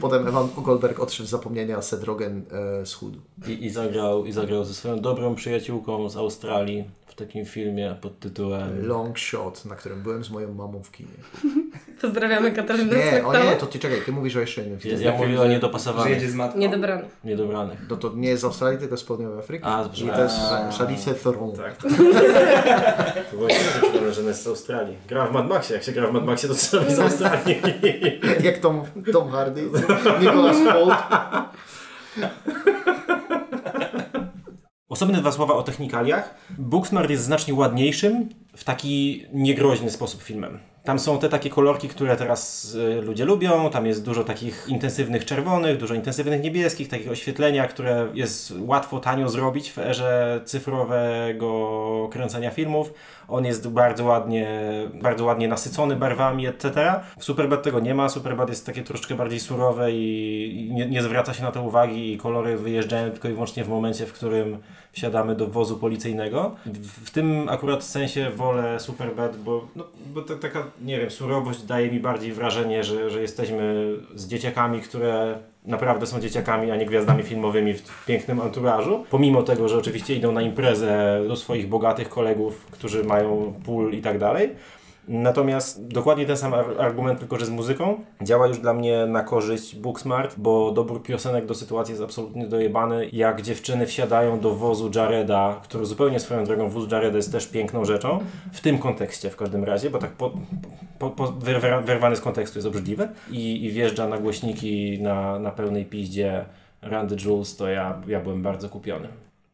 Potem 0.00 0.28
Evan 0.28 0.48
Goldberg 0.56 1.00
odszedł 1.00 1.26
z 1.26 1.30
zapomnienia, 1.30 1.76
a 1.76 1.82
Seth 1.82 2.04
Rogen 2.04 2.42
e, 2.82 2.86
schudł. 2.86 3.18
I, 3.48 3.64
i, 3.64 3.70
zagrał, 3.70 4.24
I 4.24 4.32
zagrał 4.32 4.64
ze 4.64 4.74
swoją 4.74 5.00
dobrą 5.00 5.34
przyjaciółką 5.34 6.08
z 6.08 6.16
Australii 6.16 6.84
w 7.12 7.14
takim 7.14 7.44
filmie 7.44 7.96
pod 8.00 8.18
tytułem 8.18 8.86
Long 8.86 9.18
Shot, 9.18 9.64
na 9.64 9.76
którym 9.76 10.02
byłem 10.02 10.24
z 10.24 10.30
moją 10.30 10.54
mamą 10.54 10.82
w 10.82 10.90
kinie. 10.90 11.10
Pozdrawiamy 12.02 12.52
Katarzynę 12.52 12.96
Nie, 12.96 13.26
o 13.26 13.32
nie, 13.32 13.56
to 13.56 13.66
ty 13.66 13.78
czekaj, 13.78 13.98
ty 14.06 14.12
mówisz 14.12 14.36
o 14.36 14.40
jeszcze 14.40 14.62
innym 14.62 14.78
filmie. 14.78 15.04
Ja, 15.04 15.12
ja 15.12 15.18
mówię 15.18 15.40
o 15.40 15.42
Że 15.42 15.48
niedopasowanych, 15.48 16.12
jedzie 16.12 16.30
z 16.30 16.34
matką. 16.34 16.58
Niedobrany. 16.58 17.04
niedobranych. 17.24 17.78
No 17.90 17.96
to 17.96 18.12
nie 18.14 18.28
jest 18.28 18.42
z 18.42 18.44
Australii, 18.44 18.78
tylko 18.78 18.96
z 18.96 19.04
południowej 19.04 19.38
Afryki. 19.38 19.64
A, 19.64 19.88
I 19.94 20.08
to 20.08 20.22
jest 20.22 20.36
a. 20.38 20.70
Charlize 20.70 21.14
Theron. 21.14 21.52
Tak, 21.52 21.76
tak. 21.76 21.90
To 23.30 23.36
było 23.36 24.12
że 24.12 24.22
jest 24.22 24.42
z 24.42 24.46
Australii. 24.46 24.96
Gra 25.08 25.26
w 25.26 25.32
Mad 25.32 25.48
Maxie. 25.48 25.74
Jak 25.74 25.84
się 25.84 25.92
gra 25.92 26.06
w 26.06 26.12
Mad 26.12 26.24
Maxie, 26.24 26.48
to 26.48 26.54
trzeba 26.54 26.90
z 26.90 26.98
Australii. 26.98 27.60
Jak 28.44 28.58
Tom, 28.58 28.82
Tom 29.12 29.30
Hardy, 29.30 29.68
Nicholas 30.20 30.56
Holt. 30.72 30.98
Osobne 34.92 35.18
dwa 35.18 35.32
słowa 35.32 35.54
o 35.54 35.62
technikaliach. 35.62 36.34
Booksmart 36.58 37.10
jest 37.10 37.24
znacznie 37.24 37.54
ładniejszym, 37.54 38.28
w 38.56 38.64
taki 38.64 39.26
niegroźny 39.32 39.90
sposób 39.90 40.22
filmem. 40.22 40.58
Tam 40.84 40.98
są 40.98 41.18
te 41.18 41.28
takie 41.28 41.50
kolorki, 41.50 41.88
które 41.88 42.16
teraz 42.16 42.74
y, 42.74 43.02
ludzie 43.02 43.24
lubią. 43.24 43.70
Tam 43.70 43.86
jest 43.86 44.04
dużo 44.04 44.24
takich 44.24 44.64
intensywnych 44.68 45.24
czerwonych, 45.24 45.78
dużo 45.78 45.94
intensywnych 45.94 46.42
niebieskich, 46.42 46.88
takich 46.88 47.10
oświetlenia, 47.10 47.68
które 47.68 48.08
jest 48.14 48.54
łatwo, 48.58 49.00
tanio 49.00 49.28
zrobić 49.28 49.72
w 49.72 49.78
erze 49.78 50.40
cyfrowego 50.44 52.08
kręcenia 52.12 52.50
filmów. 52.50 52.92
On 53.28 53.44
jest 53.44 53.68
bardzo 53.68 54.04
ładnie, 54.04 54.48
bardzo 55.02 55.24
ładnie 55.24 55.48
nasycony 55.48 55.96
barwami, 55.96 56.46
etc. 56.46 57.00
W 57.18 57.24
Superbad 57.24 57.62
tego 57.62 57.80
nie 57.80 57.94
ma. 57.94 58.08
Superbad 58.08 58.48
jest 58.48 58.66
takie 58.66 58.82
troszeczkę 58.82 59.14
bardziej 59.14 59.40
surowe 59.40 59.92
i 59.92 60.70
nie, 60.72 60.86
nie 60.86 61.02
zwraca 61.02 61.34
się 61.34 61.42
na 61.42 61.52
to 61.52 61.62
uwagi 61.62 62.12
i 62.12 62.18
kolory 62.18 62.56
wyjeżdżają 62.56 63.10
tylko 63.10 63.28
i 63.28 63.32
wyłącznie 63.32 63.64
w 63.64 63.68
momencie, 63.68 64.06
w 64.06 64.12
którym 64.12 64.58
wsiadamy 64.92 65.34
do 65.34 65.46
wozu 65.46 65.76
policyjnego. 65.76 66.54
W, 66.66 67.06
w 67.06 67.10
tym 67.10 67.48
akurat 67.48 67.84
sensie 67.84 68.30
wolę 68.30 68.80
Superbad, 68.80 69.36
bo, 69.36 69.68
no, 69.76 69.84
bo 70.14 70.22
taka, 70.22 70.64
nie 70.80 71.00
wiem, 71.00 71.10
surowość 71.10 71.62
daje 71.62 71.90
mi 71.90 72.00
bardziej 72.00 72.32
wrażenie, 72.32 72.84
że, 72.84 73.10
że 73.10 73.20
jesteśmy 73.20 73.92
z 74.14 74.28
dzieciakami, 74.28 74.80
które 74.80 75.38
naprawdę 75.64 76.06
są 76.06 76.20
dzieciakami, 76.20 76.70
a 76.70 76.76
nie 76.76 76.86
gwiazdami 76.86 77.22
filmowymi 77.22 77.74
w, 77.74 78.04
pięknym 78.06 78.40
anturażu. 78.40 79.04
Pomimo 79.10 79.42
tego, 79.42 79.68
że 79.68 79.78
oczywiście 79.78 80.14
idą 80.14 80.32
na 80.32 80.42
imprezę 80.42 81.20
do 81.28 81.36
swoich 81.36 81.68
bogatych 81.68 82.08
kolegów, 82.08 82.66
którzy 82.70 83.04
mają 83.04 83.54
pool 83.66 83.92
i 83.92 84.02
tak 84.02 84.18
dalej. 84.18 84.50
Natomiast 85.12 85.86
dokładnie 85.86 86.26
ten 86.26 86.36
sam 86.36 86.54
ar- 86.54 86.80
argument, 86.80 87.18
tylko 87.18 87.38
że 87.38 87.46
z 87.46 87.50
muzyką, 87.50 88.04
działa 88.22 88.46
już 88.46 88.58
dla 88.58 88.74
mnie 88.74 89.06
na 89.06 89.22
korzyść 89.22 89.76
Booksmart, 89.76 90.34
bo 90.38 90.70
dobór 90.72 91.02
piosenek 91.02 91.46
do 91.46 91.54
sytuacji 91.54 91.92
jest 91.92 92.04
absolutnie 92.04 92.46
dojebany. 92.46 93.08
Jak 93.12 93.42
dziewczyny 93.42 93.86
wsiadają 93.86 94.40
do 94.40 94.54
wozu 94.54 94.90
Jareda, 94.94 95.60
który 95.62 95.86
zupełnie 95.86 96.20
swoją 96.20 96.44
drogą, 96.44 96.68
wóz 96.68 96.90
Jareda 96.92 97.16
jest 97.16 97.32
też 97.32 97.46
piękną 97.46 97.84
rzeczą, 97.84 98.18
w 98.52 98.60
tym 98.60 98.78
kontekście 98.78 99.30
w 99.30 99.36
każdym 99.36 99.64
razie, 99.64 99.90
bo 99.90 99.98
tak 99.98 100.12
po, 100.12 100.32
po, 100.98 101.10
po 101.10 101.24
wyrwa- 101.24 101.84
wyrwany 101.84 102.16
z 102.16 102.20
kontekstu 102.20 102.58
jest 102.58 102.68
obrzydliwy 102.68 103.08
i, 103.30 103.64
i 103.64 103.70
wjeżdża 103.70 104.08
na 104.08 104.18
głośniki 104.18 104.98
na, 105.02 105.38
na 105.38 105.50
pełnej 105.50 105.84
piździe 105.84 106.44
Randy 106.82 107.16
Jules, 107.24 107.56
to 107.56 107.68
ja, 107.68 108.02
ja 108.06 108.20
byłem 108.20 108.42
bardzo 108.42 108.68
kupiony. 108.68 109.08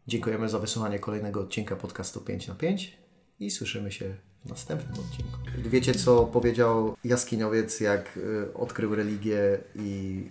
Dziękujemy 0.06 0.48
za 0.48 0.58
wysłuchanie 0.58 0.98
kolejnego 0.98 1.40
odcinka 1.40 1.76
podcastu 1.76 2.20
5 2.20 2.48
na 2.48 2.54
5 2.54 2.98
i 3.40 3.50
słyszymy 3.50 3.92
się 3.92 4.14
następnym 4.44 4.92
odcinku. 4.92 5.38
Wiecie, 5.58 5.94
co 5.94 6.24
powiedział 6.24 6.96
jaskiniowiec, 7.04 7.80
jak 7.80 8.16
y, 8.16 8.54
odkrył 8.54 8.94
religię 8.94 9.58
i, 9.74 10.30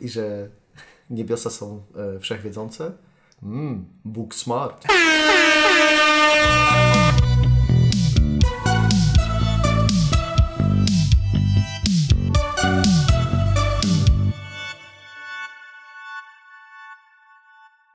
i 0.00 0.08
że 0.08 0.48
niebiosa 1.10 1.50
są 1.50 1.82
y, 2.16 2.20
wszechwiedzące? 2.20 2.92
Mmm, 3.42 3.84
Bóg 4.04 4.34
smart. 4.34 4.86